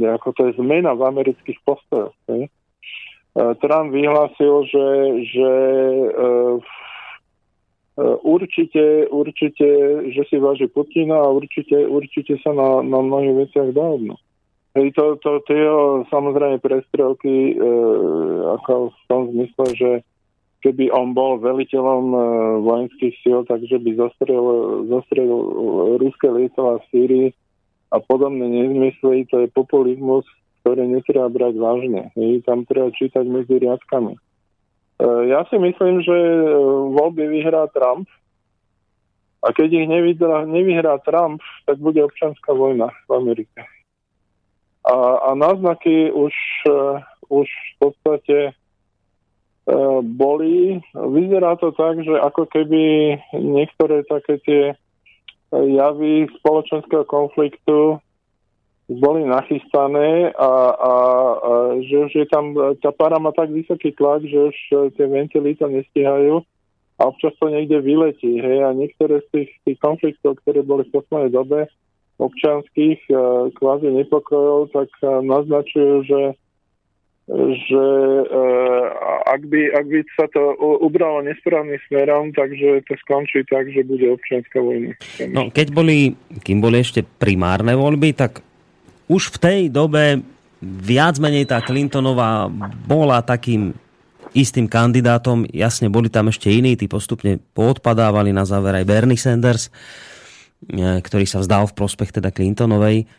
[0.07, 2.15] ako to je zmena v amerických postojoch.
[2.31, 2.47] Hej.
[2.47, 2.51] E,
[3.59, 4.87] Trump vyhlásil, že,
[5.35, 5.51] že
[6.15, 6.63] uh,
[8.23, 9.67] určite, určite,
[10.11, 14.17] že si váži Putina a určite, určite sa na, na mnohých veciach dohodnú.
[14.79, 15.67] Hej, to, to, to je
[16.15, 17.65] samozrejme prestrelky e,
[18.55, 19.91] ako v tom zmysle, že
[20.63, 22.19] keby on bol veliteľom e,
[22.63, 24.45] vojenských síl, takže by zostrel,
[24.87, 25.31] zostrel
[25.99, 27.29] ruské lietadla v Sýrii
[27.91, 30.23] a podobné nezmysly, to je populizmus,
[30.63, 32.15] ktorý netreba brať vážne.
[32.15, 34.15] Hej, tam treba čítať medzi riadkami.
[35.01, 36.45] E, ja si myslím, že e,
[36.93, 38.05] voľby vyhrá Trump
[39.41, 43.65] a keď ich nevyhrá, nevyhrá Trump, tak bude občanská vojna v Amerike.
[44.85, 46.33] A, a náznaky už,
[46.69, 48.37] uh, už v podstate
[49.71, 50.81] E, boli.
[50.95, 54.75] Vyzerá to tak, že ako keby niektoré také tie e,
[55.53, 58.03] javy spoločenského konfliktu
[58.91, 60.95] boli nachystané a, a,
[61.39, 65.07] a že už je tam, tá para má tak vysoký tlak, že už e, tie
[65.07, 66.43] ventily to nestihajú
[66.99, 68.43] a občas to niekde vyletí.
[68.43, 71.71] Hej, a niektoré z tých, tých konfliktov, ktoré boli v poslednej dobe
[72.21, 73.09] občanských
[73.57, 74.93] kvázi nepokojov, tak
[75.25, 76.23] naznačujú, že
[77.71, 77.85] že
[78.27, 78.87] uh,
[79.23, 80.51] ak, by, ak by sa to
[80.83, 84.99] ubralo nesprávnym smerom, takže to skončí tak, že bude občianská vojna.
[85.31, 88.43] No, keď boli, kým boli ešte primárne voľby, tak
[89.11, 90.23] už v tej dobe
[90.63, 92.47] viac menej tá Clintonová
[92.87, 93.75] bola takým
[94.31, 95.43] istým kandidátom.
[95.51, 101.27] Jasne, boli tam ešte iní, tí postupne poodpadávali na záver aj Bernie Sanders, e, ktorý
[101.27, 103.11] sa vzdal v prospech teda Clintonovej.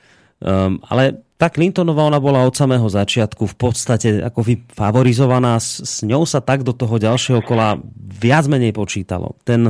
[0.41, 4.41] Um, ale tá Clintonová ona bola od samého začiatku v podstate ako
[4.73, 5.61] favorizovaná.
[5.61, 9.38] S, s ňou sa tak do toho ďalšieho kola viac menej počítalo.
[9.45, 9.69] Ten,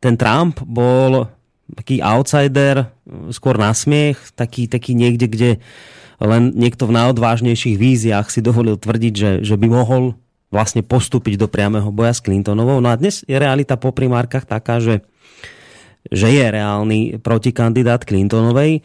[0.00, 1.28] ten Trump bol
[1.72, 2.92] taký outsider,
[3.32, 5.50] skôr na smiech, taký, taký niekde, kde
[6.22, 10.14] len niekto v najodvážnejších víziách si dovolil tvrdiť, že, že by mohol
[10.52, 12.78] vlastne postúpiť do priameho boja s Clintonovou.
[12.78, 15.00] No a dnes je realita po primárkach taká, že
[16.10, 18.78] že je reálny protikandidát Clintonovej.
[18.78, 18.80] E,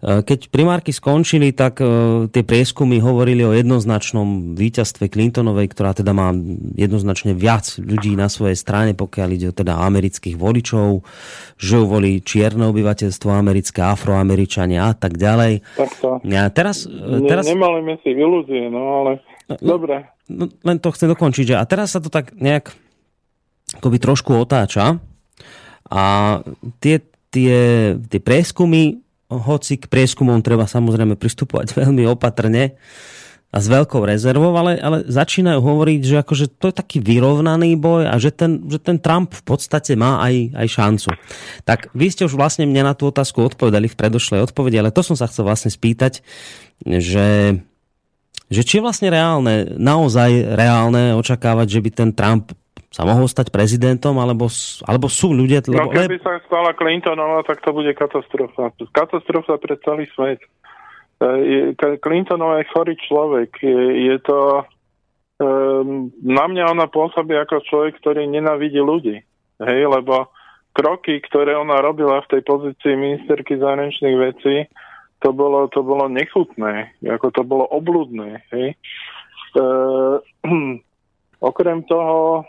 [0.00, 1.86] keď primárky skončili, tak e,
[2.32, 6.32] tie prieskumy hovorili o jednoznačnom víťazstve Clintonovej, ktorá teda má
[6.72, 11.04] jednoznačne viac ľudí na svojej strane, pokiaľ ide o teda amerických voličov,
[11.60, 15.60] že ju volí čierne obyvateľstvo americké, afroameričania a tak ďalej.
[15.76, 16.24] Takto.
[16.24, 17.44] Ja teraz, e, teraz...
[17.44, 19.20] Ne, nemali sme si ilúzie, no ale
[19.52, 20.08] no, dobre.
[20.32, 22.72] No, len to chcem dokončiť, že a teraz sa to tak nejak
[23.76, 25.11] akoby trošku otáča,
[25.88, 26.38] a
[26.78, 27.02] tie,
[27.32, 27.54] tie,
[27.96, 29.02] tie prieskumy,
[29.32, 32.76] hoci k prieskumom treba samozrejme pristupovať veľmi opatrne
[33.52, 38.08] a s veľkou rezervou, ale, ale začínajú hovoriť, že akože to je taký vyrovnaný boj
[38.08, 41.10] a že ten, že ten Trump v podstate má aj, aj šancu.
[41.68, 45.04] Tak vy ste už vlastne mne na tú otázku odpovedali v predošlej odpovedi, ale to
[45.04, 46.24] som sa chcel vlastne spýtať,
[46.88, 47.60] že
[48.52, 50.28] že či je vlastne reálne, naozaj
[50.60, 52.52] reálne očakávať, že by ten Trump
[52.92, 54.52] sa mohol stať prezidentom, alebo,
[54.84, 55.64] alebo sú ľudia...
[55.64, 58.68] No lebo, keby sa stala Clintonová, tak to bude katastrofa.
[58.92, 60.44] Katastrofa pre celý svet.
[61.16, 61.72] E,
[62.04, 63.50] Clintonová je chorý človek.
[63.64, 64.68] Je, je to...
[66.22, 69.24] Na mňa ona pôsobí ako človek, ktorý nenavidí ľudí.
[69.58, 70.30] Hej, lebo
[70.76, 74.68] kroky, ktoré ona robila v tej pozícii ministerky zahraničných vecí,
[75.18, 78.44] to bolo, to bolo nechutné, ako to bolo obludné.
[78.52, 78.76] Hej.
[79.56, 79.64] E,
[81.50, 82.46] okrem toho,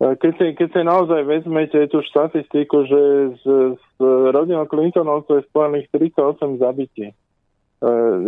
[0.00, 3.00] keď si, keď si naozaj vezmete tú štatistiku, že
[3.44, 3.44] z,
[3.76, 3.96] z
[4.32, 7.12] rodinou Clintonovcov je spojených 38 zabití.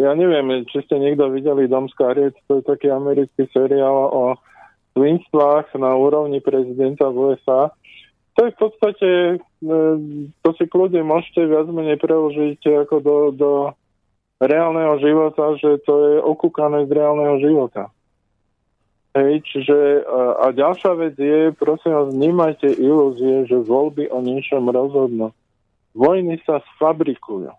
[0.00, 4.36] Ja neviem, či ste niekto videli Dom Skariec, to je taký americký seriál o
[4.96, 7.72] svinstvách na úrovni prezidenta v USA.
[8.36, 9.76] To je v podstate, e,
[10.40, 13.52] to si kľudne môžete viac menej preložiť ako do, do
[14.40, 17.92] reálneho života, že to je okúkané z reálneho života.
[19.12, 25.36] Hej, čiže a, ďalšia vec je, prosím vás, nemajte ilúzie, že voľby o niečom rozhodnú.
[25.92, 27.52] Vojny sa sfabrikujú.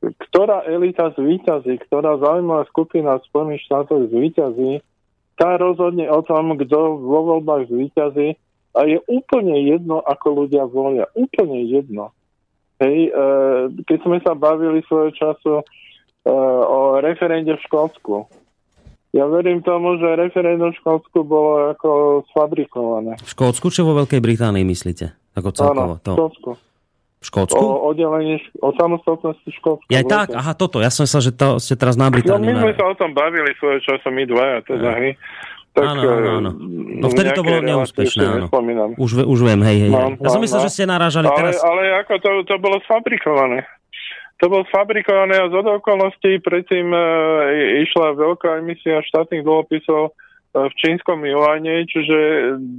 [0.00, 4.80] Ktorá elita zvýťazí, ktorá zaujímavá skupina v Spojených štátoch zvýťazí,
[5.36, 8.40] tá rozhodne o tom, kto vo voľbách zvýťazí
[8.74, 11.04] a je úplne jedno, ako ľudia volia.
[11.12, 12.16] Úplne jedno.
[12.82, 13.20] Hej, e,
[13.86, 15.64] keď sme sa bavili svojho času e,
[16.64, 18.26] o referende v Škótsku.
[19.14, 21.90] Ja verím tomu, že referendum v Škótsku bolo ako
[22.34, 23.14] sfabrikované.
[23.22, 25.14] V Škótsku či vo Veľkej Británii myslíte?
[25.38, 25.94] Ako celkovo?
[25.94, 26.18] Áno, v.
[26.18, 26.50] Škótsku.
[27.22, 27.62] V Škótsku?
[27.62, 29.86] O oddelení, o samostatnosti Škótsku.
[29.86, 30.82] Ja tak, aha, toto.
[30.82, 32.58] Ja som myslel, že to ste teraz na No Britániu.
[32.58, 35.14] my sme sa o tom bavili svojho času, my dvaja teda, hej.
[35.74, 36.50] Tak, Áno, áno, áno.
[37.02, 38.46] No vtedy to nejaké bolo neúspešné, áno.
[38.94, 39.90] Už, už viem, hej, hej.
[39.90, 40.22] No, hej.
[40.22, 40.64] Ja som no, myslel, no.
[40.66, 41.54] že ste narážali Ale, teraz...
[41.62, 43.66] ale ako to, to bolo sfabrikované.
[44.44, 47.00] To bolo sfabrikované a z okolností predtým e,
[47.88, 52.18] išla veľká emisia štátnych dlhopisov e, v čínskom juane, čiže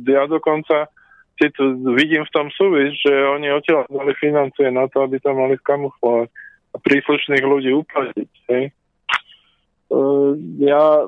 [0.06, 0.94] ja dokonca
[1.42, 5.34] si tu vidím v tom súvis, že oni odtiaľ dali financie na to, aby to
[5.34, 6.30] mali skamuflovať
[6.70, 8.30] a príslušných ľudí uplatiť.
[8.46, 8.70] E,
[10.70, 11.02] ja,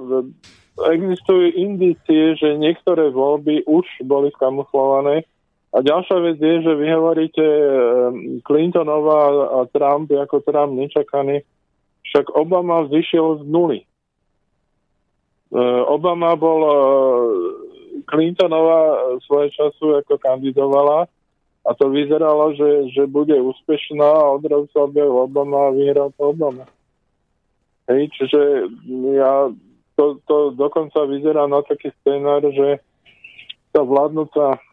[0.89, 5.21] existujú indície, že niektoré voľby už boli skamuflované,
[5.67, 7.69] a ďalšia vec je, že vy hovoríte eh,
[8.47, 11.43] Clintonová a Trump ako Trump nečakaný,
[12.07, 13.79] však Obama vzýšiel z nuly.
[15.51, 16.75] Eh, Obama bol eh,
[18.07, 21.11] Clintonová svoje času ako kandidovala
[21.67, 26.31] a to vyzeralo, že, že bude úspešná a odrazu sa objavil Obama a vyhral to
[26.31, 26.63] Obama.
[27.91, 28.71] Hej, čiže
[29.19, 29.51] ja,
[29.99, 32.79] to, to dokonca vyzerá na taký scenár, že
[33.75, 34.63] tá vládnúca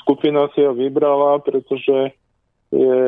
[0.00, 2.16] skupina si ho vybrala, pretože
[2.72, 2.98] je,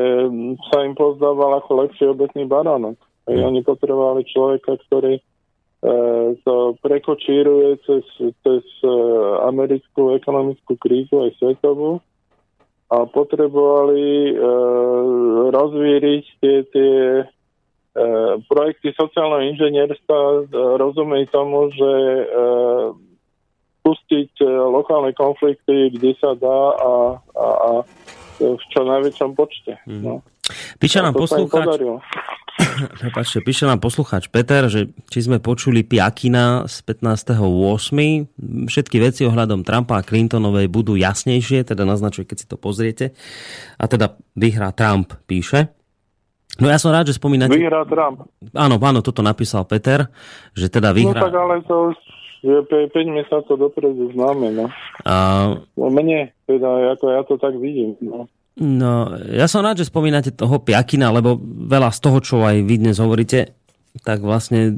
[0.69, 3.01] sa im pozdával ako lepší obecný baránok.
[3.25, 5.23] Hej, oni potrebovali človeka, ktorý e,
[6.45, 8.05] to prekočíruje cez,
[8.45, 8.93] cez e,
[9.49, 11.97] americkú ekonomickú krízu aj svetovú
[12.93, 14.33] a potrebovali e,
[15.49, 17.25] rozvíriť tie, tie e,
[18.45, 20.41] projekty sociálneho inžinierstva, e,
[20.77, 22.25] rozumej tomu, že e,
[23.85, 26.91] pustiť e, lokálne konflikty, kde sa dá a,
[27.37, 27.71] a, a
[28.41, 29.77] v čo najväčšom počte.
[29.85, 30.25] No.
[30.81, 31.79] Píše nám poslucháč.
[33.01, 38.67] Prepačte, píše nám poslucháč Peter, že či sme počuli Piakina z 15.8.
[38.67, 43.11] Všetky veci ohľadom Trumpa a Clintonovej budú jasnejšie, teda naznačuje, keď si to pozriete.
[43.77, 45.71] A teda vyhrá Trump, píše.
[46.55, 47.51] No ja som rád, že spomínate...
[47.51, 48.31] Vyhrá Trump.
[48.55, 50.07] Áno, áno, toto napísal Peter,
[50.55, 51.19] že teda No vyhrá...
[51.27, 51.95] tak ale to už
[52.45, 54.53] 5 mesiacov dopredu známe.
[54.53, 54.65] No.
[55.03, 55.15] A,
[55.75, 57.97] no mne, teda, ako ja to tak vidím.
[57.99, 58.29] No.
[58.55, 62.75] no, ja som rád, že spomínate toho Piakina, lebo veľa z toho, čo aj vy
[62.85, 63.57] dnes hovoríte,
[64.03, 64.75] tak vlastne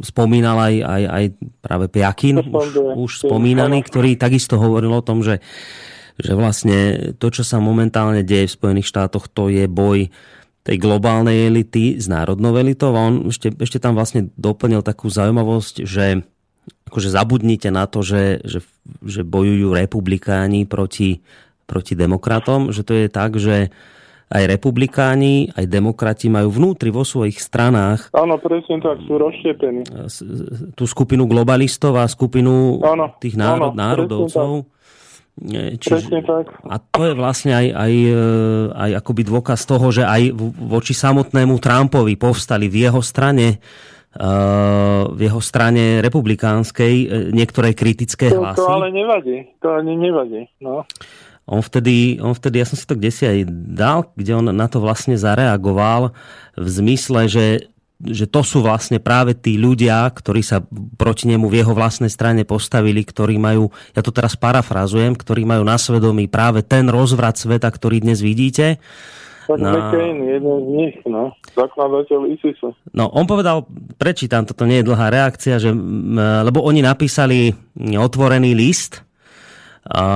[0.00, 1.24] spomínal aj, aj, aj
[1.60, 5.44] práve Piakin, už, už spomínaný, ktorý takisto hovoril o tom, že,
[6.16, 10.08] že vlastne to, čo sa momentálne deje v Spojených štátoch, to je boj
[10.64, 15.74] tej globálnej elity s národnou elitou a on ešte, ešte tam vlastne doplnil takú zaujímavosť,
[15.88, 16.24] že
[16.84, 18.60] akože zabudnite na to, že, že,
[19.00, 21.22] že bojujú republikáni proti,
[21.64, 23.70] proti demokratom, že to je tak, že
[24.28, 29.82] aj republikáni, aj demokrati majú vnútri vo svojich stranách Áno, presne tak, sú rozštiepení.
[30.06, 30.22] s-
[30.72, 34.50] tú skupinu globalistov a skupinu Áno, tých národ, áno, národovcov.
[35.40, 36.46] E, Presne tak.
[36.62, 38.14] a to je vlastne aj, aj, e,
[38.70, 40.30] aj akoby dôkaz toho, že aj
[40.60, 43.58] voči samotnému Trumpovi povstali v jeho strane e,
[45.14, 48.58] v jeho strane republikánskej e, niektoré kritické To, hlasy.
[48.58, 49.46] to ale nevadí.
[49.62, 50.50] To ani nevadí.
[50.58, 50.82] No.
[51.46, 54.66] On vtedy, on vtedy, ja som si to kde si aj dal, kde on na
[54.66, 56.10] to vlastne zareagoval
[56.58, 57.46] v zmysle, že
[58.00, 60.64] že to sú vlastne práve tí ľudia, ktorí sa
[60.96, 65.68] proti nemu v jeho vlastnej strane postavili, ktorí majú, ja to teraz parafrazujem, ktorí majú
[65.68, 68.80] na svedomí práve ten rozvrat sveta, ktorý dnes vidíte.
[69.50, 69.74] Tak No.
[69.74, 71.34] McCain, jeden z nich, no.
[71.58, 72.70] Zakladateľ ISISu.
[72.94, 73.66] No, on povedal,
[73.98, 75.74] prečítam, toto nie je dlhá reakcia, že,
[76.46, 79.02] lebo oni napísali otvorený list
[79.90, 80.06] a,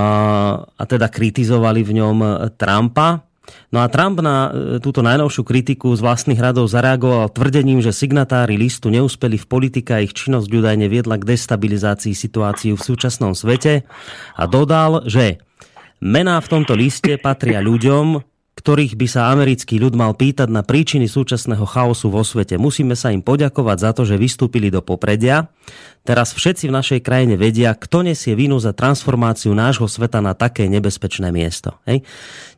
[0.63, 2.17] a teda kritizovali v ňom
[2.55, 3.27] Trumpa.
[3.75, 8.57] No a Trump na e, túto najnovšiu kritiku z vlastných radov zareagoval tvrdením, že signatári
[8.57, 13.85] listu neúspeli v politike a ich činnosť údajne viedla k destabilizácii situácií v súčasnom svete
[14.39, 15.45] a dodal, že
[16.01, 21.11] mená v tomto liste patria ľuďom, ktorých by sa americký ľud mal pýtať na príčiny
[21.11, 22.55] súčasného chaosu vo svete.
[22.55, 25.51] Musíme sa im poďakovať za to, že vystúpili do popredia.
[26.07, 30.71] Teraz všetci v našej krajine vedia, kto nesie vinu za transformáciu nášho sveta na také
[30.71, 31.75] nebezpečné miesto.
[31.85, 32.07] Hej?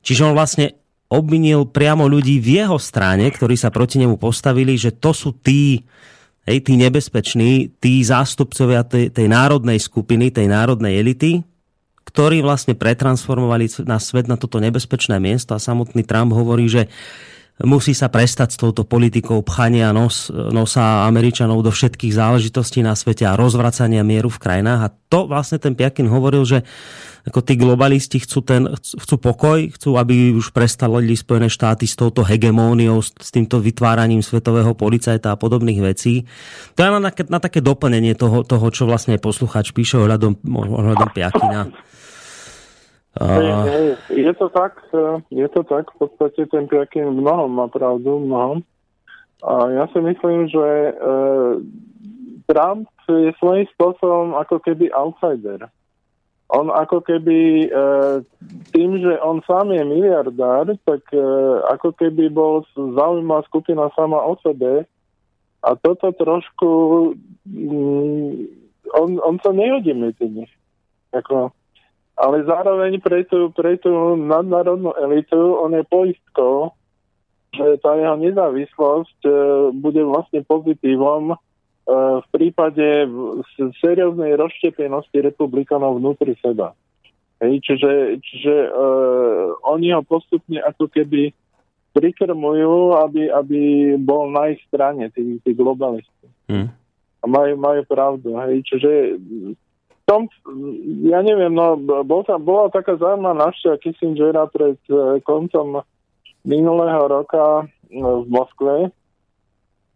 [0.04, 0.76] Čiže on vlastne
[1.08, 5.86] obvinil priamo ľudí v jeho strane, ktorí sa proti nemu postavili, že to sú tí,
[6.44, 11.40] hej, tí nebezpeční, tí zástupcovia tej, tej národnej skupiny, tej národnej elity,
[12.06, 16.86] ktorí vlastne pretransformovali na svet na toto nebezpečné miesto a samotný Trump hovorí, že
[17.64, 23.24] musí sa prestať s touto politikou pchania nos, nosa Američanov do všetkých záležitostí na svete
[23.24, 24.80] a rozvracania mieru v krajinách.
[24.84, 26.68] A to vlastne ten Piakin hovoril, že
[27.24, 32.22] ako tí globalisti chcú, ten, chcú pokoj, chcú, aby už prestali Spojené štáty s touto
[32.22, 36.28] hegemóniou, s, týmto vytváraním svetového policajta a podobných vecí.
[36.76, 41.72] To je na, na také doplnenie toho, toho, čo vlastne posluchač píše ohľadom, ohľadom Piakina.
[44.12, 48.60] Je to tak, e, je to tak, v podstate ten Piakin mnohom má pravdu, mnohom.
[49.40, 50.92] A ja si myslím, že e,
[52.46, 55.70] Trump je svojím spôsobom ako keby outsider.
[56.46, 57.68] On ako keby e,
[58.70, 61.26] tým, že on sám je miliardár, tak e,
[61.74, 64.86] ako keby bol zaujímavá skupina sama o sebe
[65.66, 66.70] a toto trošku
[67.50, 68.30] mm,
[68.94, 70.52] on, on sa nehodí medzi nich.
[71.10, 71.50] Ako,
[72.16, 76.72] ale zároveň pre tú, pre tú nadnárodnú elitu on je poistkou,
[77.52, 79.32] že tá jeho nezávislosť e,
[79.76, 81.36] bude vlastne pozitívom e,
[82.20, 83.08] v prípade
[83.80, 86.72] serióznej rozštepenosti republikanov vnútri seba.
[87.40, 88.70] Hej, čiže čiže e,
[89.68, 91.36] oni ho postupne ako keby
[91.96, 93.60] prikrmujú, aby, aby
[93.96, 96.28] bol na ich strane, tí, tí globalisti.
[96.52, 96.68] Hm.
[97.20, 98.36] A majú, majú pravdu.
[98.36, 98.68] Hej.
[98.68, 98.90] Čiže
[100.06, 100.30] tom,
[101.02, 101.74] ja neviem, no,
[102.06, 105.82] bol tam, bola taká zaujímavá návšteva Kissingera pred eh, koncom
[106.46, 108.94] minulého roka eh, v Moskve.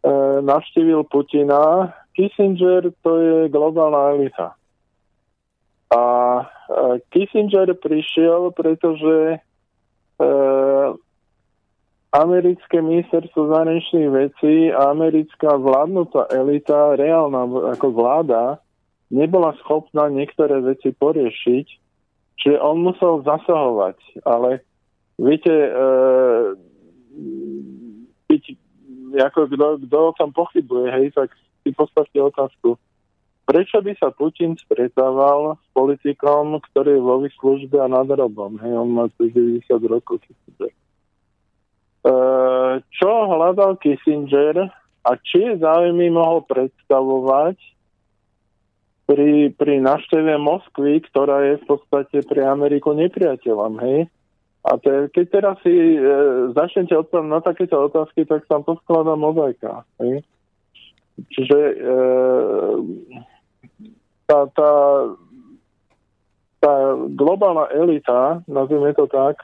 [0.00, 1.92] E, navštívil Putina.
[2.16, 4.56] Kissinger to je globálna elita.
[5.92, 6.02] A
[7.12, 9.38] Kissinger prišiel, pretože e,
[12.16, 18.62] americké ministerstvo zahraničných vecí a americká vládnutá elita, reálna ako vláda,
[19.10, 21.66] nebola schopná niektoré veci poriešiť,
[22.38, 23.98] čiže on musel zasahovať.
[24.24, 24.62] Ale
[25.18, 25.70] viete, e,
[28.30, 28.42] byť,
[29.18, 31.34] ako kto, kto o tom pochybuje, hej, tak
[31.66, 32.78] si postavte otázku.
[33.50, 38.62] Prečo by sa Putin stretával s politikom, ktorý je vo službe a nad robom?
[38.62, 40.22] Hej, on má 90 rokov.
[40.22, 40.70] Kissinger.
[40.70, 40.74] E,
[42.94, 44.70] čo hľadal Kissinger
[45.02, 47.58] a či záujmy mohol predstavovať
[49.10, 54.06] pri, pri návšteve Moskvy, ktorá je v podstate pre Ameriku nepriateľom, hej?
[54.62, 55.98] A te, keď teraz si e,
[56.54, 60.22] začnete odpovedať na takéto otázky, tak tam poskladá mozaika, hej?
[61.26, 61.74] Čiže e,
[64.30, 64.72] tá, tá,
[66.62, 66.74] tá
[67.10, 69.42] globálna elita, nazvime to tak,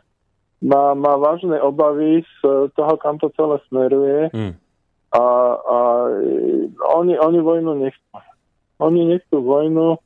[0.62, 4.54] má, má vážne obavy z toho, kam to celé smeruje Hm.
[5.10, 5.24] a,
[5.58, 5.78] a
[7.02, 8.14] oni, oni vojnu nechcú.
[8.76, 9.96] Oni nechcú vojnu,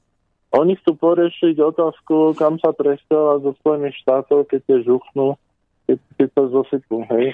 [0.51, 5.39] oni chcú poriešiť otázku, kam sa presťahovať zo Spojených štátov, keď tie žuchnú,
[5.87, 7.31] keď, keď to zosypú, hej.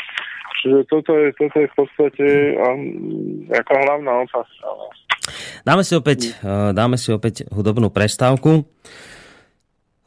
[0.61, 2.27] Čiže toto je, toto je v podstate
[2.57, 2.81] um,
[3.53, 4.65] ako hlavná otázka.
[5.67, 8.65] Dáme si opäť, eh, dáme si opäť hudobnú prestávku.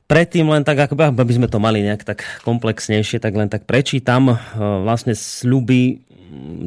[0.09, 4.33] Predtým len tak, ako aby sme to mali nejak tak komplexnejšie, tak len tak prečítam
[4.33, 6.08] eh, vlastne sľuby, mm,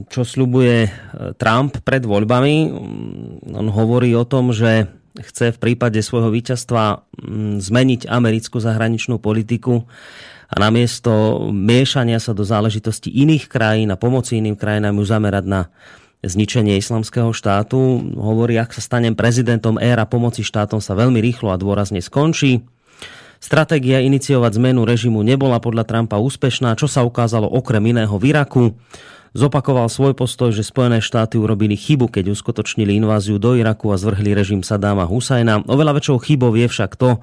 [0.08, 0.90] čo sľubuje eh,
[1.38, 2.56] Trump pred voľbami.
[2.68, 9.20] Mm, On hovorí o tom, že chce v prípade svojho víťazstva mm, zmeniť americkú zahraničnú
[9.20, 9.84] politiku
[10.52, 15.60] a namiesto miešania sa do záležitosti iných krajín a pomoci iným krajinám ju zamerať na
[16.22, 17.78] zničenie islamského štátu.
[18.14, 22.62] Hovorí, ak sa stanem prezidentom, éra pomoci štátom sa veľmi rýchlo a dôrazne skončí.
[23.42, 28.78] Stratégia iniciovať zmenu režimu nebola podľa Trumpa úspešná, čo sa ukázalo okrem iného v Iraku.
[29.32, 34.36] Zopakoval svoj postoj, že Spojené štáty urobili chybu, keď uskutočnili inváziu do Iraku a zvrhli
[34.36, 35.64] režim Sadáma Husajna.
[35.64, 37.16] Oveľa väčšou chybou je však to,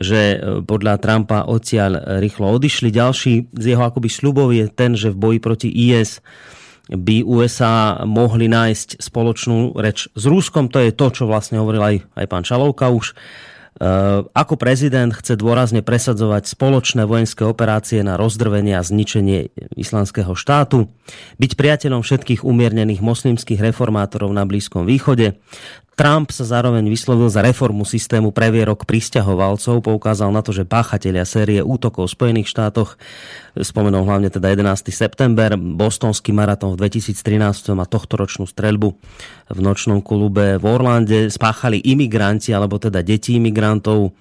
[0.00, 2.88] že e, podľa Trumpa odtiaľ rýchlo odišli.
[2.88, 6.24] Ďalší z jeho akoby sľubov je ten, že v boji proti IS
[6.88, 10.72] by USA mohli nájsť spoločnú reč s Ruskom.
[10.72, 13.12] To je to, čo vlastne hovoril aj, aj pán Čalovka už.
[13.72, 13.88] E,
[14.28, 20.92] Ako prezident chce dôrazne presadzovať spoločné vojenské operácie na rozdrvenie a zničenie islamského štátu,
[21.40, 25.40] byť priateľom všetkých umiernených moslimských reformátorov na Blízkom východe.
[25.92, 31.60] Trump sa zároveň vyslovil za reformu systému previerok pristahovalcov, poukázal na to, že páchatelia série
[31.60, 32.96] útokov v Spojených štátoch,
[33.52, 34.88] spomenul hlavne teda 11.
[34.88, 38.88] september, bostonský maratón v 2013 a tohtoročnú streľbu
[39.52, 44.16] v nočnom klube v Orlande spáchali imigranti, alebo teda deti imigrantov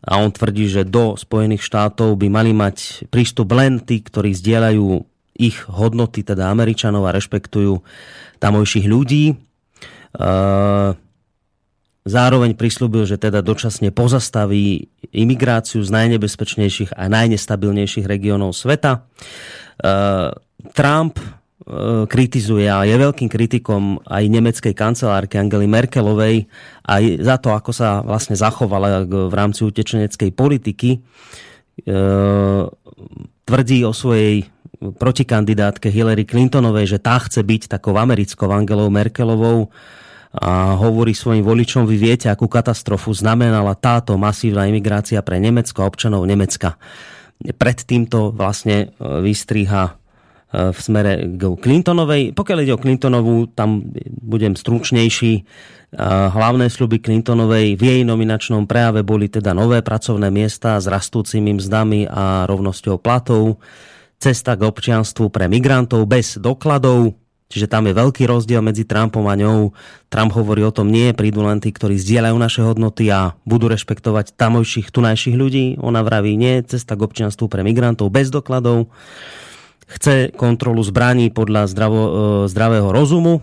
[0.00, 5.04] a on tvrdí, že do Spojených štátov by mali mať prístup len tí, ktorí zdieľajú
[5.36, 7.84] ich hodnoty, teda Američanov a rešpektujú
[8.40, 9.36] tamojších ľudí.
[10.16, 10.96] Uh,
[12.08, 19.04] Zároveň prislúbil, že teda dočasne pozastaví imigráciu z najnebezpečnejších a najnestabilnejších regiónov sveta.
[19.80, 20.32] Uh,
[20.72, 21.20] Trump
[22.08, 26.50] kritizuje a je veľkým kritikom aj nemeckej kancelárky Angely Merkelovej
[26.82, 30.98] aj za to, ako sa vlastne zachovala v rámci utečeneckej politiky.
[30.98, 30.98] E,
[33.46, 34.48] tvrdí o svojej
[34.80, 39.68] protikandidátke Hillary Clintonovej, že tá chce byť takou americkou Angelou Merkelovou
[40.30, 45.90] a hovorí svojim voličom, vy viete, akú katastrofu znamenala táto masívna imigrácia pre Nemecko a
[45.90, 46.78] občanov Nemecka.
[47.40, 49.98] Pred týmto vlastne vystriha
[50.50, 52.34] v smere k Clintonovej.
[52.34, 53.86] Pokiaľ ide o Clintonovú, tam
[54.22, 55.46] budem stručnejší.
[56.34, 62.06] Hlavné sľuby Clintonovej v jej nominačnom prejave boli teda nové pracovné miesta s rastúcimi mzdami
[62.06, 63.62] a rovnosťou platov,
[64.18, 67.14] cesta k občianstvu pre migrantov bez dokladov,
[67.50, 69.74] Čiže tam je veľký rozdiel medzi Trumpom a ňou.
[70.06, 74.38] Trump hovorí o tom, nie prídu len tí, ktorí zdieľajú naše hodnoty a budú rešpektovať
[74.38, 75.64] tamojších, tunajších ľudí.
[75.82, 78.86] Ona vraví, nie, cesta k občianstvu pre migrantov bez dokladov
[79.90, 82.10] chce kontrolu zbraní podľa zdravo, e,
[82.46, 83.42] zdravého rozumu,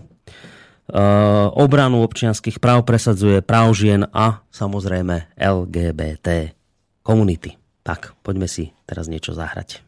[1.52, 6.56] obranu občianských práv presadzuje práv žien a samozrejme LGBT
[7.04, 7.60] komunity.
[7.84, 9.87] Tak, poďme si teraz niečo zahrať.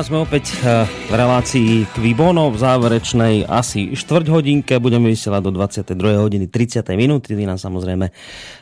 [0.00, 4.80] Sme opäť eh, v relácii Kvibono v záverečnej asi štvrť hodinke.
[4.80, 7.36] Budeme vysielať do 22 hodiny 30 minúty.
[7.36, 8.10] Vy nám samozrejme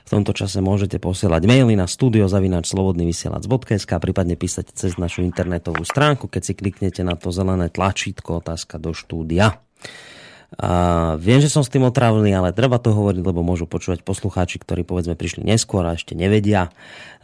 [0.03, 6.43] v tomto čase môžete posielať maily na studiozavinač.slobodnyvysielac.sk prípadne písať cez našu internetovú stránku, keď
[6.43, 9.63] si kliknete na to zelené tlačítko otázka do štúdia.
[10.61, 10.70] A
[11.16, 14.85] viem, že som s tým otrávený, ale treba to hovoriť, lebo môžu počúvať poslucháči, ktorí
[14.85, 16.69] povedzme prišli neskôr a ešte nevedia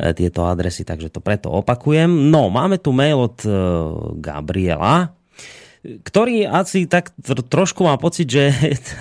[0.01, 2.09] e, tieto adresy, takže to preto opakujem.
[2.33, 3.51] No, máme tu mail od e,
[4.17, 5.13] Gabriela,
[5.85, 8.49] ktorý asi tak tr- trošku má pocit, že,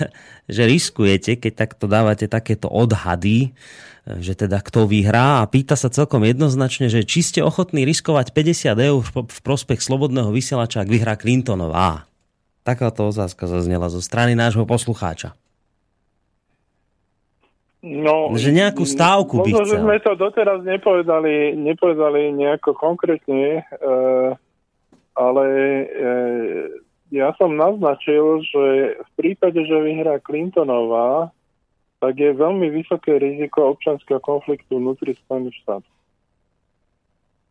[0.54, 5.88] že riskujete, keď takto dávate takéto odhady, e, že teda kto vyhrá a pýta sa
[5.88, 11.16] celkom jednoznačne, že či ste ochotní riskovať 50 eur v prospech slobodného vysielača, ak vyhrá
[11.16, 12.08] Clintonová.
[12.68, 15.32] Takáto otázka zaznela zo strany nášho poslucháča.
[17.80, 19.84] No, Že nejakú stávku by možno, že chcel.
[19.88, 23.92] sme to doteraz nepovedali, nepovedali nejako konkrétne, e,
[25.16, 25.84] ale e,
[27.08, 28.64] ja som naznačil, že
[29.00, 31.32] v prípade, že vyhrá Clintonová,
[32.04, 35.94] tak je veľmi vysoké riziko občanského konfliktu vnútri Spojených štátov.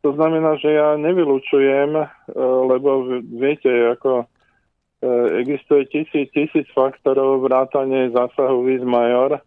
[0.05, 2.05] To znamená, že ja nevylučujem, e,
[2.69, 4.29] lebo viete, ako
[5.39, 9.37] existuje tisíc, tisíc faktorov vrátane zásahu Viz Major,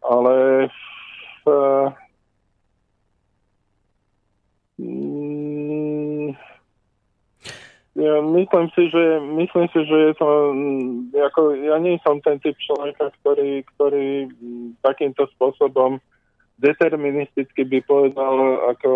[0.00, 0.68] ale
[1.44, 1.46] v,
[4.80, 6.28] mm,
[7.94, 12.40] ja myslím si, že myslím si, že je to mm, ako, ja nie som ten
[12.40, 16.00] typ človeka, ktorý, ktorý mm, takýmto spôsobom
[16.58, 18.90] deterministicky by povedal, ako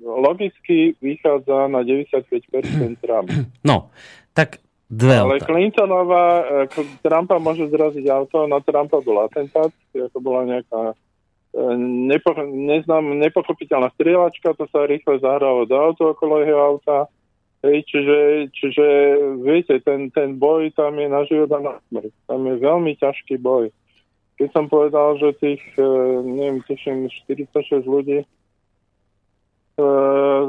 [0.00, 3.28] logicky vychádza na 95% Trump.
[3.60, 3.92] No,
[4.32, 4.58] tak
[4.90, 5.46] dve Ale otázky.
[5.46, 6.26] Clintonová,
[6.66, 10.94] ako Trumpa môže zraziť auto, na Trumpa bol atentát, ako bola nejaká e,
[12.10, 17.06] nepo, neznám, nepochopiteľná strieľačka, to sa rýchle zahralo do auto okolo jeho auta.
[17.60, 18.18] Hej, čiže,
[18.56, 18.86] čiže
[19.44, 22.12] viete, ten, ten boj tam je na život a na smrť.
[22.24, 23.68] Tam je veľmi ťažký boj.
[24.40, 25.84] Keď som povedal, že tých, e,
[26.24, 28.26] neviem, tuším, 46 ľudí e,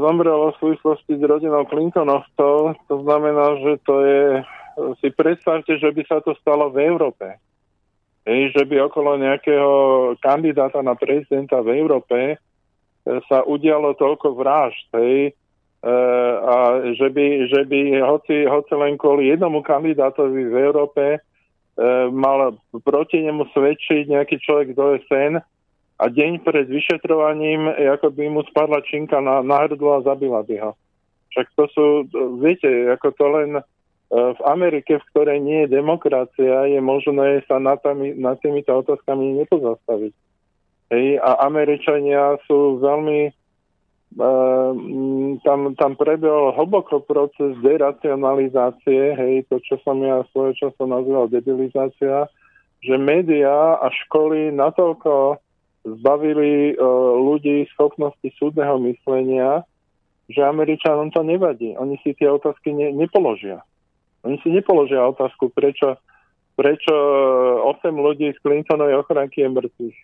[0.01, 2.75] zomrelo v súvislosti s rodinou Clintonovcov.
[2.87, 4.23] To znamená, že to je,
[4.99, 7.39] si predstavte, že by sa to stalo v Európe.
[8.21, 9.73] Hej, že by okolo nejakého
[10.21, 12.35] kandidáta na prezidenta v Európe e,
[13.25, 15.33] sa udialo toľko vražd, hej,
[15.81, 15.91] e,
[16.45, 21.19] a že by, že by hoci, hoci len kvôli jednomu kandidátovi v Európe e,
[22.13, 25.41] mal proti nemu svedčiť nejaký človek do SN
[26.01, 30.57] a deň pred vyšetrovaním, ako by mu spadla činka na, na hrdlo a zabila by
[30.57, 30.71] ho.
[31.29, 31.85] Však to sú,
[32.41, 33.63] viete, ako to len e,
[34.09, 39.45] v Amerike, v ktorej nie je demokracia, je možné sa nad, tými, nad týmito otázkami
[39.45, 40.13] nepozastaviť.
[40.91, 43.37] Hej, a Američania sú veľmi
[44.11, 44.75] Uh,
[45.47, 52.27] tam, tam prebehol hlboko proces deracionalizácie, hej, to, čo som ja svojho času nazýval debilizácia,
[52.83, 55.39] že médiá a školy natoľko
[55.81, 56.81] zbavili uh,
[57.17, 59.65] ľudí schopnosti súdneho myslenia,
[60.31, 61.75] že Američanom to nevadí.
[61.75, 63.61] Oni si tie otázky ne, nepoložia.
[64.23, 65.97] Oni si nepoložia otázku, prečo,
[66.53, 69.99] prečo 8 ľudí z Clintonovej ochranky je mŕtvych.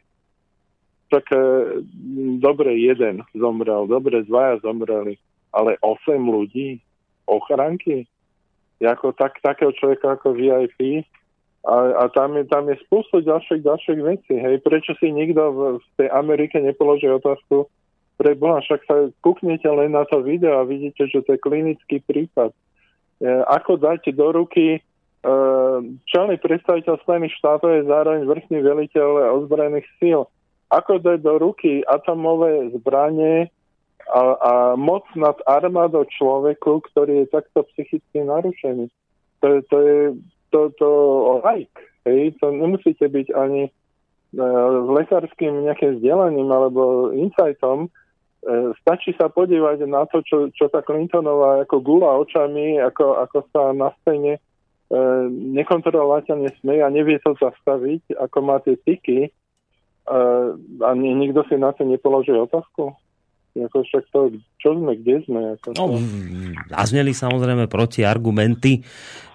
[1.07, 1.39] Tak e,
[2.41, 5.15] dobre, jeden zomrel, dobre, dvaja zomreli,
[5.53, 6.81] ale 8 ľudí
[7.29, 8.09] ochranky?
[8.81, 11.05] Ako tak, takého človeka ako VIP?
[11.65, 14.34] A, a tam, je, tam je spústu ďalších, ďalších vecí.
[14.38, 17.67] Hej, prečo si nikto v, v tej Amerike nepoloží otázku,
[18.17, 22.01] pre Boha, však sa kúknete len na to video a vidíte, že to je klinický
[22.01, 22.49] prípad.
[22.49, 22.57] E,
[23.45, 24.79] ako dáte do ruky e,
[26.09, 30.25] čelný predstaviteľ Spojených štátov je zároveň vrchný veliteľ ozbrojených síl.
[30.73, 33.53] Ako dať do ruky atomové zbranie
[34.09, 38.89] a, a moc nad armádou človeku, ktorý je takto psychicky narušený.
[39.45, 39.99] To, to je
[40.49, 40.90] to, to
[41.44, 41.78] like.
[42.07, 42.36] Hej?
[42.40, 43.72] To nemusíte byť ani e,
[44.34, 47.91] s lekárským nejakým vzdelaním alebo insightom,
[48.48, 53.38] E, stačí sa podívať na to, čo, čo tá Clintonová ako gula očami, ako, ako
[53.52, 54.41] sa na scéne e,
[55.57, 59.30] nekontrolovateľne smeje a nevie to zastaviť, ako má tie tyky e,
[60.80, 62.95] a ni, nikto si na to nepoloží otázku.
[63.57, 65.57] Ako však to, čo sme, kde sme?
[65.57, 65.98] Ako No,
[66.69, 68.86] zazneli samozrejme proti argumenty,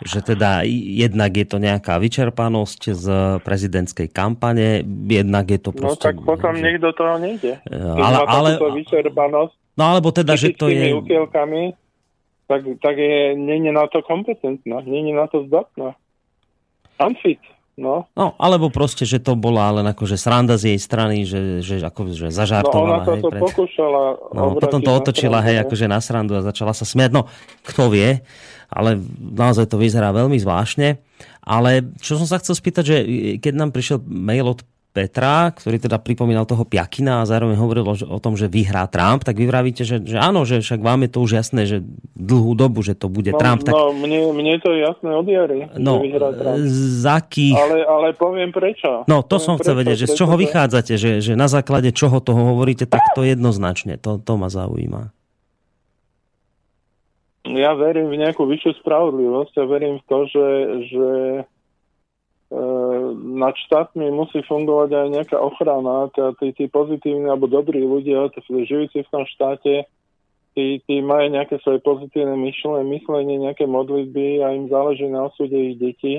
[0.03, 3.07] že teda jednak je to nejaká vyčerpanosť z
[3.43, 6.15] prezidentskej kampane, jednak je to No proste...
[6.15, 7.59] tak potom že- nech do toho nejde.
[7.67, 10.93] Keď ale, ale, vyčerpanosť no alebo teda, že to je...
[10.93, 11.75] úkielkami,
[12.47, 15.97] tak, tak je, nie je na to kompetentná, nie je na to zdatná.
[17.01, 17.41] Unfit.
[17.73, 21.81] No, No, alebo proste, že to bola len akože sranda z jej strany, že, že,
[21.81, 22.97] ako, že no ona zažartovala.
[23.09, 23.40] hej, to pred...
[23.40, 24.03] pokúšala
[24.36, 25.62] No, potom to otočila, hej, ne?
[25.65, 27.16] akože na srandu a začala sa smiať.
[27.16, 27.32] No,
[27.65, 28.20] kto vie,
[28.69, 31.01] ale naozaj to vyzerá veľmi zvláštne.
[31.43, 32.97] Ale čo som sa chcel spýtať, že
[33.40, 34.61] keď nám prišiel mail od
[34.93, 39.24] Petra, ktorý teda pripomínal toho Piakina a zároveň hovoril o, o tom, že vyhrá Trump,
[39.24, 41.81] tak vy vravíte, že, že áno, že však vám je to už jasné, že
[42.12, 43.64] dlhú dobu, že to bude No, Trump.
[43.64, 46.60] Tak, no mne, mne to je jasné od jary, no, že vyhrá Trump.
[46.69, 47.56] z akých...
[47.56, 49.09] Ale, ale poviem prečo.
[49.09, 52.20] No, to poviem som chcel vedieť, že z čoho vychádzate, že, že na základe čoho
[52.20, 55.09] toho hovoríte, tak to jednoznačne, to, to ma zaujíma.
[57.43, 60.47] Ja verím v nejakú vyššiu spravodlivosť a verím v to, že,
[60.94, 61.09] že
[61.43, 61.52] e,
[63.16, 66.12] nad štátmi musí fungovať aj nejaká ochrana.
[66.12, 69.89] Tá- Tí, tí pozitívni alebo dobrí ľudia, tí žijúci v tom štáte,
[70.53, 75.57] tí, tí majú nejaké svoje pozitívne myšlenie, myslenie, nejaké modlitby a im záleží na osude
[75.57, 76.15] ich detí.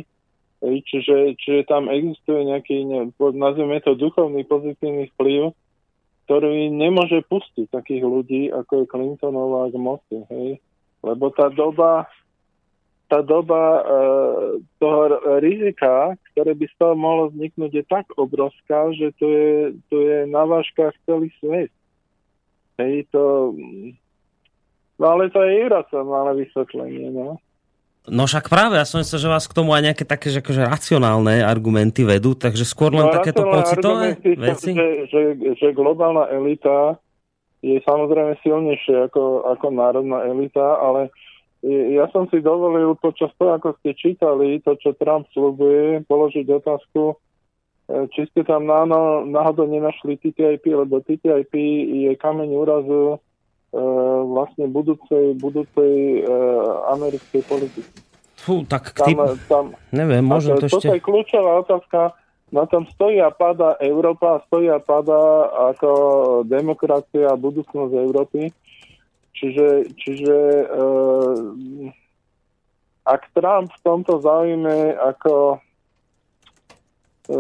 [0.64, 2.99] Hej, Čiže, čiže tam existuje nejaký, ne,
[3.35, 5.51] nazvime to duchovný pozitívny vplyv,
[6.26, 10.18] ktorý nemôže pustiť takých ľudí, ako je Clintonová k moci.
[10.31, 10.64] Hej?
[11.03, 12.07] Lebo tá doba,
[13.14, 13.81] tá doba e,
[14.81, 19.53] toho rizika, ktoré by z toho mohlo vzniknúť, je tak obrovská, že to je,
[19.94, 21.69] to je na vážkach celý svet.
[22.81, 23.53] Hej, to...
[24.98, 27.38] No ale to je iracionálne vysvetlenie, no.
[28.10, 30.65] No však práve, ja som myslel, že vás k tomu aj nejaké také že akože
[30.68, 34.73] racionálne argumenty vedú, takže skôr len No, takéto pocitové veci.
[34.76, 35.22] Že, že,
[35.56, 36.98] že globálna elita
[37.64, 41.14] je samozrejme silnejšia ako, ako národná elita, ale
[41.64, 47.15] ja som si dovolil počas toho, ako ste čítali to, čo Trump slúbuje, položiť otázku,
[47.15, 47.15] e,
[48.11, 51.53] či ste tam náno, náhodou nenašli TTIP, lebo TTIP
[51.88, 53.18] je kameň úrazu e,
[54.27, 56.31] vlastne budúcej, budúcej e,
[56.91, 57.91] americkej politiky.
[58.44, 59.18] Fú, tak Tam, tým,
[59.48, 59.65] tam,
[59.95, 60.99] neviem, môžem to toto ešte...
[60.99, 62.11] je kľúčová otázka.
[62.53, 65.90] Na tom stojí a pada Európa, stojí a pada ako
[66.45, 68.52] demokracia a budúcnosť Európy.
[69.34, 70.65] Čiže, čiže e,
[73.03, 75.57] ak Trump v tomto zaujme ako
[77.27, 77.38] e,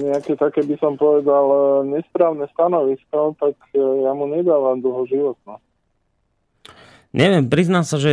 [0.00, 1.60] nejaké také, by som povedal, e,
[2.00, 5.38] nesprávne stanovisko, tak e, ja mu nedávam dlho život.
[5.46, 5.62] No.
[7.16, 8.12] Neviem, priznám sa, že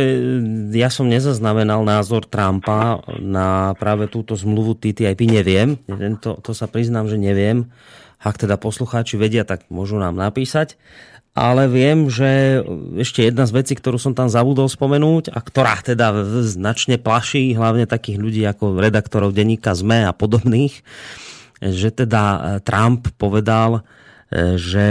[0.72, 5.28] ja som nezaznamenal názor Trumpa na práve túto zmluvu TTIP.
[5.28, 5.76] Neviem,
[6.24, 7.68] To, to sa priznám, že neviem.
[8.24, 10.80] Ak teda poslucháči vedia, tak môžu nám napísať.
[11.34, 12.62] Ale viem, že
[12.94, 16.14] ešte jedna z vecí, ktorú som tam zabudol spomenúť a ktorá teda
[16.46, 20.86] značne plaší hlavne takých ľudí ako redaktorov denníka ZME a podobných,
[21.58, 22.22] že teda
[22.62, 23.82] Trump povedal,
[24.54, 24.86] že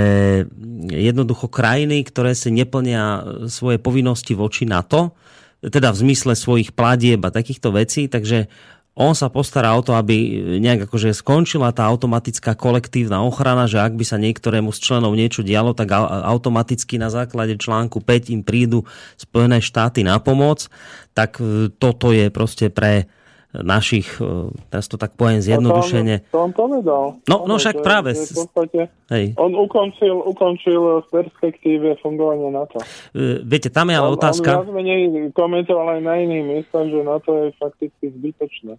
[0.91, 5.15] jednoducho krajiny, ktoré si neplnia svoje povinnosti voči NATO,
[5.63, 8.51] teda v zmysle svojich platieb a takýchto vecí, takže
[8.93, 13.97] on sa postará o to, aby nejak akože skončila tá automatická kolektívna ochrana, že ak
[13.97, 18.45] by sa niektorému z členov niečo dialo, tak au- automaticky na základe článku 5 im
[18.45, 18.85] prídu
[19.17, 20.69] Spojené štáty na pomoc,
[21.17, 23.09] tak e, toto je proste pre
[23.53, 27.03] našich, e, teraz to tak poviem zjednodušene, To on, to on povedal.
[27.29, 28.17] No- no však práve.
[28.17, 28.79] v podstate
[29.13, 32.81] hej, on ukončil, ukončil v perspektíve fungovania NATO.
[33.13, 36.89] E, viete, tam je ale On, on otázka, viac menej komentoval aj na iných miestach,
[36.89, 38.73] že NATO je fakticky zbytočné.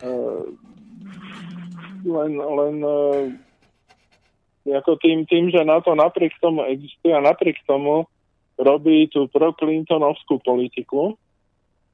[0.00, 0.48] Uh,
[2.08, 2.74] len, len
[4.68, 8.04] ako tým, tým, že NATO napriek tomu existuje a napriek tomu
[8.60, 11.16] robí tú pro-Clintonovskú politiku,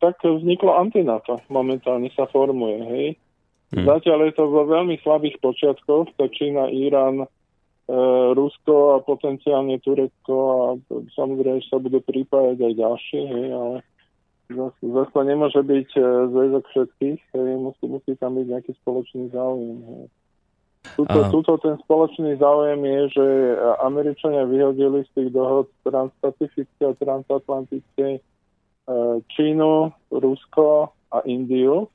[0.07, 1.43] tak vzniklo antinato.
[1.51, 3.07] Momentálne sa formuje, hej.
[3.75, 3.83] Hm.
[3.83, 7.29] Zatiaľ je to vo veľmi slabých počiatkoch, to Čína, Irán, e,
[8.31, 10.63] Rusko a potenciálne Turecko a
[11.19, 13.77] samozrejme sa budú pripájať aj ďalšie, hej, ale
[14.55, 19.79] zase, zase nemôže byť e, zväzok všetkých, hej, musí, musí tam byť nejaký spoločný záujem.
[19.83, 20.07] Hej.
[20.95, 21.31] Tuto, Aha.
[21.35, 23.27] tuto ten spoločný záujem je, že
[23.83, 28.23] Američania vyhodili z tých dohod transpacifické a transatlantické
[29.35, 31.91] Čínu, Rusko a Indiu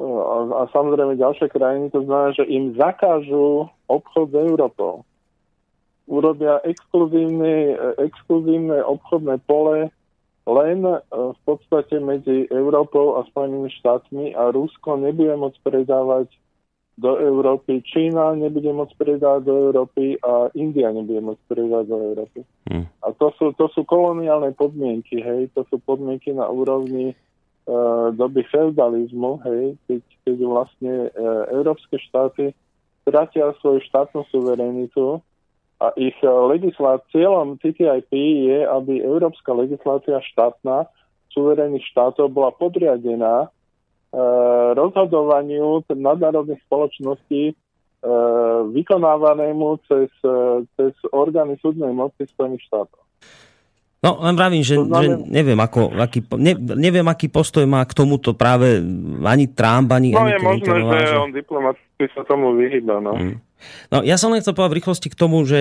[0.00, 5.06] E, a, a samozrejme ďalšie krajiny, to znamená, že im zakážu obchod s Európou.
[6.10, 9.94] Urobia exkluzívne, e, exkluzívne obchodné pole
[10.42, 10.82] len
[11.14, 16.34] v podstate medzi Európou a Spojenými štátmi a Rusko nebude môcť predávať
[17.02, 22.40] do Európy, Čína nebude môcť predávať do Európy a India nebude môcť predávať do Európy.
[22.70, 22.86] Hm.
[23.02, 27.18] A to sú, to sú koloniálne podmienky, hej, to sú podmienky na úrovni
[27.66, 32.54] uh, doby feudalizmu, hej, keď, keď vlastne uh, európske štáty
[33.02, 35.18] stratia svoju štátnu suverenitu
[35.82, 38.14] a ich uh, legislát, cieľom TTIP
[38.46, 40.86] je, aby európska legislácia štátna
[41.34, 43.50] suverénnych štátov bola podriadená
[44.76, 47.54] rozhodovaniu nadnárodných spoločností e,
[48.68, 53.00] vykonávanému cez, e, cez orgány súdnej moci Spojených štátov.
[54.02, 58.34] No, len vravím, že, že neviem, ako, aký, ne, neviem, aký postoj má k tomuto
[58.34, 58.82] práve
[59.22, 61.22] ani Trump, ani, No ani je možné, že interváž.
[61.22, 62.98] on diplomaticky sa tomu vyhýba.
[62.98, 63.14] No.
[63.14, 63.38] Mm.
[63.94, 65.60] No, ja som len chcel povedať v rýchlosti k tomu, že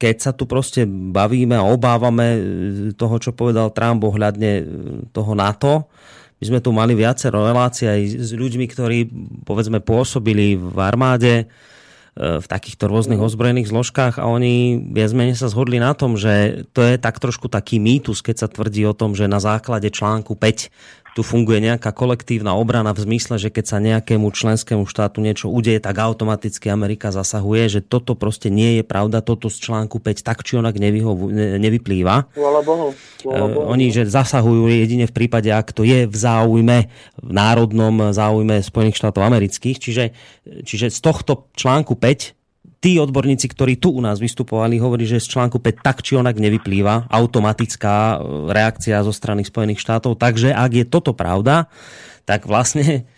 [0.00, 2.40] keď sa tu proste bavíme a obávame
[2.96, 4.64] toho, čo povedal Trump ohľadne
[5.12, 5.84] toho NATO,
[6.36, 8.98] my sme tu mali viacero relácií aj s ľuďmi, ktorí
[9.48, 11.46] povedzme pôsobili v armáde, e,
[12.16, 16.84] v takýchto rôznych ozbrojených zložkách a oni viac menej sa zhodli na tom, že to
[16.84, 21.05] je tak trošku taký mýtus, keď sa tvrdí o tom, že na základe článku 5
[21.16, 25.80] tu funguje nejaká kolektívna obrana v zmysle, že keď sa nejakému členskému štátu niečo udeje,
[25.80, 30.44] tak automaticky Amerika zasahuje, že toto proste nie je pravda, toto z článku 5 tak
[30.44, 32.28] či onak nevyhovu, ne, nevyplýva.
[32.36, 32.92] Chvála Bohu.
[32.92, 33.64] E, Chvála Bohu.
[33.72, 36.92] Oni, že zasahujú jedine v prípade, ak to je v záujme,
[37.24, 39.80] v národnom záujme Spojených štátov amerických.
[39.80, 40.04] Čiže,
[40.68, 42.36] čiže z tohto článku 5
[42.86, 46.38] tí odborníci, ktorí tu u nás vystupovali, hovorí, že z článku 5 tak či onak
[46.38, 48.16] nevyplýva automatická e,
[48.54, 50.14] reakcia zo strany Spojených štátov.
[50.14, 51.66] Takže ak je toto pravda,
[52.22, 53.10] tak vlastne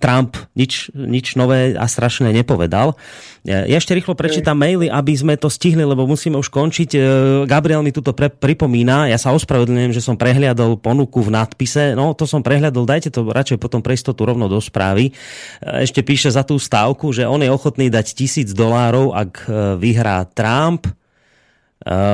[0.00, 2.96] Trump nič, nič nové a strašné nepovedal.
[3.44, 6.90] Ja ja ešte rýchlo prečítam maily, aby sme to stihli, lebo musíme už končiť.
[6.94, 7.00] E,
[7.44, 12.14] Gabriel mi tuto pre, pripomína, ja sa ospravedlňujem, že som prehliadol ponuku v nadpise, no
[12.16, 15.10] to som prehliadol, dajte to radšej potom pre istotu rovno do správy.
[15.10, 19.50] E, Ešte píše za tú stávku, že on je ochotný dať tisíc dolárov, ak e,
[19.76, 20.92] vyhrá Trump, e,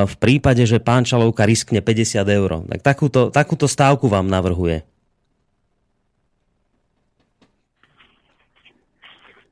[0.03, 2.65] v prípade, že pán Čalovka riskne 50 eur.
[2.65, 4.88] Tak takúto, takúto stávku vám navrhuje.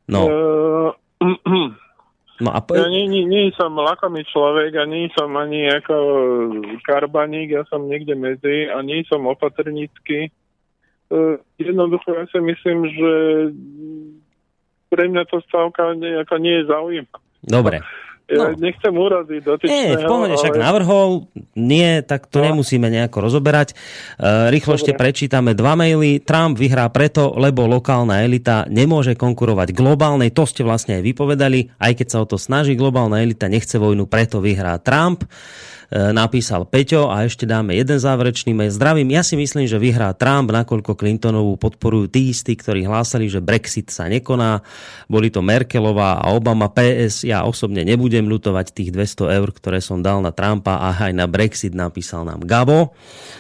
[0.07, 0.89] No, Eh,
[2.43, 2.77] no a po...
[2.77, 5.95] Ja nie, nie, nie som lakomý človek a nie som ani ako
[6.85, 10.29] karbaník, ja som niekde medzi a nie som opatrnícky.
[11.09, 13.11] Eh, Jednoducho ja si myslím, že
[14.88, 17.19] pre mňa to stavka nejako nie je zaujímavá.
[17.43, 17.77] Dobre.
[18.27, 18.59] Ja No.
[18.59, 21.09] nechcem uraziť Nie, dotyčného, v pohode, však ale- navrhol,
[21.55, 22.51] nie, tak to No.
[22.51, 23.71] nemusíme nejako rozoberať.
[23.71, 23.75] E,
[24.51, 24.99] rýchlo ešte Dobre.
[24.99, 26.19] prečítame dva maily.
[26.19, 30.35] Trump vyhrá preto, lebo lokálna elita nemôže konkurovať globálnej.
[30.35, 32.75] To ste vlastne aj vypovedali, aj keď sa o to snaží.
[32.75, 35.23] Globálna elita nechce vojnu, preto vyhrá Trump.
[35.91, 38.73] Napísal Peťo a ešte dáme jeden záverečný mail.
[38.73, 43.39] Zdravím, ja si myslím, že vyhrá Trump, nakoľko Clintonovú podporujú tí istí, ktorí hlásali, že
[43.39, 44.65] Brexit sa nekoná.
[45.07, 47.23] Boli to Merkelová a Obama PS.
[47.23, 51.30] Ja osobne nebudem ľutovať tých 200 eur, ktoré som dal na Trumpa a aj na
[51.30, 52.91] Brexit napísal nám Gabo.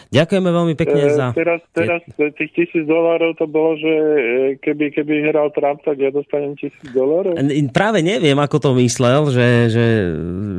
[0.07, 1.27] Ďakujeme veľmi pekne Eh, za...
[1.35, 6.11] Teraz, teraz tých tisíc dolárov to bolo, že eh, keby, keby hral Trump, tak ja
[6.11, 7.35] dostanem tisíc dolárov.
[7.71, 9.85] Práve neviem, ako to myslel, že, že,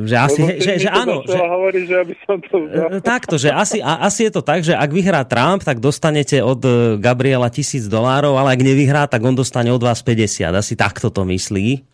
[0.04, 2.88] že asi, Lebo že, že to áno, že, hovoriť, že aby som to vzal.
[2.88, 6.40] E, Takto, že asi, a, asi je to tak, že ak vyhrá Trump, tak dostanete
[6.40, 10.50] od e, Gabriela tisíc dolárov, ale ak nevyhrá, tak on dostane od vás 50.
[10.50, 11.84] Asi takto to myslí.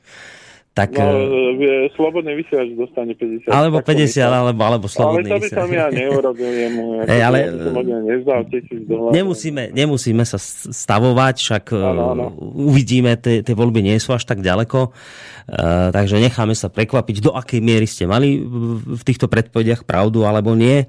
[0.75, 3.47] Tak, No, e, e, slobodný vysielač dostane 50.
[3.47, 4.31] alebo Tak to 50, myslel.
[4.35, 6.85] alebo, alebo slobodný Ale to by som ja neurobil jemu.
[7.15, 7.41] Hej, ale-
[8.27, 9.15] ja tisíc dolárov.
[9.15, 10.35] Nemusíme, nemusíme sa
[10.67, 12.27] stavovať, však e, Áno, áno.
[12.59, 14.93] uvidíme, tie, voľby nie sú až tak ďaleko, e,
[15.93, 20.85] takže necháme sa prekvapiť, do akej miery ste mali v týchto predpovediach pravdu alebo nie.
[20.85, 20.87] E,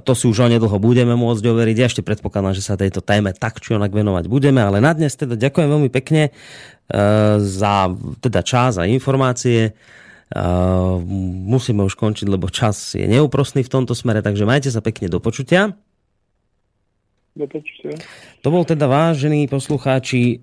[0.00, 1.76] to si už onedlho budeme môcť overiť.
[1.76, 5.12] Ja ešte predpokladám, že sa tejto téme tak či onak venovať budeme, ale na dnes
[5.12, 7.00] teda ďakujem veľmi pekne e,
[7.44, 7.92] za
[8.24, 9.76] teda čas a informácie.
[11.44, 15.22] Musíme už končiť, lebo čas je neúprostný v tomto smere, takže majte sa pekne do
[15.22, 15.76] počutia.
[17.36, 17.94] Do počutia.
[18.42, 20.42] To bol teda vážení poslucháči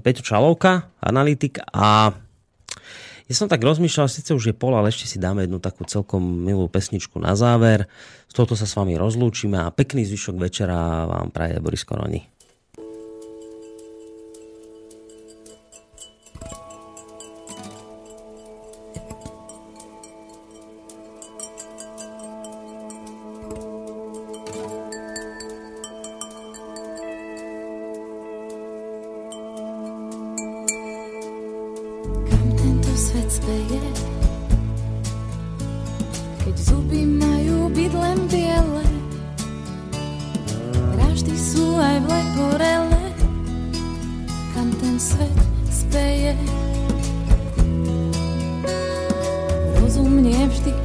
[0.00, 2.16] Peťo Čalovka, analytik a
[3.26, 6.22] ja som tak rozmýšľal, síce už je pol, ale ešte si dáme jednu takú celkom
[6.22, 7.90] milú pesničku na záver.
[8.30, 12.35] S touto sa s vami rozlúčime a pekný zvyšok večera vám praje Boris Koroni.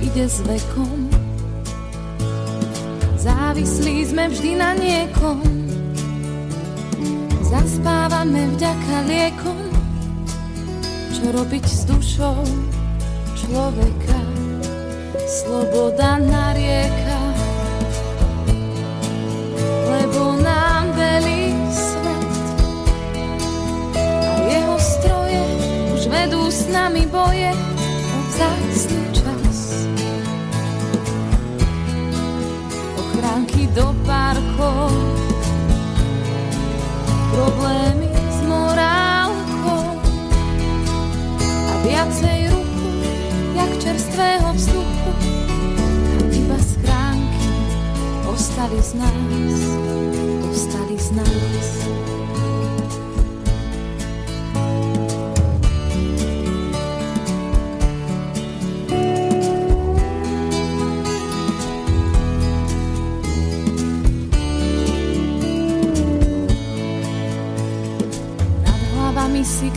[0.02, 1.08] ide s vekom.
[3.22, 5.46] Závislí sme vždy na niekom,
[7.46, 9.62] zaspávame vďaka liekom,
[11.14, 12.42] čo robiť s dušou
[13.38, 14.20] človeka.
[15.32, 17.22] Sloboda na rieka,
[19.86, 22.34] lebo nám velí svet.
[24.02, 25.42] A jeho stroje
[25.94, 27.54] už vedú s nami boje.
[28.12, 29.11] O vzácných
[34.34, 34.92] do parkov,
[37.32, 40.00] problémy s morálkou.
[41.68, 42.88] A viacej ruku,
[43.56, 45.12] jak čerstvého vzduchu.
[46.32, 47.52] Iba schránky
[48.28, 49.60] ostali z nás,
[50.52, 51.91] ostali z nás.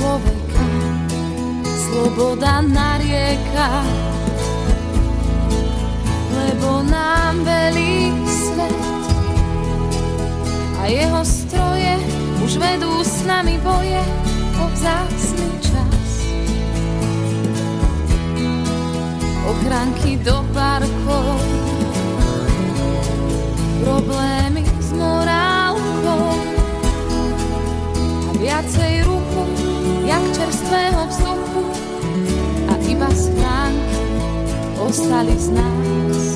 [0.00, 0.64] človeka.
[1.68, 3.84] Sloboda narieka,
[6.32, 8.80] lebo nám velí svet.
[10.80, 12.00] A jeho stroje
[12.40, 14.00] už vedú s nami boje
[14.56, 16.08] o vzácný čas.
[19.44, 21.36] Ochránky do parkov,
[23.84, 26.32] problémy s morálkou,
[28.40, 29.19] viacej ruchu, jak
[30.50, 31.62] čerstvého vzduchu
[32.66, 34.02] a iba schránky
[34.82, 36.29] ostali z nás.